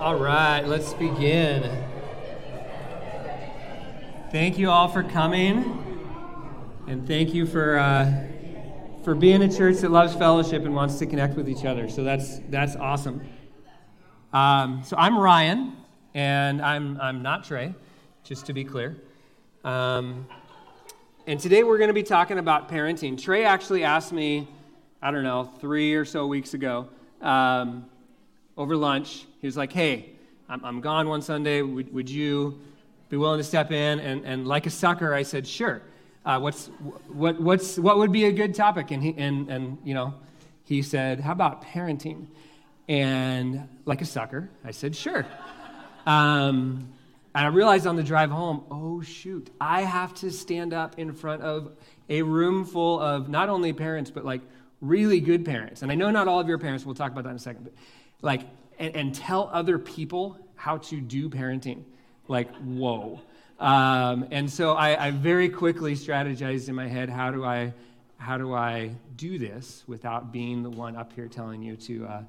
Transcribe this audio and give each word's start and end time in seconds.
All 0.00 0.16
right, 0.16 0.62
let's 0.62 0.94
begin. 0.94 1.70
Thank 4.32 4.56
you 4.56 4.70
all 4.70 4.88
for 4.88 5.02
coming, 5.02 5.78
and 6.86 7.06
thank 7.06 7.34
you 7.34 7.44
for 7.44 7.78
uh, 7.78 8.10
for 9.04 9.14
being 9.14 9.42
a 9.42 9.54
church 9.54 9.76
that 9.80 9.90
loves 9.90 10.14
fellowship 10.14 10.64
and 10.64 10.74
wants 10.74 10.98
to 11.00 11.06
connect 11.06 11.36
with 11.36 11.50
each 11.50 11.66
other. 11.66 11.86
So 11.90 12.02
that's 12.02 12.38
that's 12.48 12.76
awesome. 12.76 13.20
Um, 14.32 14.82
so 14.86 14.96
I'm 14.96 15.18
Ryan, 15.18 15.76
and 16.14 16.62
I'm 16.62 16.98
I'm 16.98 17.20
not 17.20 17.44
Trey, 17.44 17.74
just 18.24 18.46
to 18.46 18.54
be 18.54 18.64
clear. 18.64 18.96
Um, 19.64 20.26
and 21.26 21.38
today 21.38 21.62
we're 21.62 21.76
going 21.76 21.88
to 21.88 21.94
be 21.94 22.04
talking 22.04 22.38
about 22.38 22.70
parenting. 22.70 23.22
Trey 23.22 23.44
actually 23.44 23.84
asked 23.84 24.14
me, 24.14 24.48
I 25.02 25.10
don't 25.10 25.24
know, 25.24 25.52
three 25.60 25.92
or 25.92 26.06
so 26.06 26.26
weeks 26.26 26.54
ago. 26.54 26.88
Um, 27.20 27.84
over 28.56 28.76
lunch. 28.76 29.26
He 29.40 29.46
was 29.46 29.56
like, 29.56 29.72
Hey, 29.72 30.10
I'm, 30.48 30.64
I'm 30.64 30.80
gone 30.80 31.08
one 31.08 31.22
Sunday. 31.22 31.62
Would, 31.62 31.92
would, 31.92 32.10
you 32.10 32.60
be 33.08 33.16
willing 33.16 33.38
to 33.38 33.44
step 33.44 33.70
in? 33.70 34.00
And, 34.00 34.24
and 34.24 34.46
like 34.46 34.66
a 34.66 34.70
sucker, 34.70 35.14
I 35.14 35.22
said, 35.22 35.46
Sure. 35.46 35.82
Uh, 36.24 36.38
what's, 36.38 36.66
what, 37.08 37.40
what's, 37.40 37.78
what 37.78 37.98
would 37.98 38.12
be 38.12 38.26
a 38.26 38.32
good 38.32 38.54
topic? 38.54 38.90
And, 38.90 39.02
he, 39.02 39.14
and, 39.16 39.48
and, 39.48 39.78
you 39.84 39.94
know, 39.94 40.14
he 40.64 40.82
said, 40.82 41.20
How 41.20 41.32
about 41.32 41.64
parenting? 41.64 42.26
And 42.88 43.68
like 43.86 44.02
a 44.02 44.06
sucker, 44.06 44.50
I 44.64 44.72
said, 44.72 44.94
Sure. 44.94 45.24
Um, 46.06 46.92
and 47.34 47.46
I 47.46 47.48
realized 47.48 47.86
on 47.86 47.96
the 47.96 48.02
drive 48.02 48.30
home, 48.30 48.64
oh, 48.70 49.02
shoot, 49.02 49.50
I 49.60 49.82
have 49.82 50.14
to 50.14 50.32
stand 50.32 50.74
up 50.74 50.98
in 50.98 51.12
front 51.12 51.42
of 51.42 51.72
a 52.08 52.22
room 52.22 52.64
full 52.64 52.98
of 52.98 53.28
not 53.28 53.48
only 53.48 53.72
parents, 53.72 54.10
but 54.10 54.24
like 54.24 54.40
really 54.80 55.20
good 55.20 55.44
parents. 55.44 55.82
And 55.82 55.92
I 55.92 55.94
know 55.94 56.10
not 56.10 56.26
all 56.26 56.40
of 56.40 56.48
your 56.48 56.58
parents, 56.58 56.84
we'll 56.84 56.96
talk 56.96 57.12
about 57.12 57.24
that 57.24 57.30
in 57.30 57.36
a 57.36 57.40
second, 57.40 57.64
but 57.64 57.72
like, 58.20 58.42
and, 58.80 58.96
and 58.96 59.14
tell 59.14 59.48
other 59.52 59.78
people 59.78 60.38
how 60.56 60.78
to 60.78 61.00
do 61.00 61.30
parenting. 61.30 61.84
Like, 62.26 62.52
whoa. 62.56 63.20
Um, 63.60 64.26
and 64.30 64.50
so 64.50 64.72
I, 64.72 65.06
I, 65.06 65.10
very 65.10 65.50
quickly 65.50 65.94
strategized 65.94 66.70
in 66.70 66.74
my 66.74 66.88
head 66.88 67.10
how 67.10 67.30
do 67.30 67.44
I 67.44 67.74
how 68.16 68.38
do 68.38 68.54
I 68.54 68.92
do 69.16 69.38
this 69.38 69.84
without 69.86 70.32
being 70.32 70.62
the 70.62 70.70
one 70.70 70.96
up 70.96 71.12
here 71.12 71.28
telling 71.28 71.62
you 71.62 71.76
to 71.76 72.06
uh, 72.06 72.22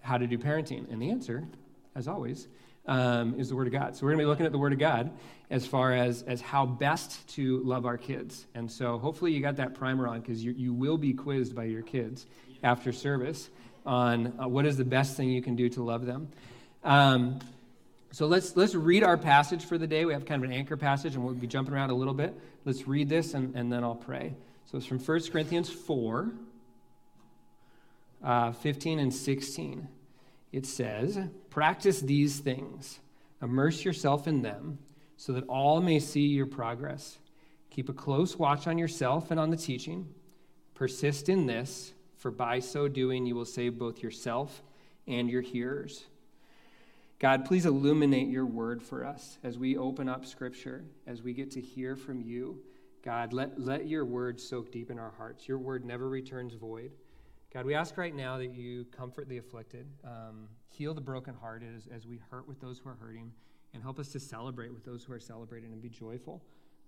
how 0.00 0.16
to 0.16 0.26
do 0.26 0.38
parenting? 0.38 0.90
And 0.92 1.02
the 1.02 1.10
answer, 1.10 1.46
as 1.94 2.06
always, 2.08 2.48
um, 2.86 3.34
is 3.38 3.48
the 3.48 3.56
Word 3.56 3.66
of 3.66 3.72
God. 3.72 3.96
So 3.96 4.06
we're 4.06 4.12
going 4.12 4.18
to 4.18 4.24
be 4.24 4.28
looking 4.28 4.46
at 4.46 4.52
the 4.52 4.58
Word 4.58 4.72
of 4.72 4.78
God 4.78 5.10
as 5.50 5.66
far 5.66 5.92
as 5.92 6.22
as 6.22 6.40
how 6.40 6.66
best 6.66 7.28
to 7.34 7.62
love 7.64 7.84
our 7.84 7.98
kids. 7.98 8.46
And 8.54 8.70
so 8.70 8.98
hopefully 8.98 9.32
you 9.32 9.40
got 9.40 9.56
that 9.56 9.74
primer 9.74 10.06
on 10.06 10.20
because 10.20 10.44
you, 10.44 10.52
you 10.52 10.72
will 10.72 10.98
be 10.98 11.12
quizzed 11.12 11.54
by 11.54 11.64
your 11.64 11.82
kids 11.82 12.26
after 12.62 12.92
service 12.92 13.50
on 13.86 14.38
uh, 14.40 14.48
what 14.48 14.66
is 14.66 14.76
the 14.76 14.84
best 14.84 15.16
thing 15.16 15.30
you 15.30 15.42
can 15.42 15.56
do 15.56 15.68
to 15.70 15.82
love 15.82 16.06
them. 16.06 16.28
Um, 16.84 17.40
so 18.12 18.26
let's, 18.26 18.56
let's 18.56 18.74
read 18.74 19.04
our 19.04 19.16
passage 19.16 19.64
for 19.64 19.78
the 19.78 19.86
day. 19.86 20.04
We 20.04 20.12
have 20.12 20.26
kind 20.26 20.42
of 20.42 20.50
an 20.50 20.56
anchor 20.56 20.76
passage, 20.76 21.14
and 21.14 21.24
we'll 21.24 21.34
be 21.34 21.46
jumping 21.46 21.74
around 21.74 21.90
a 21.90 21.94
little 21.94 22.14
bit. 22.14 22.34
Let's 22.64 22.88
read 22.88 23.08
this, 23.08 23.34
and, 23.34 23.54
and 23.54 23.72
then 23.72 23.84
I'll 23.84 23.94
pray. 23.94 24.34
So 24.66 24.78
it's 24.78 24.86
from 24.86 24.98
1 24.98 25.20
Corinthians 25.30 25.70
4, 25.70 26.30
uh, 28.22 28.52
15 28.52 28.98
and 28.98 29.14
16. 29.14 29.88
It 30.52 30.66
says, 30.66 31.18
Practice 31.50 32.00
these 32.00 32.38
things, 32.38 32.98
immerse 33.40 33.84
yourself 33.84 34.26
in 34.26 34.42
them, 34.42 34.78
so 35.16 35.32
that 35.32 35.44
all 35.46 35.80
may 35.80 36.00
see 36.00 36.26
your 36.26 36.46
progress. 36.46 37.18
Keep 37.70 37.88
a 37.88 37.92
close 37.92 38.36
watch 38.36 38.66
on 38.66 38.78
yourself 38.78 39.30
and 39.30 39.38
on 39.38 39.50
the 39.50 39.56
teaching. 39.56 40.08
Persist 40.74 41.28
in 41.28 41.46
this 41.46 41.92
for 42.20 42.30
by 42.30 42.60
so 42.60 42.86
doing 42.86 43.24
you 43.24 43.34
will 43.34 43.46
save 43.46 43.78
both 43.78 44.02
yourself 44.02 44.62
and 45.06 45.28
your 45.28 45.40
hearers. 45.40 46.04
God, 47.18 47.46
please 47.46 47.64
illuminate 47.64 48.28
your 48.28 48.44
word 48.44 48.82
for 48.82 49.04
us 49.04 49.38
as 49.42 49.58
we 49.58 49.76
open 49.76 50.06
up 50.06 50.26
scripture, 50.26 50.84
as 51.06 51.22
we 51.22 51.32
get 51.32 51.50
to 51.52 51.60
hear 51.60 51.96
from 51.96 52.20
you. 52.20 52.60
God, 53.02 53.32
let, 53.32 53.58
let 53.58 53.88
your 53.88 54.04
word 54.04 54.38
soak 54.38 54.70
deep 54.70 54.90
in 54.90 54.98
our 54.98 55.12
hearts. 55.16 55.48
Your 55.48 55.58
word 55.58 55.84
never 55.84 56.10
returns 56.10 56.52
void. 56.52 56.92
God, 57.54 57.64
we 57.64 57.74
ask 57.74 57.96
right 57.96 58.14
now 58.14 58.36
that 58.36 58.54
you 58.54 58.84
comfort 58.96 59.26
the 59.28 59.38
afflicted, 59.38 59.86
um, 60.04 60.46
heal 60.68 60.92
the 60.92 61.00
brokenhearted 61.00 61.74
as, 61.74 61.88
as 61.94 62.06
we 62.06 62.20
hurt 62.30 62.46
with 62.46 62.60
those 62.60 62.78
who 62.78 62.90
are 62.90 62.98
hurting, 63.00 63.32
and 63.72 63.82
help 63.82 63.98
us 63.98 64.08
to 64.08 64.20
celebrate 64.20 64.72
with 64.72 64.84
those 64.84 65.04
who 65.04 65.12
are 65.14 65.20
celebrating 65.20 65.72
and 65.72 65.80
be 65.80 65.88
joyful. 65.88 66.42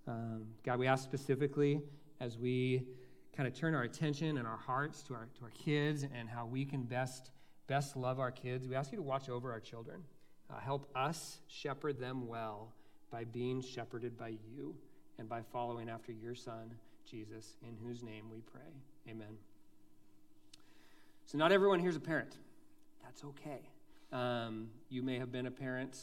Um, 0.07 0.45
God, 0.63 0.79
we 0.79 0.87
ask 0.87 1.03
specifically 1.05 1.81
as 2.21 2.37
we 2.37 2.83
kind 3.37 3.47
of 3.47 3.55
turn 3.55 3.75
our 3.75 3.83
attention 3.83 4.37
and 4.37 4.47
our 4.47 4.59
hearts 4.59 5.03
to 5.03 5.15
our, 5.15 5.29
to 5.39 5.45
our 5.45 5.51
kids 5.51 6.05
and 6.15 6.29
how 6.29 6.45
we 6.45 6.65
can 6.65 6.83
best, 6.83 7.31
best 7.67 7.97
love 7.97 8.21
our 8.21 8.31
kids, 8.31 8.69
we 8.69 8.75
ask 8.75 8.93
you 8.93 8.97
to 8.97 9.03
watch 9.03 9.29
over 9.29 9.51
our 9.51 9.61
children. 9.61 10.03
Uh, 10.51 10.59
help 10.61 10.87
us 10.95 11.39
shepherd 11.49 11.99
them 11.99 12.27
well 12.29 12.73
by 13.11 13.25
being 13.25 13.63
shepherded 13.63 14.19
by 14.19 14.29
you 14.55 14.75
and 15.19 15.29
by 15.29 15.41
following 15.51 15.89
after 15.89 16.13
your 16.13 16.35
Son, 16.35 16.75
Jesus, 17.09 17.57
in 17.63 17.77
whose 17.83 18.03
name 18.03 18.25
we 18.31 18.41
pray. 18.41 18.61
Amen. 19.09 19.39
So, 21.25 21.39
not 21.39 21.53
everyone 21.53 21.81
here's 21.81 21.97
a 21.97 22.01
parent. 22.01 22.37
That's 23.03 23.25
okay. 23.25 23.61
Um, 24.13 24.69
you 24.91 25.03
may 25.03 25.19
have 25.19 25.33
been 25.33 25.47
a 25.47 25.51
parent, 25.51 25.97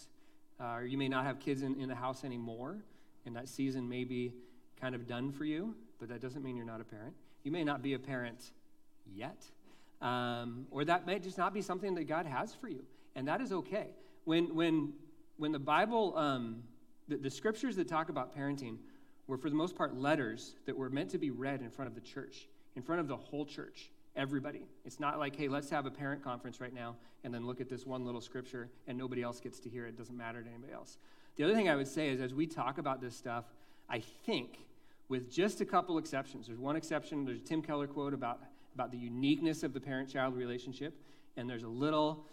uh, 0.59 0.75
or 0.78 0.85
you 0.85 0.97
may 0.97 1.07
not 1.07 1.25
have 1.25 1.39
kids 1.39 1.62
in, 1.62 1.79
in 1.79 1.89
the 1.89 1.95
house 1.95 2.23
anymore, 2.23 2.78
and 3.25 3.35
that 3.35 3.47
season 3.50 3.88
may 3.88 4.03
be 4.03 4.34
kind 4.81 4.95
of 4.95 5.06
done 5.06 5.31
for 5.31 5.45
you 5.45 5.75
but 6.00 6.10
that 6.10 6.22
doesn't 6.22 6.44
mean 6.44 6.56
you're 6.56 6.66
not 6.66 6.82
a 6.82 6.86
parent. 6.86 7.14
You 7.44 7.52
may 7.52 7.64
not 7.64 7.82
be 7.82 7.94
a 7.94 8.00
parent 8.00 8.52
yet, 9.14 9.44
um, 10.02 10.68
or 10.72 10.86
that 10.86 11.06
may 11.06 11.20
just 11.20 11.38
not 11.38 11.54
be 11.54 11.62
something 11.62 11.96
that 11.96 12.06
God 12.06 12.26
has 12.26 12.54
for 12.54 12.68
you, 12.70 12.84
and 13.16 13.28
that 13.28 13.42
is 13.42 13.52
okay. 13.52 13.88
When, 14.26 14.56
when, 14.56 14.94
when 15.38 15.52
the 15.52 15.60
Bible, 15.60 16.18
um, 16.18 16.64
the, 17.08 17.18
the 17.18 17.30
scriptures 17.30 17.76
that 17.78 17.88
talk 17.88 18.10
about 18.10 18.36
parenting 18.36 18.78
were 19.28 19.38
for 19.38 19.50
the 19.50 19.56
most 19.56 19.76
part 19.76 19.96
letters 19.96 20.56
that 20.66 20.76
were 20.76 20.90
meant 20.90 21.12
to 21.12 21.18
be 21.18 21.30
read 21.30 21.62
in 21.62 21.70
front 21.70 21.88
of 21.88 21.96
the 21.96 22.02
church, 22.02 22.48
in 22.76 22.81
front 22.81 23.00
of 23.00 23.08
the 23.08 23.16
whole 23.16 23.46
church, 23.46 23.92
everybody. 24.16 24.64
It's 24.86 25.00
not 25.00 25.20
like, 25.20 25.36
hey, 25.36 25.48
let's 25.48 25.70
have 25.70 25.86
a 25.86 25.92
parent 25.92 26.24
conference 26.24 26.60
right 26.60 26.74
now 26.74 26.96
and 27.24 27.34
then 27.34 27.46
look 27.46 27.62
at 27.62 27.70
this 27.70 27.86
one 27.86 28.06
little 28.06 28.22
scripture 28.22 28.70
and 28.88 28.98
nobody 28.98 29.22
else 29.22 29.40
gets 29.40 29.60
to 29.62 29.70
hear 29.70 29.86
it. 29.86 29.90
It 29.90 29.98
doesn't 29.98 30.18
matter 30.18 30.42
to 30.42 30.50
anybody 30.50 30.74
else. 30.74 30.98
The 31.36 31.44
other 31.44 31.54
thing 31.54 31.70
I 31.70 31.76
would 31.76 31.88
say 31.88 32.10
is 32.10 32.20
as 32.20 32.34
we 32.34 32.48
talk 32.48 32.78
about 32.78 33.02
this 33.02 33.16
stuff, 33.16 33.46
I 33.90 34.00
think 34.00 34.58
with 35.09 35.30
just 35.31 35.59
a 35.59 35.66
couple 35.66 35.97
exceptions. 35.97 36.47
There's 36.47 36.59
one 36.59 36.75
exception, 36.75 37.25
there's 37.25 37.40
a 37.40 37.44
Tim 37.44 37.62
Keller 37.62 37.88
quote 37.88 38.14
about, 38.14 38.40
about 38.75 38.92
the 38.92 38.97
uniqueness 38.97 39.64
of 39.64 39.74
the 39.74 39.80
parent 39.80 40.09
child 40.09 40.36
relationship, 40.36 40.94
and 41.36 41.50
there's 41.50 41.64
a 41.64 41.68
little 41.68 42.24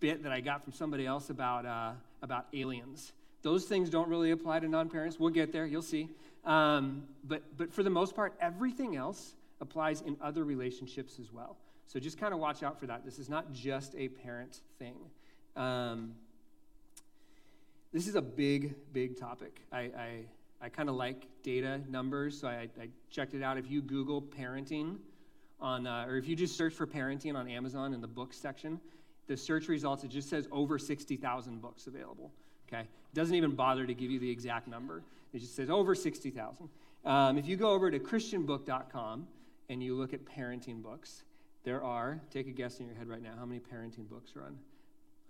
bit 0.00 0.22
that 0.24 0.32
I 0.32 0.40
got 0.40 0.64
from 0.64 0.72
somebody 0.72 1.06
else 1.06 1.30
about, 1.30 1.66
uh, 1.66 1.92
about 2.22 2.46
aliens. 2.54 3.12
Those 3.42 3.66
things 3.66 3.90
don't 3.90 4.08
really 4.08 4.30
apply 4.30 4.60
to 4.60 4.68
non 4.68 4.88
parents. 4.88 5.20
We'll 5.20 5.30
get 5.30 5.52
there, 5.52 5.66
you'll 5.66 5.82
see. 5.82 6.08
Um, 6.44 7.04
but, 7.24 7.42
but 7.56 7.72
for 7.72 7.82
the 7.82 7.90
most 7.90 8.16
part, 8.16 8.34
everything 8.40 8.96
else 8.96 9.34
applies 9.60 10.00
in 10.00 10.16
other 10.20 10.44
relationships 10.44 11.18
as 11.20 11.32
well. 11.32 11.56
So 11.86 12.00
just 12.00 12.18
kind 12.18 12.32
of 12.32 12.40
watch 12.40 12.62
out 12.62 12.80
for 12.80 12.86
that. 12.86 13.04
This 13.04 13.18
is 13.18 13.28
not 13.28 13.52
just 13.52 13.94
a 13.96 14.08
parent 14.08 14.60
thing. 14.78 14.96
Um, 15.56 16.14
this 17.92 18.08
is 18.08 18.14
a 18.14 18.22
big, 18.22 18.74
big 18.92 19.20
topic. 19.20 19.60
I, 19.70 19.78
I 19.78 20.24
I 20.62 20.68
kind 20.68 20.88
of 20.88 20.94
like 20.94 21.26
data 21.42 21.80
numbers, 21.90 22.40
so 22.40 22.46
I, 22.46 22.68
I, 22.80 22.88
checked 23.10 23.34
it 23.34 23.42
out. 23.42 23.58
If 23.58 23.68
you 23.68 23.82
Google 23.82 24.22
parenting 24.22 24.98
on, 25.60 25.88
uh, 25.88 26.04
or 26.06 26.16
if 26.16 26.28
you 26.28 26.36
just 26.36 26.56
search 26.56 26.72
for 26.72 26.86
parenting 26.86 27.34
on 27.34 27.48
Amazon 27.48 27.92
in 27.92 28.00
the 28.00 28.06
books 28.06 28.36
section, 28.36 28.80
the 29.26 29.36
search 29.36 29.66
results, 29.66 30.04
it 30.04 30.10
just 30.10 30.30
says 30.30 30.46
over 30.52 30.78
60,000 30.78 31.60
books 31.60 31.88
available. 31.88 32.30
Okay? 32.68 32.82
It 32.82 33.14
doesn't 33.14 33.34
even 33.34 33.56
bother 33.56 33.86
to 33.86 33.92
give 33.92 34.10
you 34.10 34.20
the 34.20 34.30
exact 34.30 34.68
number, 34.68 35.02
it 35.32 35.40
just 35.40 35.56
says 35.56 35.68
over 35.68 35.96
60,000. 35.96 36.68
Um, 37.04 37.38
if 37.38 37.48
you 37.48 37.56
go 37.56 37.70
over 37.70 37.90
to 37.90 37.98
ChristianBook.com 37.98 39.26
and 39.68 39.82
you 39.82 39.96
look 39.96 40.14
at 40.14 40.24
parenting 40.24 40.80
books, 40.80 41.24
there 41.64 41.82
are, 41.82 42.20
take 42.30 42.46
a 42.46 42.52
guess 42.52 42.78
in 42.78 42.86
your 42.86 42.94
head 42.94 43.08
right 43.08 43.22
now, 43.22 43.32
how 43.36 43.46
many 43.46 43.60
parenting 43.60 44.08
books 44.08 44.34
are 44.36 44.44
on 44.44 44.56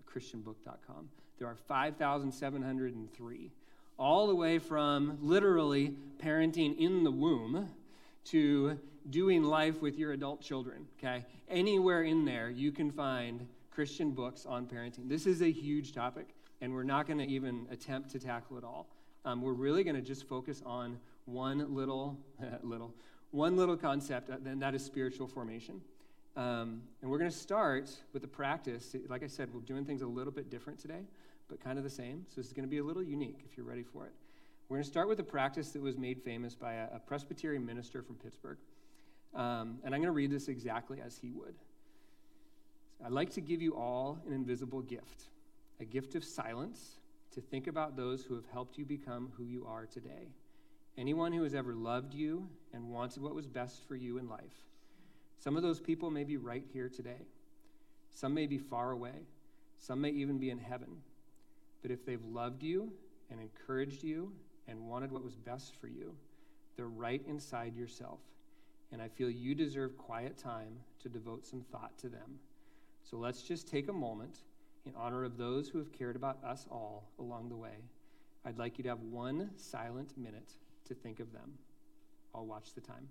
ChristianBook.com? 0.06 1.08
There 1.38 1.48
are 1.48 1.56
5,703 1.56 3.50
all 3.98 4.26
the 4.26 4.34
way 4.34 4.58
from 4.58 5.18
literally 5.20 5.94
parenting 6.18 6.76
in 6.78 7.04
the 7.04 7.10
womb 7.10 7.68
to 8.24 8.78
doing 9.10 9.42
life 9.42 9.82
with 9.82 9.98
your 9.98 10.12
adult 10.12 10.40
children, 10.40 10.86
okay? 10.98 11.24
Anywhere 11.48 12.02
in 12.02 12.24
there, 12.24 12.50
you 12.50 12.70
can 12.72 12.90
find 12.90 13.46
Christian 13.70 14.12
books 14.12 14.46
on 14.46 14.66
parenting. 14.66 15.08
This 15.08 15.26
is 15.26 15.42
a 15.42 15.50
huge 15.50 15.92
topic, 15.92 16.34
and 16.60 16.72
we're 16.72 16.82
not 16.84 17.06
going 17.06 17.18
to 17.18 17.26
even 17.26 17.66
attempt 17.70 18.10
to 18.10 18.18
tackle 18.18 18.58
it 18.58 18.64
all. 18.64 18.88
Um, 19.24 19.42
we're 19.42 19.52
really 19.52 19.84
going 19.84 19.96
to 19.96 20.02
just 20.02 20.28
focus 20.28 20.62
on 20.64 20.98
one 21.24 21.74
little, 21.74 22.18
little, 22.62 22.94
one 23.30 23.56
little 23.56 23.76
concept, 23.76 24.30
uh, 24.30 24.36
and 24.44 24.62
that 24.62 24.74
is 24.74 24.84
spiritual 24.84 25.26
formation. 25.26 25.80
Um, 26.36 26.82
and 27.02 27.10
we're 27.10 27.18
going 27.18 27.30
to 27.30 27.36
start 27.36 27.90
with 28.12 28.22
the 28.22 28.28
practice. 28.28 28.96
Like 29.08 29.22
I 29.22 29.26
said, 29.26 29.52
we're 29.52 29.60
doing 29.60 29.84
things 29.84 30.02
a 30.02 30.06
little 30.06 30.32
bit 30.32 30.50
different 30.50 30.78
today 30.78 31.02
but 31.52 31.62
kind 31.62 31.76
of 31.76 31.84
the 31.84 31.90
same. 31.90 32.24
So 32.30 32.36
this 32.36 32.46
is 32.46 32.54
going 32.54 32.64
to 32.64 32.70
be 32.70 32.78
a 32.78 32.82
little 32.82 33.02
unique 33.02 33.40
if 33.44 33.58
you're 33.58 33.66
ready 33.66 33.82
for 33.82 34.06
it. 34.06 34.12
We're 34.70 34.78
going 34.78 34.84
to 34.84 34.90
start 34.90 35.06
with 35.06 35.20
a 35.20 35.24
practice 35.24 35.68
that 35.72 35.82
was 35.82 35.98
made 35.98 36.22
famous 36.22 36.54
by 36.54 36.72
a, 36.72 36.86
a 36.94 36.98
Presbyterian 36.98 37.66
minister 37.66 38.00
from 38.00 38.16
Pittsburgh. 38.16 38.56
Um, 39.34 39.78
and 39.84 39.94
I'm 39.94 40.00
going 40.00 40.04
to 40.04 40.12
read 40.12 40.30
this 40.30 40.48
exactly 40.48 41.02
as 41.04 41.18
he 41.18 41.30
would. 41.30 41.54
I'd 43.04 43.12
like 43.12 43.30
to 43.34 43.42
give 43.42 43.60
you 43.60 43.76
all 43.76 44.18
an 44.26 44.32
invisible 44.32 44.80
gift. 44.80 45.24
a 45.82 45.84
gift 45.84 46.14
of 46.14 46.24
silence 46.24 47.00
to 47.32 47.40
think 47.40 47.66
about 47.66 47.96
those 47.96 48.22
who 48.24 48.34
have 48.34 48.46
helped 48.52 48.78
you 48.78 48.86
become 48.86 49.32
who 49.36 49.44
you 49.44 49.66
are 49.66 49.84
today. 49.84 50.28
Anyone 50.96 51.32
who 51.32 51.42
has 51.42 51.54
ever 51.54 51.74
loved 51.74 52.14
you 52.14 52.48
and 52.72 52.88
wanted 52.88 53.22
what 53.22 53.34
was 53.34 53.46
best 53.46 53.86
for 53.88 53.96
you 53.96 54.18
in 54.18 54.28
life. 54.28 54.64
Some 55.38 55.56
of 55.56 55.62
those 55.62 55.80
people 55.80 56.10
may 56.10 56.24
be 56.24 56.36
right 56.36 56.64
here 56.72 56.88
today. 56.88 57.26
Some 58.10 58.32
may 58.32 58.46
be 58.46 58.58
far 58.58 58.92
away. 58.92 59.26
Some 59.78 60.00
may 60.00 60.10
even 60.10 60.38
be 60.38 60.50
in 60.50 60.58
heaven. 60.58 61.02
But 61.82 61.90
if 61.90 62.06
they've 62.06 62.24
loved 62.24 62.62
you 62.62 62.92
and 63.30 63.40
encouraged 63.40 64.02
you 64.02 64.32
and 64.68 64.88
wanted 64.88 65.10
what 65.10 65.24
was 65.24 65.34
best 65.34 65.76
for 65.80 65.88
you, 65.88 66.14
they're 66.76 66.86
right 66.86 67.22
inside 67.26 67.76
yourself. 67.76 68.20
And 68.92 69.02
I 69.02 69.08
feel 69.08 69.30
you 69.30 69.54
deserve 69.54 69.98
quiet 69.98 70.38
time 70.38 70.78
to 71.02 71.08
devote 71.08 71.44
some 71.44 71.62
thought 71.72 71.98
to 71.98 72.08
them. 72.08 72.38
So 73.02 73.16
let's 73.16 73.42
just 73.42 73.68
take 73.68 73.88
a 73.88 73.92
moment 73.92 74.38
in 74.86 74.94
honor 74.96 75.24
of 75.24 75.36
those 75.36 75.68
who 75.68 75.78
have 75.78 75.92
cared 75.92 76.16
about 76.16 76.42
us 76.44 76.66
all 76.70 77.10
along 77.18 77.48
the 77.48 77.56
way. 77.56 77.84
I'd 78.44 78.58
like 78.58 78.78
you 78.78 78.84
to 78.84 78.90
have 78.90 79.00
one 79.00 79.50
silent 79.56 80.16
minute 80.16 80.52
to 80.86 80.94
think 80.94 81.20
of 81.20 81.32
them. 81.32 81.52
I'll 82.34 82.46
watch 82.46 82.74
the 82.74 82.80
time. 82.80 83.08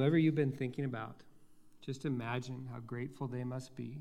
Whomever 0.00 0.16
you've 0.16 0.34
been 0.34 0.50
thinking 0.50 0.86
about, 0.86 1.16
just 1.82 2.06
imagine 2.06 2.66
how 2.72 2.78
grateful 2.78 3.26
they 3.26 3.44
must 3.44 3.76
be 3.76 3.98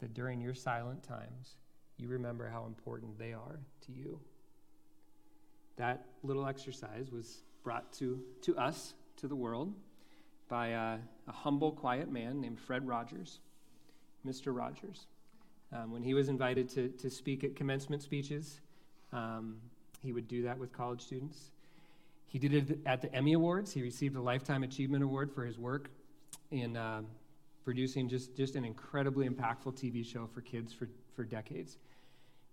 that 0.00 0.12
during 0.12 0.38
your 0.38 0.52
silent 0.52 1.02
times, 1.02 1.56
you 1.96 2.08
remember 2.08 2.46
how 2.46 2.66
important 2.66 3.18
they 3.18 3.32
are 3.32 3.58
to 3.86 3.92
you. 3.92 4.20
That 5.78 6.04
little 6.22 6.46
exercise 6.46 7.10
was 7.10 7.38
brought 7.64 7.90
to, 7.94 8.22
to 8.42 8.54
us, 8.58 8.92
to 9.16 9.28
the 9.28 9.34
world, 9.34 9.72
by 10.50 10.66
a, 10.68 10.98
a 11.26 11.32
humble, 11.32 11.72
quiet 11.72 12.12
man 12.12 12.42
named 12.42 12.60
Fred 12.60 12.86
Rogers, 12.86 13.38
Mr. 14.26 14.54
Rogers. 14.54 15.06
Um, 15.72 15.90
when 15.90 16.02
he 16.02 16.12
was 16.12 16.28
invited 16.28 16.68
to, 16.74 16.90
to 16.90 17.08
speak 17.08 17.44
at 17.44 17.56
commencement 17.56 18.02
speeches, 18.02 18.60
um, 19.14 19.56
he 20.02 20.12
would 20.12 20.28
do 20.28 20.42
that 20.42 20.58
with 20.58 20.70
college 20.70 21.00
students. 21.00 21.50
He 22.30 22.38
did 22.38 22.54
it 22.54 22.78
at 22.86 23.02
the 23.02 23.12
Emmy 23.12 23.32
Awards. 23.32 23.72
He 23.72 23.82
received 23.82 24.14
a 24.14 24.22
Lifetime 24.22 24.62
Achievement 24.62 25.02
Award 25.02 25.32
for 25.32 25.44
his 25.44 25.58
work 25.58 25.90
in 26.52 26.76
uh, 26.76 27.02
producing 27.64 28.08
just, 28.08 28.36
just 28.36 28.54
an 28.54 28.64
incredibly 28.64 29.28
impactful 29.28 29.74
TV 29.74 30.06
show 30.06 30.28
for 30.32 30.40
kids 30.40 30.72
for, 30.72 30.88
for 31.16 31.24
decades. 31.24 31.76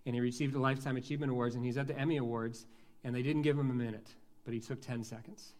And 0.07 0.15
he 0.15 0.21
received 0.21 0.55
a 0.55 0.59
Lifetime 0.59 0.97
Achievement 0.97 1.31
Awards, 1.31 1.53
and 1.53 1.63
he's 1.63 1.77
at 1.77 1.85
the 1.85 1.95
Emmy 1.95 2.17
Awards, 2.17 2.65
and 3.03 3.13
they 3.13 3.21
didn't 3.21 3.43
give 3.43 3.57
him 3.57 3.69
a 3.69 3.73
minute, 3.73 4.07
but 4.45 4.53
he 4.55 4.59
took 4.59 4.81
10 4.81 5.03
seconds. 5.03 5.53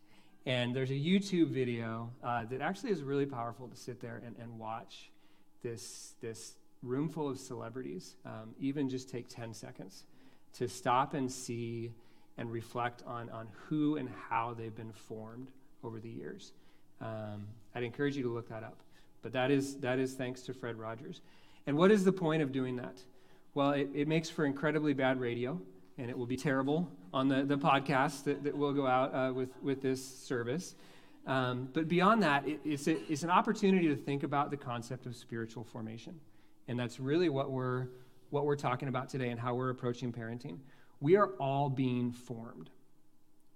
And 0.48 0.76
there's 0.76 0.90
a 0.90 0.96
YouTube 0.96 1.50
video 1.50 2.10
uh, 2.24 2.46
that 2.46 2.60
actually 2.60 2.92
is 2.92 3.04
really 3.04 3.28
powerful 3.28 3.68
to 3.68 3.76
sit 3.76 4.02
there 4.02 4.24
and, 4.26 4.36
and 4.42 4.58
watch 4.58 5.12
this, 5.62 6.14
this 6.22 6.54
room 6.82 7.08
full 7.08 7.30
of 7.30 7.38
celebrities, 7.38 8.16
um, 8.26 8.56
even 8.60 8.90
just 8.90 9.12
take 9.12 9.28
10 9.28 9.54
seconds 9.54 10.06
to 10.54 10.68
stop 10.68 11.14
and 11.14 11.32
see 11.32 11.92
and 12.38 12.52
reflect 12.52 13.04
on, 13.08 13.30
on 13.30 13.48
who 13.68 13.98
and 13.98 14.10
how 14.30 14.54
they've 14.54 14.76
been 14.76 14.92
formed 14.92 15.48
over 15.84 16.00
the 16.00 16.10
years. 16.10 16.54
Um, 17.02 17.48
I'd 17.76 17.84
encourage 17.84 18.16
you 18.16 18.24
to 18.24 18.30
look 18.30 18.50
that 18.50 18.64
up. 18.64 18.78
But 19.22 19.34
that 19.34 19.52
is, 19.52 19.78
that 19.78 20.00
is 20.00 20.14
thanks 20.14 20.42
to 20.44 20.54
Fred 20.54 20.78
Rogers. 20.78 21.22
And 21.66 21.78
what 21.78 21.92
is 21.92 22.06
the 22.06 22.12
point 22.12 22.42
of 22.42 22.52
doing 22.52 22.76
that? 22.78 22.98
Well, 23.54 23.72
it, 23.72 23.90
it 23.94 24.08
makes 24.08 24.30
for 24.30 24.46
incredibly 24.46 24.94
bad 24.94 25.20
radio, 25.20 25.60
and 25.98 26.10
it 26.10 26.18
will 26.18 26.28
be 26.28 26.38
terrible 26.38 26.90
on 27.14 27.28
the, 27.28 27.44
the 27.44 27.58
podcast 27.58 28.24
that, 28.26 28.44
that 28.44 28.56
will 28.56 28.74
go 28.74 28.86
out 28.86 29.14
uh, 29.14 29.34
with, 29.34 29.50
with 29.62 29.82
this 29.82 30.04
service. 30.06 30.76
Um, 31.26 31.70
but 31.74 31.88
beyond 31.88 32.24
that, 32.24 32.48
it, 32.48 32.60
it's, 32.64 32.88
it's 32.88 33.24
an 33.24 33.30
opportunity 33.30 33.88
to 33.90 33.96
think 33.96 34.24
about 34.24 34.52
the 34.52 34.58
concept 34.58 35.08
of 35.08 35.16
spiritual 35.16 35.64
formation. 35.64 36.20
And 36.68 36.80
that's 36.80 37.00
really 37.00 37.30
what 37.30 37.52
we're, 37.52 37.88
what 38.30 38.46
we're 38.46 38.56
talking 38.56 38.88
about 38.88 39.10
today 39.10 39.30
and 39.30 39.40
how 39.40 39.56
we're 39.56 39.72
approaching 39.72 40.14
parenting. 40.14 40.60
We 41.00 41.16
are 41.16 41.30
all 41.40 41.70
being 41.70 42.12
formed. 42.12 42.70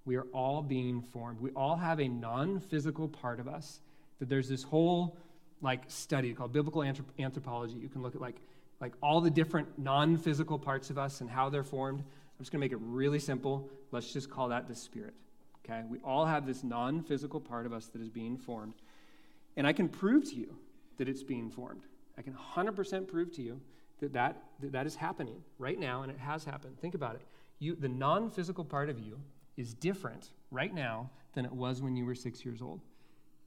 We 0.06 0.16
are 0.16 0.28
all 0.34 0.62
being 0.62 1.02
formed. 1.02 1.40
We 1.40 1.52
all 1.52 1.76
have 1.76 2.00
a 2.00 2.08
non 2.08 2.60
physical 2.60 3.08
part 3.08 3.40
of 3.40 3.48
us 3.48 3.80
that 4.20 4.30
there's 4.30 4.50
this 4.50 4.64
whole 4.64 5.18
like 5.62 5.84
study 5.88 6.34
called 6.34 6.54
biblical 6.54 6.84
anthropology. 6.84 7.76
You 7.76 7.90
can 7.90 8.02
look 8.02 8.16
at 8.16 8.22
like 8.22 8.38
like 8.82 8.94
all 9.02 9.22
the 9.22 9.30
different 9.30 9.78
non-physical 9.78 10.60
parts 10.60 10.90
of 10.90 10.98
us 10.98 11.22
and 11.22 11.30
how 11.30 11.50
they're 11.50 11.64
formed. 11.64 12.00
I'm 12.00 12.40
just 12.40 12.52
going 12.52 12.60
to 12.60 12.66
make 12.66 12.72
it 12.72 12.80
really 12.82 13.20
simple. 13.20 13.70
Let's 13.92 14.12
just 14.12 14.30
call 14.30 14.50
that 14.50 14.68
the 14.68 14.76
spirit. 14.76 15.14
Okay? 15.64 15.84
We 15.88 16.00
all 16.00 16.26
have 16.26 16.48
this 16.48 16.64
non-physical 16.64 17.40
part 17.40 17.68
of 17.68 17.74
us 17.74 17.86
that 17.88 18.02
is 18.02 18.10
being 18.10 18.38
formed. 18.38 18.74
And 19.56 19.68
I 19.68 19.74
can 19.74 19.88
prove 19.88 20.28
to 20.32 20.36
you 20.36 20.58
that 20.98 21.08
it's 21.08 21.22
being 21.22 21.52
formed. 21.52 21.84
I 22.18 22.24
can 22.24 22.34
100% 22.34 23.08
prove 23.08 23.32
to 23.34 23.42
you 23.44 23.62
that 24.02 24.14
that, 24.14 24.44
that, 24.60 24.72
that 24.72 24.86
is 24.86 24.96
happening 24.96 25.42
right 25.58 25.80
now, 25.80 26.04
and 26.04 26.12
it 26.12 26.20
has 26.20 26.44
happened. 26.44 26.80
Think 26.80 26.96
about 26.96 27.16
it. 27.16 27.22
You, 27.60 27.76
the 27.76 27.90
non 27.90 28.30
physical 28.30 28.66
part 28.66 28.90
of 28.90 29.00
you 29.00 29.20
is 29.58 29.74
different 29.74 30.32
right 30.50 30.74
now 30.74 31.10
than 31.34 31.46
it 31.46 31.52
was 31.52 31.82
when 31.82 31.96
you 31.96 32.06
were 32.06 32.16
six 32.16 32.44
years 32.44 32.62
old. 32.62 32.82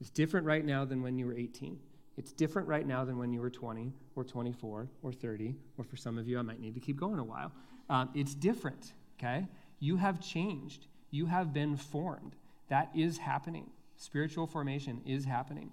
It's 0.00 0.10
different 0.10 0.46
right 0.46 0.64
now 0.64 0.84
than 0.84 1.02
when 1.02 1.18
you 1.18 1.26
were 1.26 1.34
18. 1.34 1.78
It's 2.16 2.32
different 2.32 2.68
right 2.68 2.86
now 2.86 3.04
than 3.04 3.18
when 3.18 3.32
you 3.32 3.40
were 3.40 3.50
20 3.50 3.92
or 4.14 4.24
24 4.24 4.88
or 5.02 5.12
30, 5.12 5.54
or 5.76 5.84
for 5.84 5.96
some 5.96 6.16
of 6.16 6.28
you, 6.28 6.38
I 6.38 6.42
might 6.42 6.60
need 6.60 6.74
to 6.74 6.80
keep 6.80 6.98
going 6.98 7.18
a 7.18 7.24
while. 7.24 7.52
Um, 7.90 8.10
it's 8.14 8.34
different, 8.34 8.92
okay? 9.18 9.46
You 9.80 9.96
have 9.96 10.20
changed, 10.20 10.86
you 11.10 11.26
have 11.26 11.52
been 11.52 11.76
formed. 11.76 12.36
That 12.68 12.90
is 12.94 13.18
happening. 13.18 13.70
Spiritual 13.96 14.46
formation 14.46 15.00
is 15.04 15.24
happening. 15.24 15.70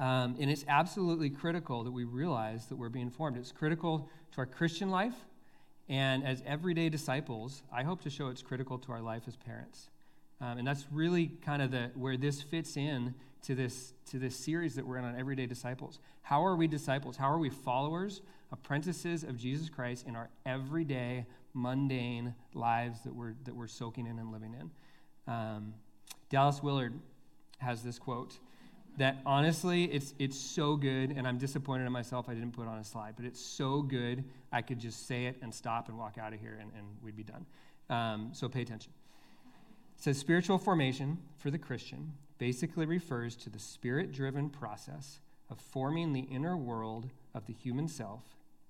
Um, 0.00 0.36
and 0.40 0.50
it's 0.50 0.64
absolutely 0.66 1.28
critical 1.28 1.84
that 1.84 1.92
we 1.92 2.04
realize 2.04 2.66
that 2.66 2.76
we're 2.76 2.88
being 2.88 3.10
formed. 3.10 3.36
It's 3.36 3.52
critical 3.52 4.08
to 4.32 4.38
our 4.38 4.46
Christian 4.46 4.90
life. 4.90 5.14
And 5.90 6.26
as 6.26 6.42
everyday 6.46 6.88
disciples, 6.88 7.62
I 7.70 7.82
hope 7.82 8.00
to 8.02 8.10
show 8.10 8.28
it's 8.28 8.42
critical 8.42 8.78
to 8.78 8.92
our 8.92 9.02
life 9.02 9.24
as 9.28 9.36
parents. 9.36 9.90
Um, 10.40 10.56
and 10.56 10.66
that's 10.66 10.86
really 10.90 11.32
kind 11.44 11.60
of 11.60 11.70
the 11.70 11.90
where 11.94 12.16
this 12.16 12.40
fits 12.40 12.78
in 12.78 13.14
to 13.42 13.54
this 13.54 13.92
to 14.10 14.18
this 14.18 14.34
series 14.34 14.74
that 14.76 14.86
we're 14.86 14.96
in 14.96 15.04
on 15.04 15.18
everyday 15.18 15.44
disciples. 15.44 15.98
How 16.22 16.46
are 16.46 16.56
we 16.56 16.66
disciples? 16.66 17.18
How 17.18 17.30
are 17.30 17.38
we 17.38 17.50
followers, 17.50 18.22
apprentices 18.52 19.22
of 19.22 19.36
Jesus 19.36 19.68
Christ 19.68 20.06
in 20.06 20.16
our 20.16 20.30
everyday 20.46 21.26
mundane 21.52 22.34
lives 22.54 23.02
that 23.02 23.14
we're 23.14 23.34
that 23.44 23.54
we're 23.54 23.66
soaking 23.66 24.06
in 24.06 24.18
and 24.18 24.32
living 24.32 24.54
in? 24.54 24.70
Um, 25.30 25.74
Dallas 26.30 26.62
Willard 26.62 26.94
has 27.58 27.82
this 27.82 27.98
quote 27.98 28.38
that 28.98 29.18
honestly, 29.24 29.84
it's, 29.84 30.14
it's 30.18 30.38
so 30.38 30.76
good, 30.76 31.10
and 31.10 31.26
I'm 31.26 31.38
disappointed 31.38 31.86
in 31.86 31.92
myself 31.92 32.28
I 32.28 32.34
didn't 32.34 32.52
put 32.52 32.66
on 32.66 32.78
a 32.78 32.84
slide, 32.84 33.14
but 33.16 33.24
it's 33.24 33.40
so 33.40 33.82
good, 33.82 34.24
I 34.52 34.62
could 34.62 34.78
just 34.78 35.06
say 35.06 35.26
it 35.26 35.36
and 35.42 35.54
stop 35.54 35.88
and 35.88 35.98
walk 35.98 36.18
out 36.18 36.32
of 36.32 36.40
here, 36.40 36.58
and, 36.60 36.70
and 36.76 36.86
we'd 37.02 37.16
be 37.16 37.24
done. 37.24 37.46
Um, 37.88 38.30
so 38.32 38.48
pay 38.48 38.62
attention. 38.62 38.92
It 39.96 40.02
says 40.02 40.18
spiritual 40.18 40.58
formation 40.58 41.18
for 41.38 41.50
the 41.50 41.58
Christian 41.58 42.12
basically 42.38 42.86
refers 42.86 43.36
to 43.36 43.50
the 43.50 43.58
spirit 43.58 44.12
driven 44.12 44.48
process 44.48 45.20
of 45.50 45.58
forming 45.58 46.12
the 46.12 46.20
inner 46.20 46.56
world 46.56 47.10
of 47.34 47.46
the 47.46 47.52
human 47.52 47.88
self 47.88 48.22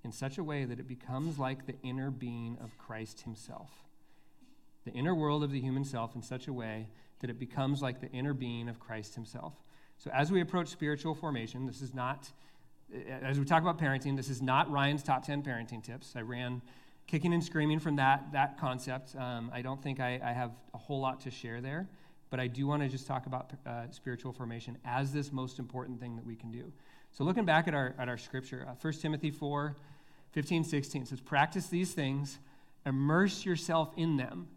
in 0.03 0.13
such 0.13 0.39
a 0.39 0.45
way 0.45 0.65
that 0.65 0.81
it 0.81 0.89
becomes 0.89 1.39
like 1.39 1.67
the 1.67 1.81
inner 1.83 2.11
being 2.11 2.57
of 2.63 2.77
Christ 2.79 3.21
himself. 3.21 3.71
The 4.85 4.93
inner 4.93 5.15
world 5.15 5.45
of 5.45 5.53
the 5.53 5.61
human 5.61 5.85
self 5.85 6.15
in 6.15 6.23
such 6.23 6.49
a 6.49 6.53
way 6.53 6.89
that 7.21 7.31
it 7.31 7.39
becomes 7.39 7.83
like 7.83 8.01
the 8.01 8.11
inner 8.11 8.33
being 8.33 8.69
of 8.69 8.81
Christ 8.81 9.15
himself. 9.15 9.53
So, 10.03 10.11
as 10.15 10.33
we 10.33 10.41
approach 10.41 10.69
spiritual 10.69 11.15
formation, 11.15 11.67
this 11.67 11.83
is 11.83 11.93
not, 11.93 12.31
as 13.21 13.39
we 13.39 13.45
talk 13.45 13.61
about 13.61 13.79
parenting, 13.79 14.17
this 14.17 14.31
is 14.31 14.41
not 14.41 14.71
Ryan's 14.71 15.03
top 15.03 15.27
10 15.27 15.43
parenting 15.43 15.85
tips. 15.85 16.15
I 16.17 16.23
ran 16.23 16.63
kicking 17.07 17.35
and 17.35 17.45
screaming 17.45 17.79
from 17.81 17.97
that, 17.97 18.33
that 18.33 18.59
concept. 18.59 19.15
Um, 19.15 19.51
I 19.53 19.61
don't 19.61 19.83
think 19.83 20.01
I, 20.01 20.19
I, 20.25 20.33
have 20.33 20.53
a 20.73 20.79
whole 20.79 21.01
lot 21.01 21.21
to 21.23 21.31
share 21.31 21.61
there, 21.61 21.87
but 22.31 22.41
I 22.41 22.47
do 22.47 22.67
want 22.67 22.83
to 22.83 22.89
just 22.89 23.07
talk 23.07 23.27
about 23.27 23.53
uh, 23.67 23.91
spiritual 23.91 24.33
formation 24.33 24.79
as 24.87 25.13
this 25.13 25.33
most 25.33 25.59
important 25.59 26.01
thing 26.01 26.17
that 26.17 26.25
we 26.25 26.35
can 26.35 26.51
do. 26.51 26.73
So, 27.13 27.23
looking 27.23 27.45
back 27.45 27.69
at 27.69 27.75
our, 27.75 27.95
at 27.99 28.09
our 28.09 28.17
scripture, 28.17 28.67
uh, 28.67 28.75
1 28.81 28.93
Timothy 28.95 29.31
4 29.31 29.77
15, 30.33 30.65
16 30.65 31.07
says, 31.07 31.21
Practice 31.21 31.67
these 31.67 31.93
things, 31.93 32.39
immerse 32.87 33.45
yourself 33.45 33.93
in 33.99 34.17
them, 34.17 34.49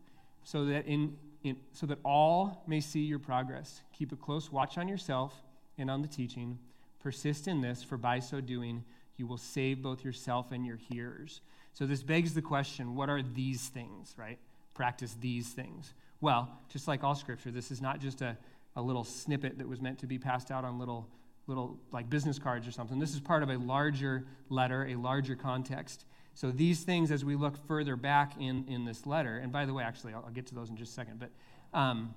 so 0.45 0.63
that, 0.65 0.85
in, 0.85 1.17
in, 1.43 1.57
so 1.71 1.85
that 1.87 1.99
all 2.03 2.63
may 2.67 2.79
see 2.79 3.01
your 3.01 3.19
progress. 3.19 3.81
Keep 3.97 4.11
a 4.11 4.15
close 4.15 4.51
watch 4.51 4.77
on 4.77 4.87
yourself 4.87 5.33
and 5.77 5.89
on 5.89 6.01
the 6.01 6.07
teaching. 6.07 6.57
Persist 6.99 7.47
in 7.47 7.61
this, 7.61 7.83
for 7.83 7.97
by 7.97 8.19
so 8.19 8.41
doing, 8.41 8.83
you 9.17 9.27
will 9.27 9.37
save 9.37 9.81
both 9.81 10.03
yourself 10.03 10.51
and 10.51 10.65
your 10.65 10.77
hearers. 10.77 11.41
So, 11.73 11.85
this 11.85 12.03
begs 12.03 12.33
the 12.33 12.41
question 12.41 12.95
what 12.95 13.09
are 13.09 13.21
these 13.21 13.67
things, 13.67 14.13
right? 14.17 14.39
Practice 14.73 15.15
these 15.19 15.49
things. 15.49 15.93
Well, 16.21 16.49
just 16.69 16.87
like 16.87 17.03
all 17.03 17.15
scripture, 17.15 17.51
this 17.51 17.71
is 17.71 17.81
not 17.81 17.99
just 17.99 18.21
a, 18.21 18.37
a 18.75 18.81
little 18.81 19.03
snippet 19.03 19.57
that 19.57 19.67
was 19.67 19.81
meant 19.81 19.99
to 19.99 20.07
be 20.07 20.17
passed 20.17 20.51
out 20.51 20.63
on 20.63 20.79
little 20.79 21.07
little 21.47 21.77
like 21.91 22.09
business 22.09 22.39
cards 22.39 22.67
or 22.67 22.71
something. 22.71 22.99
This 22.99 23.13
is 23.13 23.19
part 23.19 23.43
of 23.43 23.49
a 23.49 23.57
larger 23.57 24.25
letter, 24.49 24.85
a 24.87 24.95
larger 24.95 25.35
context. 25.35 26.05
So 26.35 26.51
these 26.51 26.83
things, 26.83 27.11
as 27.11 27.23
we 27.23 27.35
look 27.35 27.55
further 27.67 27.95
back 27.95 28.33
in, 28.39 28.65
in 28.67 28.85
this 28.85 29.05
letter, 29.05 29.37
and 29.37 29.51
by 29.51 29.65
the 29.65 29.73
way, 29.73 29.83
actually, 29.83 30.13
I'll, 30.13 30.23
I'll 30.25 30.31
get 30.31 30.47
to 30.47 30.55
those 30.55 30.69
in 30.69 30.77
just 30.77 30.91
a 30.91 30.95
second, 30.95 31.19
but 31.19 31.29
um, 31.77 32.13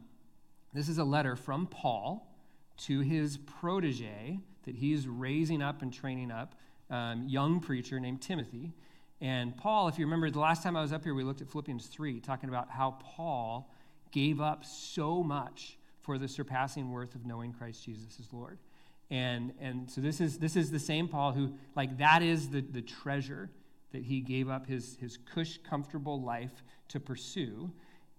this 0.72 0.88
is 0.88 0.98
a 0.98 1.04
letter 1.04 1.36
from 1.36 1.66
Paul 1.66 2.34
to 2.78 3.00
his 3.00 3.38
protege 3.38 4.40
that 4.64 4.74
he's 4.74 5.06
raising 5.06 5.62
up 5.62 5.82
and 5.82 5.92
training 5.92 6.30
up, 6.30 6.54
um, 6.90 7.26
young 7.28 7.60
preacher 7.60 8.00
named 8.00 8.20
Timothy. 8.22 8.72
And 9.20 9.56
Paul, 9.56 9.88
if 9.88 9.98
you 9.98 10.04
remember, 10.04 10.30
the 10.30 10.40
last 10.40 10.62
time 10.62 10.76
I 10.76 10.82
was 10.82 10.92
up 10.92 11.04
here, 11.04 11.14
we 11.14 11.22
looked 11.22 11.40
at 11.40 11.50
Philippians 11.50 11.86
3, 11.86 12.20
talking 12.20 12.48
about 12.48 12.70
how 12.70 12.98
Paul 13.02 13.70
gave 14.12 14.40
up 14.40 14.64
so 14.64 15.22
much 15.22 15.78
for 16.00 16.18
the 16.18 16.28
surpassing 16.28 16.90
worth 16.90 17.14
of 17.14 17.26
knowing 17.26 17.52
Christ 17.52 17.84
Jesus 17.84 18.18
as 18.20 18.32
Lord. 18.32 18.58
And, 19.10 19.52
and 19.60 19.90
so 19.90 20.00
this 20.00 20.20
is, 20.20 20.38
this 20.38 20.56
is 20.56 20.70
the 20.70 20.78
same 20.78 21.08
Paul 21.08 21.32
who, 21.32 21.54
like, 21.74 21.98
that 21.98 22.22
is 22.22 22.50
the, 22.50 22.60
the 22.60 22.82
treasure 22.82 23.50
that 23.92 24.02
he 24.02 24.20
gave 24.20 24.48
up 24.48 24.66
his, 24.66 24.96
his 25.00 25.18
cush, 25.34 25.58
comfortable 25.58 26.20
life 26.20 26.62
to 26.88 27.00
pursue. 27.00 27.70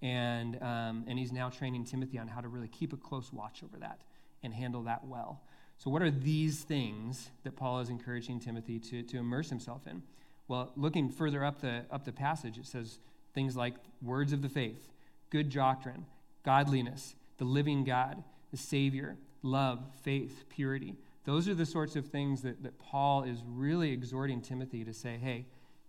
And, 0.01 0.61
um, 0.61 1.05
and 1.07 1.17
he's 1.17 1.31
now 1.31 1.49
training 1.49 1.85
Timothy 1.85 2.19
on 2.19 2.27
how 2.27 2.41
to 2.41 2.47
really 2.47 2.67
keep 2.67 2.93
a 2.93 2.97
close 2.97 3.33
watch 3.33 3.63
over 3.63 3.77
that 3.77 4.01
and 4.43 4.53
handle 4.53 4.83
that 4.83 5.05
well. 5.05 5.41
So, 5.77 5.89
what 5.89 6.01
are 6.01 6.11
these 6.11 6.61
things 6.61 7.29
that 7.43 7.55
Paul 7.55 7.79
is 7.79 7.89
encouraging 7.89 8.39
Timothy 8.39 8.79
to, 8.79 9.03
to 9.03 9.17
immerse 9.17 9.49
himself 9.49 9.85
in? 9.87 10.01
Well, 10.47 10.71
looking 10.75 11.09
further 11.09 11.43
up 11.43 11.61
the, 11.61 11.85
up 11.91 12.05
the 12.05 12.11
passage, 12.11 12.57
it 12.57 12.65
says 12.65 12.99
things 13.33 13.55
like 13.55 13.75
words 14.01 14.33
of 14.33 14.41
the 14.41 14.49
faith, 14.49 14.87
good 15.29 15.49
doctrine, 15.49 16.05
godliness, 16.43 17.15
the 17.37 17.45
living 17.45 17.83
God, 17.83 18.23
the 18.51 18.57
Savior, 18.57 19.17
love, 19.43 19.83
faith, 20.01 20.45
purity. 20.49 20.95
Those 21.25 21.47
are 21.47 21.53
the 21.53 21.65
sorts 21.65 21.95
of 21.95 22.07
things 22.07 22.41
that, 22.43 22.63
that 22.63 22.79
Paul 22.79 23.23
is 23.23 23.43
really 23.45 23.91
exhorting 23.91 24.41
Timothy 24.41 24.85
to 24.85 24.93
say, 24.93 25.17
hey, 25.21 25.45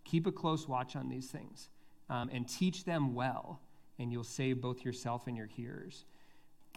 keep 0.08 0.26
a 0.26 0.32
close 0.32 0.66
watch 0.66 0.96
on 0.96 1.08
these 1.08 1.26
things 1.26 1.68
um, 2.08 2.30
and 2.32 2.48
teach 2.48 2.84
them 2.84 3.14
well, 3.14 3.60
and 3.98 4.12
you'll 4.12 4.24
save 4.24 4.60
both 4.60 4.84
yourself 4.84 5.26
and 5.26 5.36
your 5.36 5.46
hearers. 5.46 6.04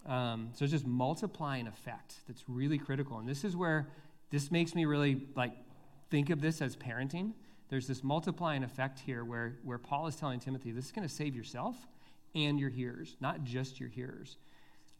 Um, 0.05 0.49
so 0.53 0.65
it's 0.65 0.71
just 0.71 0.87
multiplying 0.87 1.67
effect 1.67 2.15
that's 2.27 2.43
really 2.47 2.77
critical. 2.77 3.19
And 3.19 3.27
this 3.27 3.43
is 3.43 3.55
where 3.55 3.87
this 4.31 4.51
makes 4.51 4.73
me 4.73 4.85
really 4.85 5.27
like 5.35 5.53
think 6.09 6.29
of 6.29 6.41
this 6.41 6.61
as 6.61 6.75
parenting. 6.75 7.33
There's 7.69 7.87
this 7.87 8.03
multiplying 8.03 8.63
effect 8.63 8.99
here 8.99 9.23
where, 9.23 9.57
where 9.63 9.77
Paul 9.77 10.07
is 10.07 10.15
telling 10.15 10.39
Timothy, 10.39 10.71
this 10.71 10.85
is 10.85 10.91
going 10.91 11.07
to 11.07 11.13
save 11.13 11.35
yourself 11.35 11.75
and 12.33 12.59
your 12.59 12.69
hearers, 12.69 13.15
not 13.21 13.43
just 13.43 13.79
your 13.79 13.89
hearers. 13.89 14.37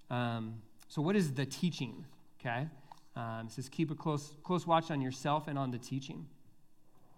Um, 0.10 0.62
so, 0.88 1.02
what 1.02 1.16
is 1.16 1.34
the 1.34 1.46
teaching? 1.46 2.06
Okay. 2.40 2.68
Um, 3.16 3.48
it 3.48 3.52
says, 3.52 3.68
keep 3.68 3.92
a 3.92 3.96
close, 3.96 4.34
close 4.44 4.66
watch 4.66 4.90
on 4.90 5.02
yourself 5.02 5.48
and 5.48 5.60
on 5.60 5.72
the 5.72 5.78
teaching. 5.78 6.28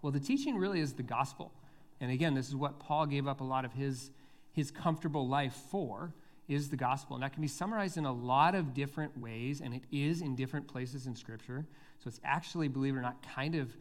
Well, 0.04 0.12
the 0.12 0.20
teaching 0.20 0.58
really 0.58 0.80
is 0.80 0.92
the 0.92 1.02
gospel. 1.02 1.50
And 1.98 2.10
again, 2.10 2.34
this 2.34 2.48
is 2.48 2.54
what 2.54 2.78
Paul 2.78 3.06
gave 3.06 3.26
up 3.26 3.40
a 3.40 3.44
lot 3.44 3.64
of 3.64 3.72
his, 3.72 4.10
his 4.52 4.70
comfortable 4.70 5.26
life 5.26 5.54
for, 5.70 6.12
is 6.46 6.68
the 6.68 6.76
gospel. 6.76 7.16
And 7.16 7.22
that 7.22 7.32
can 7.32 7.40
be 7.40 7.48
summarized 7.48 7.96
in 7.96 8.04
a 8.04 8.12
lot 8.12 8.54
of 8.54 8.74
different 8.74 9.18
ways, 9.18 9.62
and 9.62 9.72
it 9.72 9.80
is 9.90 10.20
in 10.20 10.36
different 10.36 10.68
places 10.68 11.06
in 11.06 11.16
Scripture. 11.16 11.64
So 12.00 12.08
it's 12.08 12.20
actually, 12.22 12.68
believe 12.68 12.94
it 12.94 12.98
or 12.98 13.00
not, 13.00 13.24
kind 13.34 13.54
of, 13.54 13.74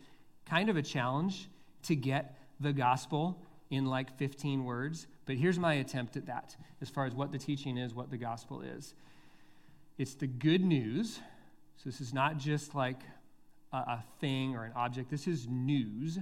kind 0.46 0.70
of 0.70 0.77
a 0.77 0.82
challenge 0.82 1.50
to 1.84 1.94
get 1.94 2.39
the 2.58 2.72
gospel 2.72 3.38
in 3.70 3.86
like 3.88 4.18
15 4.18 4.63
words. 4.63 5.08
But 5.25 5.36
here's 5.36 5.60
my 5.60 5.74
attempt 5.74 6.15
at 6.15 6.27
that, 6.27 6.56
as 6.80 6.88
far 6.89 7.06
as 7.06 7.13
what 7.13 7.34
the 7.34 7.38
teaching 7.38 7.75
is, 7.75 7.94
what 7.94 8.12
the 8.12 8.18
gospel 8.18 8.62
is. 8.62 8.94
It's 9.98 10.13
the 10.13 10.27
good 10.27 10.63
news. 10.63 11.20
So 11.75 11.89
this 11.89 12.00
is 12.00 12.13
not 12.13 12.38
just 12.38 12.74
like 12.74 13.01
a, 13.74 13.77
a 13.77 14.03
thing 14.22 14.56
or 14.56 14.63
an 14.63 14.72
object, 14.75 15.10
this 15.10 15.27
is 15.27 15.48
news 15.50 16.20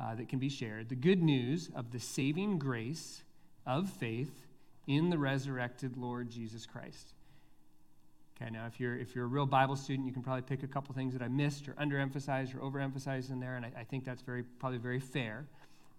uh, 0.00 0.14
that 0.14 0.28
can 0.28 0.38
be 0.38 0.48
shared. 0.48 0.88
The 0.88 0.94
good 0.94 1.22
news 1.22 1.70
of 1.74 1.92
the 1.92 2.00
saving 2.00 2.58
grace 2.58 3.22
of 3.66 3.88
faith 3.88 4.46
in 4.86 5.10
the 5.10 5.18
resurrected 5.18 5.96
Lord 5.96 6.30
Jesus 6.30 6.66
Christ. 6.66 7.12
Okay, 8.40 8.50
now 8.50 8.66
if 8.66 8.78
you're 8.78 8.96
if 8.96 9.14
you're 9.14 9.24
a 9.24 9.28
real 9.28 9.46
Bible 9.46 9.74
student, 9.74 10.06
you 10.06 10.12
can 10.12 10.22
probably 10.22 10.42
pick 10.42 10.62
a 10.62 10.68
couple 10.68 10.94
things 10.94 11.12
that 11.12 11.22
I 11.22 11.28
missed 11.28 11.68
or 11.68 11.72
underemphasized 11.72 12.54
or 12.54 12.58
overemphasized 12.58 13.30
in 13.30 13.40
there, 13.40 13.56
and 13.56 13.66
I, 13.66 13.72
I 13.80 13.84
think 13.84 14.04
that's 14.04 14.22
very 14.22 14.44
probably 14.44 14.78
very 14.78 15.00
fair. 15.00 15.46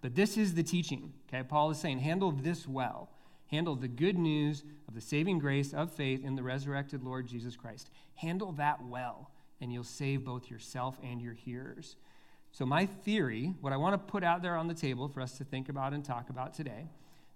But 0.00 0.14
this 0.14 0.38
is 0.38 0.54
the 0.54 0.62
teaching. 0.62 1.12
Okay, 1.28 1.42
Paul 1.42 1.70
is 1.70 1.78
saying, 1.78 1.98
handle 1.98 2.32
this 2.32 2.66
well 2.66 3.10
handle 3.50 3.74
the 3.74 3.88
good 3.88 4.16
news 4.16 4.62
of 4.86 4.94
the 4.94 5.00
saving 5.00 5.38
grace 5.38 5.74
of 5.74 5.92
faith 5.92 6.24
in 6.24 6.36
the 6.36 6.42
resurrected 6.42 7.02
Lord 7.02 7.26
Jesus 7.26 7.56
Christ. 7.56 7.90
Handle 8.14 8.52
that 8.52 8.82
well, 8.84 9.30
and 9.60 9.72
you'll 9.72 9.84
save 9.84 10.24
both 10.24 10.50
yourself 10.50 10.98
and 11.02 11.20
your 11.20 11.34
hearers. 11.34 11.96
So, 12.52 12.66
my 12.66 12.86
theory, 12.86 13.54
what 13.60 13.72
I 13.72 13.76
want 13.76 13.94
to 13.94 13.98
put 13.98 14.24
out 14.24 14.42
there 14.42 14.56
on 14.56 14.66
the 14.66 14.74
table 14.74 15.08
for 15.08 15.20
us 15.20 15.38
to 15.38 15.44
think 15.44 15.68
about 15.68 15.92
and 15.92 16.04
talk 16.04 16.30
about 16.30 16.54
today, 16.54 16.88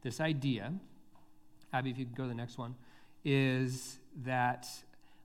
this 0.02 0.20
idea, 0.20 0.72
Abby, 1.72 1.90
if 1.90 1.98
you 1.98 2.04
could 2.04 2.16
go 2.16 2.24
to 2.24 2.28
the 2.28 2.34
next 2.34 2.58
one, 2.58 2.74
is 3.24 3.98
that 4.24 4.66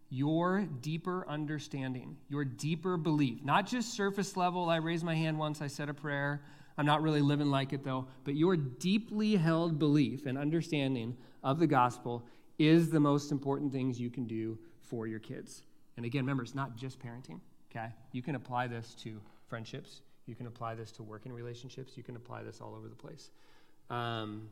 your 0.10 0.68
deeper 0.82 1.27
understanding, 1.27 2.18
your 2.29 2.46
deeper 2.46 2.98
belief, 2.98 3.44
not 3.44 3.68
just 3.68 3.94
surface 3.94 4.38
level, 4.38 4.70
I 4.70 4.77
raised 4.77 5.03
my 5.03 5.15
hand 5.15 5.38
once, 5.38 5.62
I 5.62 5.68
said 5.68 5.89
a 5.89 5.94
prayer, 5.94 6.41
I'm 6.77 6.86
not 6.86 7.01
really 7.01 7.22
living 7.22 7.51
like 7.51 7.74
it 7.74 7.84
though. 7.84 8.08
But 8.24 8.36
your 8.36 8.56
deeply 8.56 9.36
held 9.36 9.77
belief 9.77 10.25
and 10.25 10.38
understanding 10.38 11.18
of 11.44 11.60
the 11.60 11.68
gospel 11.68 12.25
is 12.58 12.89
the 12.89 13.00
most 13.00 13.32
important 13.32 13.72
things 13.72 14.00
you 14.00 14.10
can 14.10 14.25
do 14.25 14.58
for 14.82 15.06
your 15.06 15.20
kids. 15.20 15.63
And 16.00 16.06
again, 16.06 16.22
remember, 16.22 16.44
it's 16.44 16.56
not 16.56 16.77
just 16.77 16.98
parenting, 16.98 17.41
okay? 17.70 17.89
You 18.13 18.22
can 18.22 18.36
apply 18.36 18.68
this 18.68 18.96
to 19.03 19.20
friendships, 19.50 20.00
you 20.27 20.34
can 20.34 20.48
apply 20.48 20.74
this 20.74 20.94
to 20.94 21.03
working 21.03 21.34
relationships, 21.34 21.98
you 21.98 22.03
can 22.03 22.15
apply 22.15 22.41
this 22.41 22.62
all 22.62 22.74
over 22.74 22.88
the 22.88 22.96
place. 22.96 23.32
Um, 23.89 24.48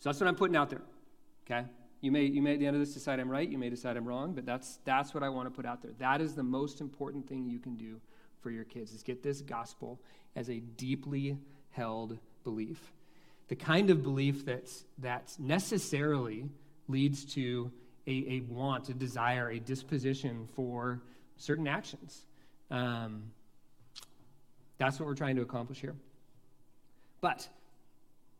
so 0.00 0.10
that's 0.10 0.20
what 0.20 0.28
I'm 0.28 0.34
putting 0.34 0.56
out 0.56 0.68
there, 0.68 0.82
okay? 1.46 1.66
You 2.02 2.12
may, 2.12 2.24
you 2.24 2.42
may 2.42 2.52
at 2.52 2.58
the 2.58 2.66
end 2.66 2.76
of 2.76 2.80
this 2.80 2.92
decide 2.92 3.18
I'm 3.18 3.30
right, 3.30 3.48
you 3.48 3.56
may 3.56 3.70
decide 3.70 3.96
I'm 3.96 4.04
wrong, 4.06 4.34
but 4.34 4.44
that's, 4.44 4.78
that's 4.84 5.14
what 5.14 5.22
I 5.22 5.30
want 5.30 5.46
to 5.46 5.50
put 5.50 5.64
out 5.64 5.80
there. 5.80 5.92
That 5.98 6.20
is 6.20 6.34
the 6.34 6.42
most 6.42 6.82
important 6.82 7.26
thing 7.26 7.46
you 7.46 7.58
can 7.58 7.74
do 7.74 7.98
for 8.42 8.50
your 8.50 8.64
kids 8.64 8.92
is 8.92 9.02
get 9.02 9.22
this 9.22 9.40
gospel 9.40 9.98
as 10.36 10.50
a 10.50 10.60
deeply 10.60 11.38
held 11.70 12.18
belief. 12.44 12.92
The 13.48 13.56
kind 13.56 13.88
of 13.88 14.02
belief 14.02 14.44
that's, 14.44 14.84
that 14.98 15.34
necessarily 15.38 16.50
leads 16.88 17.24
to 17.36 17.72
a, 18.06 18.10
a 18.10 18.40
want, 18.48 18.88
a 18.88 18.94
desire, 18.94 19.50
a 19.50 19.58
disposition 19.58 20.48
for 20.54 21.02
certain 21.36 21.66
actions. 21.66 22.26
Um, 22.70 23.30
that's 24.78 24.98
what 24.98 25.06
we're 25.06 25.14
trying 25.14 25.36
to 25.36 25.42
accomplish 25.42 25.80
here. 25.80 25.94
But 27.20 27.48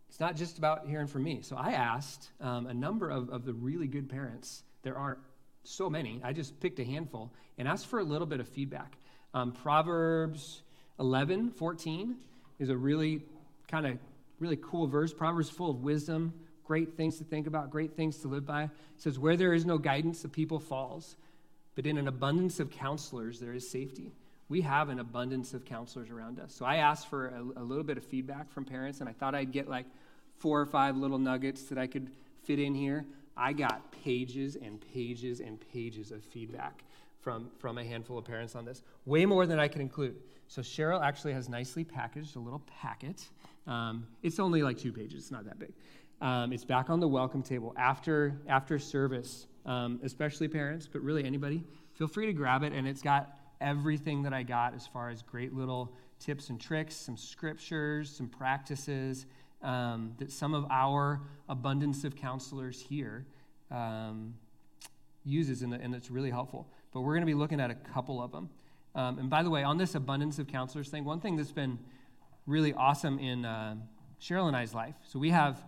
it's 0.09 0.21
not 0.21 0.37
just 0.37 0.59
about 0.59 0.87
hearing 0.87 1.07
from 1.07 1.25
me. 1.25 1.41
So 1.43 1.57
I 1.57 1.73
asked 1.73 2.31
um, 2.41 2.67
a 2.67 2.75
number 2.75 3.11
of, 3.11 3.31
of 3.31 3.45
the 3.45 3.53
really 3.53 3.87
good 3.87 4.09
parents. 4.09 4.63
There 4.83 4.97
aren't 4.97 5.19
so 5.65 5.89
many. 5.89 6.21
I 6.23 6.33
just 6.33 6.61
picked 6.61 6.79
a 6.79 6.85
handful 6.85 7.33
and 7.59 7.67
asked 7.67 7.87
for 7.87 7.99
a 7.99 8.05
little 8.05 8.27
bit 8.27 8.41
of 8.41 8.49
feedback. 8.49 8.97
Um, 9.33 9.53
Proverbs 9.53 10.63
11, 11.01 11.51
14 11.53 12.17
is 12.59 12.69
a 12.69 12.77
really 12.77 13.23
kind 13.69 13.87
of 13.87 13.99
really 14.39 14.59
cool 14.63 14.87
verse. 14.87 15.13
Proverbs 15.13 15.51
full 15.51 15.71
of 15.71 15.83
wisdom, 15.83 16.33
great 16.65 16.97
things 16.97 17.19
to 17.19 17.25
think 17.25 17.47
about, 17.47 17.71
great 17.71 17.97
things 17.97 18.19
to 18.19 18.29
live 18.29 18.47
by. 18.47 18.71
Says, 18.97 19.19
Where 19.19 19.37
there 19.37 19.53
is 19.53 19.65
no 19.65 19.79
guidance, 19.79 20.23
the 20.23 20.29
people 20.29 20.59
falls. 20.59 21.17
But 21.75 21.87
in 21.87 21.99
an 21.99 22.09
abundance 22.09 22.61
of 22.61 22.71
counselors, 22.71 23.41
there 23.41 23.53
is 23.53 23.69
safety. 23.69 24.13
We 24.49 24.61
have 24.61 24.89
an 24.89 25.01
abundance 25.01 25.55
of 25.55 25.65
counselors 25.65 26.11
around 26.11 26.39
us. 26.39 26.55
So 26.55 26.65
I 26.65 26.77
asked 26.77 27.09
for 27.09 27.29
a, 27.29 27.61
a 27.61 27.65
little 27.65 27.83
bit 27.83 27.97
of 27.97 28.05
feedback 28.05 28.51
from 28.51 28.65
parents, 28.65 29.01
and 29.01 29.09
I 29.09 29.13
thought 29.13 29.35
I'd 29.35 29.53
get 29.53 29.69
like 29.69 29.87
four 30.39 30.61
or 30.61 30.67
five 30.67 30.97
little 30.97 31.19
nuggets 31.19 31.65
that 31.65 31.79
I 31.79 31.87
could 31.87 32.11
fit 32.45 32.59
in 32.59 32.75
here. 32.75 33.05
I 33.37 33.53
got 33.53 33.91
pages 34.05 34.57
and 34.57 34.81
pages 34.93 35.41
and 35.41 35.59
pages 35.73 36.13
of 36.13 36.23
feedback 36.23 36.85
from, 37.21 37.51
from 37.59 37.79
a 37.79 37.85
handful 37.85 38.19
of 38.19 38.25
parents 38.25 38.55
on 38.55 38.65
this. 38.65 38.83
Way 39.07 39.27
more 39.27 39.47
than 39.47 39.59
I 39.59 39.69
can 39.69 39.81
include. 39.81 40.17
So 40.47 40.63
Cheryl 40.63 41.03
actually 41.03 41.33
has 41.33 41.49
nicely 41.49 41.85
packaged 41.85 42.37
a 42.37 42.39
little 42.39 42.63
packet. 42.81 43.27
Um, 43.67 44.07
it's 44.23 44.39
only 44.39 44.63
like 44.63 44.79
two 44.79 44.93
pages, 44.93 45.25
it's 45.25 45.31
not 45.31 45.47
that 45.47 45.59
big. 45.59 45.73
Um, 46.25 46.55
it's 46.55 46.65
back 46.65 46.89
on 46.89 47.01
the 47.01 47.07
welcome 47.07 47.43
table 47.43 47.75
after, 47.77 48.41
after 48.49 48.79
service, 48.79 49.47
um, 49.67 50.01
especially 50.03 50.49
parents, 50.49 50.89
but 50.91 51.03
really 51.03 51.23
anybody. 51.23 51.63
Feel 51.93 52.09
free 52.09 52.25
to 52.25 52.33
grab 52.33 52.63
it, 52.63 52.73
and 52.73 52.89
it's 52.89 53.03
got 53.03 53.37
everything 53.61 54.23
that 54.23 54.33
I 54.33 54.43
got 54.43 54.75
as 54.75 54.87
far 54.87 55.11
as 55.11 55.21
great 55.21 55.53
little 55.53 55.93
tips 56.19 56.49
and 56.49 56.59
tricks, 56.59 56.97
some 56.97 57.19
scriptures, 57.19 58.09
some 58.09 58.27
practices 58.27 59.27
um, 59.61 60.15
that 60.17 60.33
some 60.33 60.55
of 60.55 60.65
our 60.71 61.21
abundance 61.51 62.05
of 62.05 62.17
counselors 62.17 62.81
here 62.81 63.27
um, 63.71 64.33
uses, 65.27 65.61
and, 65.61 65.75
and 65.75 65.95
it's 65.95 66.11
really 66.11 66.31
helpful. 66.31 66.67
But 66.95 67.03
we're 67.03 67.13
going 67.13 67.21
to 67.21 67.27
be 67.27 67.35
looking 67.35 67.61
at 67.61 67.71
a 67.71 67.75
couple 67.75 68.23
of 68.23 68.33
them. 68.33 68.49
Um, 68.95 69.19
and 69.19 69.29
by 69.29 69.43
the 69.43 69.51
way, 69.51 69.63
on 69.63 69.77
this 69.77 69.95
abundance 69.95 70.39
of 70.39 70.47
counselors 70.47 70.89
thing, 70.89 71.05
one 71.05 71.21
thing 71.21 71.37
that's 71.37 71.53
been 71.53 71.79
really 72.47 72.73
awesome 72.73 73.19
in 73.19 73.45
uh, 73.45 73.75
Cheryl 74.23 74.49
and 74.49 74.57
I's 74.57 74.73
life. 74.73 74.95
So 75.07 75.19
we 75.19 75.29
have 75.29 75.63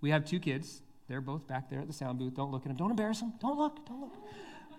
we 0.00 0.10
have 0.10 0.24
two 0.24 0.40
kids. 0.40 0.82
They're 1.08 1.20
both 1.20 1.46
back 1.46 1.70
there 1.70 1.80
at 1.80 1.86
the 1.86 1.92
sound 1.92 2.18
booth. 2.18 2.34
Don't 2.34 2.50
look 2.50 2.62
at 2.62 2.68
them. 2.68 2.76
Don't 2.76 2.90
embarrass 2.90 3.20
them. 3.20 3.34
Don't 3.40 3.58
look. 3.58 3.86
Don't 3.86 4.00
look. 4.00 4.12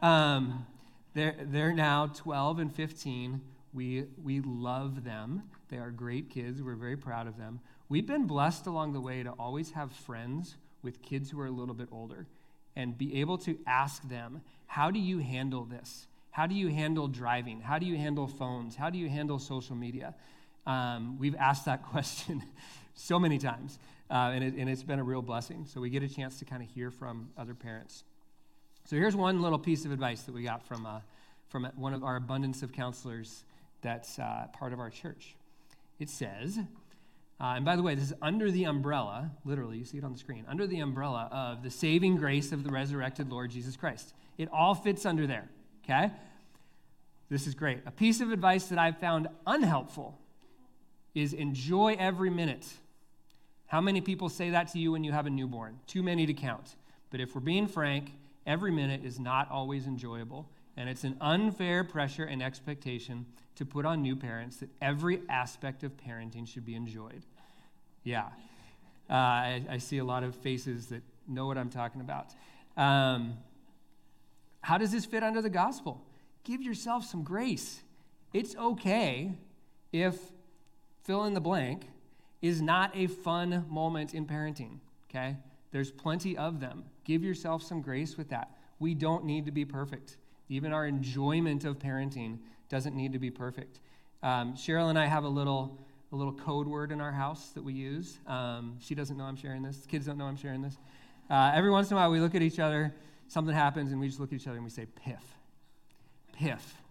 Um, 0.02 0.66
they're, 1.14 1.36
they're 1.42 1.74
now 1.74 2.08
12 2.08 2.60
and 2.60 2.74
15. 2.74 3.42
We, 3.74 4.06
we 4.22 4.42
love 4.42 5.04
them. 5.04 5.44
They 5.70 5.78
are 5.78 5.92
great 5.92 6.30
kids. 6.30 6.62
We're 6.62 6.76
very 6.76 6.98
proud 6.98 7.28
of 7.28 7.38
them. 7.38 7.60
We've 7.90 8.06
been 8.06 8.28
blessed 8.28 8.68
along 8.68 8.94
the 8.94 9.02
way 9.02 9.24
to 9.24 9.32
always 9.32 9.72
have 9.72 9.92
friends 9.92 10.58
with 10.82 11.02
kids 11.02 11.32
who 11.32 11.40
are 11.40 11.48
a 11.48 11.52
little 11.52 11.76
bit 11.76 11.90
older 11.92 12.28
and 12.76 12.98
be 12.98 13.20
able 13.20 13.38
to 13.40 13.58
ask 13.66 14.08
them, 14.08 14.42
How 14.68 14.92
do 14.92 15.00
you 15.00 15.20
handle 15.20 15.66
this? 15.66 16.08
How 16.32 16.46
do 16.46 16.54
you 16.54 16.68
handle 16.68 17.08
driving? 17.08 17.62
How 17.62 17.80
do 17.80 17.86
you 17.86 17.98
handle 17.98 18.28
phones? 18.28 18.76
How 18.76 18.92
do 18.92 19.00
you 19.00 19.10
handle 19.10 19.40
social 19.40 19.76
media? 19.76 20.14
Um, 20.68 21.18
we've 21.18 21.36
asked 21.36 21.66
that 21.66 21.84
question 21.92 22.44
so 22.94 23.18
many 23.18 23.38
times, 23.38 23.80
uh, 24.10 24.32
and, 24.34 24.44
it, 24.44 24.54
and 24.56 24.70
it's 24.70 24.84
been 24.84 25.00
a 25.00 25.04
real 25.04 25.22
blessing. 25.22 25.66
So 25.66 25.82
we 25.82 25.90
get 25.90 26.04
a 26.04 26.08
chance 26.10 26.40
to 26.40 26.46
kind 26.46 26.62
of 26.64 26.70
hear 26.70 26.92
from 26.92 27.30
other 27.38 27.54
parents. 27.54 28.04
So 28.86 28.96
here's 28.96 29.16
one 29.16 29.42
little 29.42 29.60
piece 29.60 29.86
of 29.86 29.92
advice 29.92 30.22
that 30.24 30.34
we 30.34 30.44
got 30.44 30.66
from, 30.66 30.86
uh, 30.86 31.00
from 31.50 31.66
one 31.76 31.94
of 31.94 32.04
our 32.04 32.16
abundance 32.16 32.64
of 32.64 32.72
counselors 32.72 33.44
that's 33.82 34.18
uh, 34.18 34.48
part 34.54 34.74
of 34.74 34.80
our 34.80 34.90
church. 34.90 35.36
It 36.00 36.10
says, 36.10 36.58
uh, 37.40 37.44
and 37.44 37.66
by 37.66 37.76
the 37.76 37.84
way, 37.84 37.96
this 37.96 38.06
is 38.06 38.14
under 38.22 38.50
the 38.50 38.64
umbrella, 38.64 39.32
literally, 39.46 39.78
you 39.78 39.86
see 39.86 39.98
it 39.98 40.04
on 40.04 40.14
the 40.14 40.18
screen, 40.18 40.46
under 40.48 40.66
the 40.66 40.80
umbrella 40.80 41.30
of 41.32 41.64
the 41.64 41.70
saving 41.70 42.16
grace 42.16 42.52
of 42.52 42.64
the 42.64 42.72
resurrected 42.72 43.30
Lord 43.30 43.52
Jesus 43.52 43.76
Christ. 43.76 44.14
It 44.38 44.50
all 44.52 44.74
fits 44.74 45.06
under 45.06 45.28
there, 45.28 45.50
okay? 45.84 46.12
This 47.30 47.46
is 47.46 47.56
great. 47.56 47.80
A 47.86 47.92
piece 47.92 48.22
of 48.22 48.32
advice 48.32 48.68
that 48.68 48.80
I've 48.80 49.00
found 49.00 49.28
unhelpful 49.46 50.18
is 51.14 51.34
enjoy 51.34 51.96
every 52.00 52.30
minute. 52.30 52.66
How 53.68 53.82
many 53.82 54.02
people 54.02 54.30
say 54.30 54.50
that 54.52 54.70
to 54.70 54.80
you 54.80 54.94
when 54.94 55.04
you 55.04 55.12
have 55.12 55.26
a 55.26 55.30
newborn? 55.30 55.80
Too 55.88 56.02
many 56.02 56.26
to 56.26 56.34
count. 56.34 56.76
But 57.10 57.20
if 57.20 57.36
we're 57.36 57.42
being 57.42 57.68
frank, 57.68 58.14
every 58.46 58.72
minute 58.72 59.04
is 59.04 59.20
not 59.20 59.52
always 59.52 59.86
enjoyable. 59.86 60.50
And 60.78 60.90
it's 60.90 61.04
an 61.04 61.18
unfair 61.20 61.84
pressure 61.84 62.24
and 62.24 62.42
expectation 62.42 63.26
to 63.56 63.66
put 63.66 63.86
on 63.86 64.02
new 64.02 64.16
parents 64.16 64.58
that 64.58 64.70
every 64.82 65.22
aspect 65.28 65.84
of 65.84 65.98
parenting 65.98 66.48
should 66.48 66.66
be 66.66 66.76
enjoyed. 66.76 67.26
Yeah. 68.04 68.28
Uh, 69.10 69.14
I, 69.14 69.66
I, 69.70 69.78
see 69.80 69.98
a 69.98 70.04
lot 70.04 70.24
of 70.24 70.36
faces 70.36 70.88
that 70.88 71.02
know 71.28 71.48
what 71.48 71.58
I'm 71.58 71.70
talking 71.70 72.02
about. 72.02 72.28
Um, 72.76 73.38
how 74.62 74.78
does 74.78 74.92
this 74.92 75.06
fit 75.06 75.24
under 75.24 75.42
the 75.42 75.50
gospel? 75.50 76.06
Give 76.44 76.62
yourself 76.62 77.06
some 77.06 77.24
grace. 77.24 77.82
It's 78.34 78.56
okay 78.56 79.32
if 79.92 80.18
fill 81.04 81.24
in 81.24 81.34
the 81.34 81.42
blank 81.42 81.88
is 82.42 82.62
not 82.62 82.92
a 82.96 83.08
fun 83.08 83.66
moment 83.70 84.14
in 84.14 84.26
parenting, 84.26 84.80
okay? 85.10 85.38
There's 85.72 85.92
plenty 85.92 86.38
of 86.38 86.60
them. 86.60 86.86
Give 87.04 87.24
yourself 87.24 87.64
some 87.64 87.82
grace 87.82 88.18
with 88.18 88.30
that. 88.30 88.52
We 88.80 88.94
don't 88.94 89.26
need 89.26 89.46
to 89.46 89.52
be 89.52 89.66
perfect. 89.66 90.18
Even 90.50 90.72
our 90.72 90.86
enjoyment 90.86 91.66
of 91.66 91.80
parenting 91.80 92.38
doesn't 92.70 92.96
need 92.96 93.14
to 93.14 93.20
be 93.20 93.32
perfect. 93.32 93.80
Um, 94.24 94.54
Cheryl 94.54 94.90
and 94.90 94.98
I 94.98 95.06
have 95.06 95.24
a 95.24 95.30
little, 95.30 95.78
a 96.12 96.16
little 96.16 96.34
code 96.34 96.68
word 96.68 96.92
in 96.92 97.02
our 97.02 97.12
house 97.12 97.50
that 97.50 97.64
we 97.64 97.74
use. 97.74 98.20
Um, 98.28 98.78
she 98.80 98.96
doesn't 98.96 99.18
know 99.18 99.26
I'm 99.26 99.36
sharing 99.36 99.64
this. 99.64 99.86
Kids 99.88 100.06
don't 100.06 100.18
know 100.18 100.26
I'm 100.26 100.38
sharing 100.38 100.62
this. 100.62 100.78
Uh, 101.30 101.52
every 101.54 101.70
once 101.70 101.90
in 101.92 101.98
a 101.98 102.00
while, 102.00 102.12
we 102.12 102.20
look 102.20 102.36
at 102.36 102.42
each 102.42 102.60
other, 102.60 102.94
something 103.28 103.54
happens, 103.54 103.92
and 103.92 104.00
we 104.00 104.08
just 104.08 104.20
look 104.20 104.32
at 104.32 104.40
each 104.40 104.48
other 104.48 104.58
and 104.58 104.64
we 104.64 104.70
say, 104.70 104.86
piff. 104.86 105.24
Piff. 106.34 106.82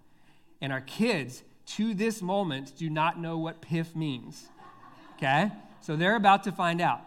And 0.60 0.72
our 0.72 0.82
kids, 0.82 1.42
to 1.66 1.94
this 1.94 2.20
moment, 2.20 2.76
do 2.76 2.90
not 2.90 3.18
know 3.18 3.38
what 3.38 3.60
piff 3.60 3.96
means. 3.96 4.48
Okay? 5.16 5.50
So 5.80 5.96
they're 5.96 6.16
about 6.16 6.44
to 6.44 6.52
find 6.52 6.80
out. 6.80 7.00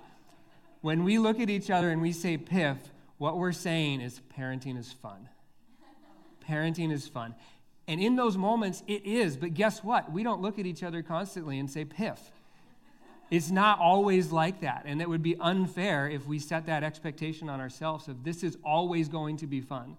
When 0.81 1.03
we 1.03 1.17
look 1.17 1.39
at 1.39 1.49
each 1.49 1.69
other 1.69 1.89
and 1.89 2.01
we 2.01 2.11
say 2.11 2.37
piff, 2.37 2.77
what 3.17 3.37
we're 3.37 3.51
saying 3.51 4.01
is 4.01 4.21
parenting 4.37 4.77
is 4.77 4.91
fun. 4.91 5.27
Parenting 6.47 6.91
is 6.91 7.07
fun. 7.07 7.35
And 7.87 7.99
in 7.99 8.15
those 8.15 8.37
moments, 8.37 8.83
it 8.87 9.05
is. 9.05 9.35
But 9.35 9.53
guess 9.53 9.83
what? 9.83 10.11
We 10.11 10.23
don't 10.23 10.41
look 10.41 10.57
at 10.59 10.65
each 10.65 10.83
other 10.83 11.01
constantly 11.01 11.59
and 11.59 11.69
say 11.69 11.85
piff. 11.85 12.19
It's 13.29 13.51
not 13.51 13.79
always 13.79 14.31
like 14.31 14.61
that. 14.61 14.83
And 14.85 15.01
it 15.01 15.09
would 15.09 15.21
be 15.21 15.35
unfair 15.39 16.09
if 16.09 16.25
we 16.25 16.39
set 16.39 16.65
that 16.67 16.83
expectation 16.83 17.49
on 17.49 17.59
ourselves 17.59 18.07
of 18.07 18.23
this 18.23 18.43
is 18.43 18.57
always 18.63 19.09
going 19.09 19.37
to 19.37 19.47
be 19.47 19.61
fun. 19.61 19.97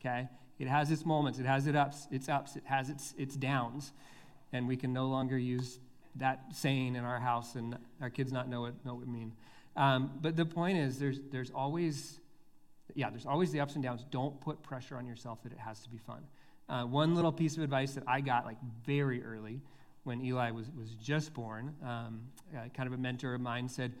Okay? 0.00 0.28
It 0.58 0.68
has 0.68 0.90
its 0.90 1.04
moments, 1.04 1.38
it 1.38 1.46
has 1.46 1.66
its 1.66 1.76
ups, 1.76 2.08
its 2.10 2.28
ups, 2.28 2.56
it 2.56 2.62
has 2.66 2.88
its, 2.88 3.14
its 3.18 3.36
downs. 3.36 3.92
And 4.52 4.66
we 4.66 4.76
can 4.76 4.92
no 4.92 5.06
longer 5.06 5.36
use 5.36 5.78
that 6.16 6.44
saying 6.52 6.96
in 6.96 7.04
our 7.04 7.18
house 7.20 7.54
and 7.54 7.76
our 8.00 8.10
kids 8.10 8.32
not 8.32 8.48
know 8.48 8.62
what, 8.62 8.84
know 8.84 8.94
what 8.94 9.06
we 9.06 9.12
mean. 9.12 9.32
Um, 9.76 10.12
but 10.20 10.36
the 10.36 10.46
point 10.46 10.78
is, 10.78 10.98
there's, 10.98 11.20
there's 11.32 11.50
always, 11.50 12.20
yeah, 12.94 13.10
there's 13.10 13.26
always 13.26 13.50
the 13.50 13.60
ups 13.60 13.74
and 13.74 13.82
downs. 13.82 14.04
Don't 14.10 14.40
put 14.40 14.62
pressure 14.62 14.96
on 14.96 15.06
yourself 15.06 15.42
that 15.42 15.52
it 15.52 15.58
has 15.58 15.80
to 15.80 15.88
be 15.88 15.98
fun. 15.98 16.22
Uh, 16.68 16.84
one 16.84 17.14
little 17.14 17.32
piece 17.32 17.56
of 17.56 17.62
advice 17.62 17.92
that 17.94 18.04
I 18.06 18.20
got 18.20 18.46
like 18.46 18.58
very 18.86 19.22
early 19.22 19.60
when 20.04 20.20
Eli 20.22 20.50
was, 20.50 20.66
was 20.78 20.90
just 20.94 21.34
born, 21.34 21.74
um, 21.82 22.20
uh, 22.54 22.68
kind 22.74 22.86
of 22.86 22.92
a 22.92 22.98
mentor 22.98 23.34
of 23.34 23.40
mine 23.40 23.68
said, 23.68 23.92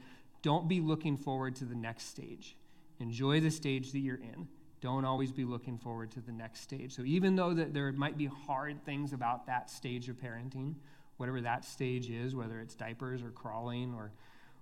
don't 0.42 0.68
be 0.68 0.80
looking 0.80 1.16
forward 1.16 1.56
to 1.56 1.64
the 1.64 1.74
next 1.74 2.04
stage. 2.08 2.56
Enjoy 3.00 3.40
the 3.40 3.50
stage 3.50 3.92
that 3.92 3.98
you're 3.98 4.16
in. 4.16 4.46
Don't 4.80 5.06
always 5.06 5.32
be 5.32 5.44
looking 5.44 5.78
forward 5.78 6.10
to 6.12 6.20
the 6.20 6.32
next 6.32 6.60
stage. 6.60 6.94
So 6.94 7.02
even 7.04 7.36
though 7.36 7.54
that 7.54 7.72
there 7.72 7.90
might 7.92 8.18
be 8.18 8.26
hard 8.26 8.84
things 8.84 9.14
about 9.14 9.46
that 9.46 9.70
stage 9.70 10.10
of 10.10 10.16
parenting, 10.16 10.74
whatever 11.16 11.40
that 11.40 11.64
stage 11.64 12.10
is, 12.10 12.34
whether 12.34 12.60
it's 12.60 12.74
diapers 12.74 13.22
or 13.22 13.30
crawling 13.30 13.94
or, 13.94 14.12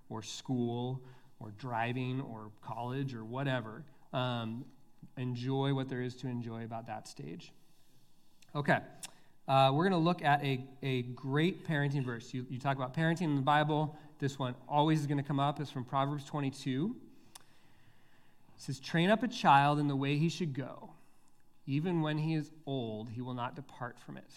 or 0.09 0.21
school 0.21 1.01
or 1.39 1.51
driving 1.57 2.21
or 2.21 2.51
college 2.61 3.13
or 3.13 3.23
whatever. 3.23 3.83
Um, 4.13 4.65
enjoy 5.17 5.73
what 5.73 5.89
there 5.89 6.01
is 6.01 6.15
to 6.15 6.27
enjoy 6.27 6.63
about 6.63 6.87
that 6.87 7.07
stage. 7.07 7.51
Okay. 8.55 8.79
Uh, 9.47 9.71
we're 9.73 9.83
going 9.83 9.91
to 9.91 9.97
look 9.97 10.23
at 10.23 10.41
a, 10.43 10.65
a 10.81 11.01
great 11.01 11.67
parenting 11.67 12.05
verse. 12.05 12.33
You, 12.33 12.45
you 12.49 12.59
talk 12.59 12.77
about 12.77 12.93
parenting 12.93 13.23
in 13.23 13.35
the 13.35 13.41
Bible. 13.41 13.97
This 14.19 14.39
one 14.39 14.55
always 14.69 15.01
is 15.01 15.07
going 15.07 15.17
to 15.17 15.23
come 15.23 15.39
up. 15.39 15.59
It's 15.59 15.69
from 15.69 15.83
Proverbs 15.83 16.23
22. 16.25 16.95
It 17.35 18.61
says, 18.61 18.79
Train 18.79 19.09
up 19.09 19.21
a 19.23 19.27
child 19.27 19.79
in 19.79 19.87
the 19.87 19.95
way 19.95 20.17
he 20.17 20.29
should 20.29 20.53
go. 20.53 20.91
Even 21.65 22.01
when 22.01 22.17
he 22.17 22.35
is 22.35 22.51
old, 22.65 23.09
he 23.09 23.21
will 23.21 23.33
not 23.33 23.55
depart 23.55 23.97
from 23.99 24.17
it. 24.17 24.29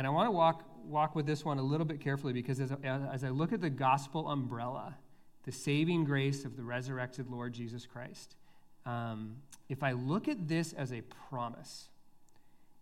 And 0.00 0.06
I 0.06 0.10
want 0.10 0.28
to 0.28 0.30
walk, 0.30 0.64
walk 0.86 1.14
with 1.14 1.26
this 1.26 1.44
one 1.44 1.58
a 1.58 1.62
little 1.62 1.84
bit 1.84 2.00
carefully 2.00 2.32
because 2.32 2.58
as, 2.58 2.72
as 2.82 3.22
I 3.22 3.28
look 3.28 3.52
at 3.52 3.60
the 3.60 3.68
gospel 3.68 4.30
umbrella, 4.30 4.96
the 5.44 5.52
saving 5.52 6.04
grace 6.04 6.46
of 6.46 6.56
the 6.56 6.62
resurrected 6.62 7.30
Lord 7.30 7.52
Jesus 7.52 7.84
Christ, 7.84 8.34
um, 8.86 9.36
if 9.68 9.82
I 9.82 9.92
look 9.92 10.26
at 10.26 10.48
this 10.48 10.72
as 10.72 10.90
a 10.90 11.02
promise, 11.28 11.90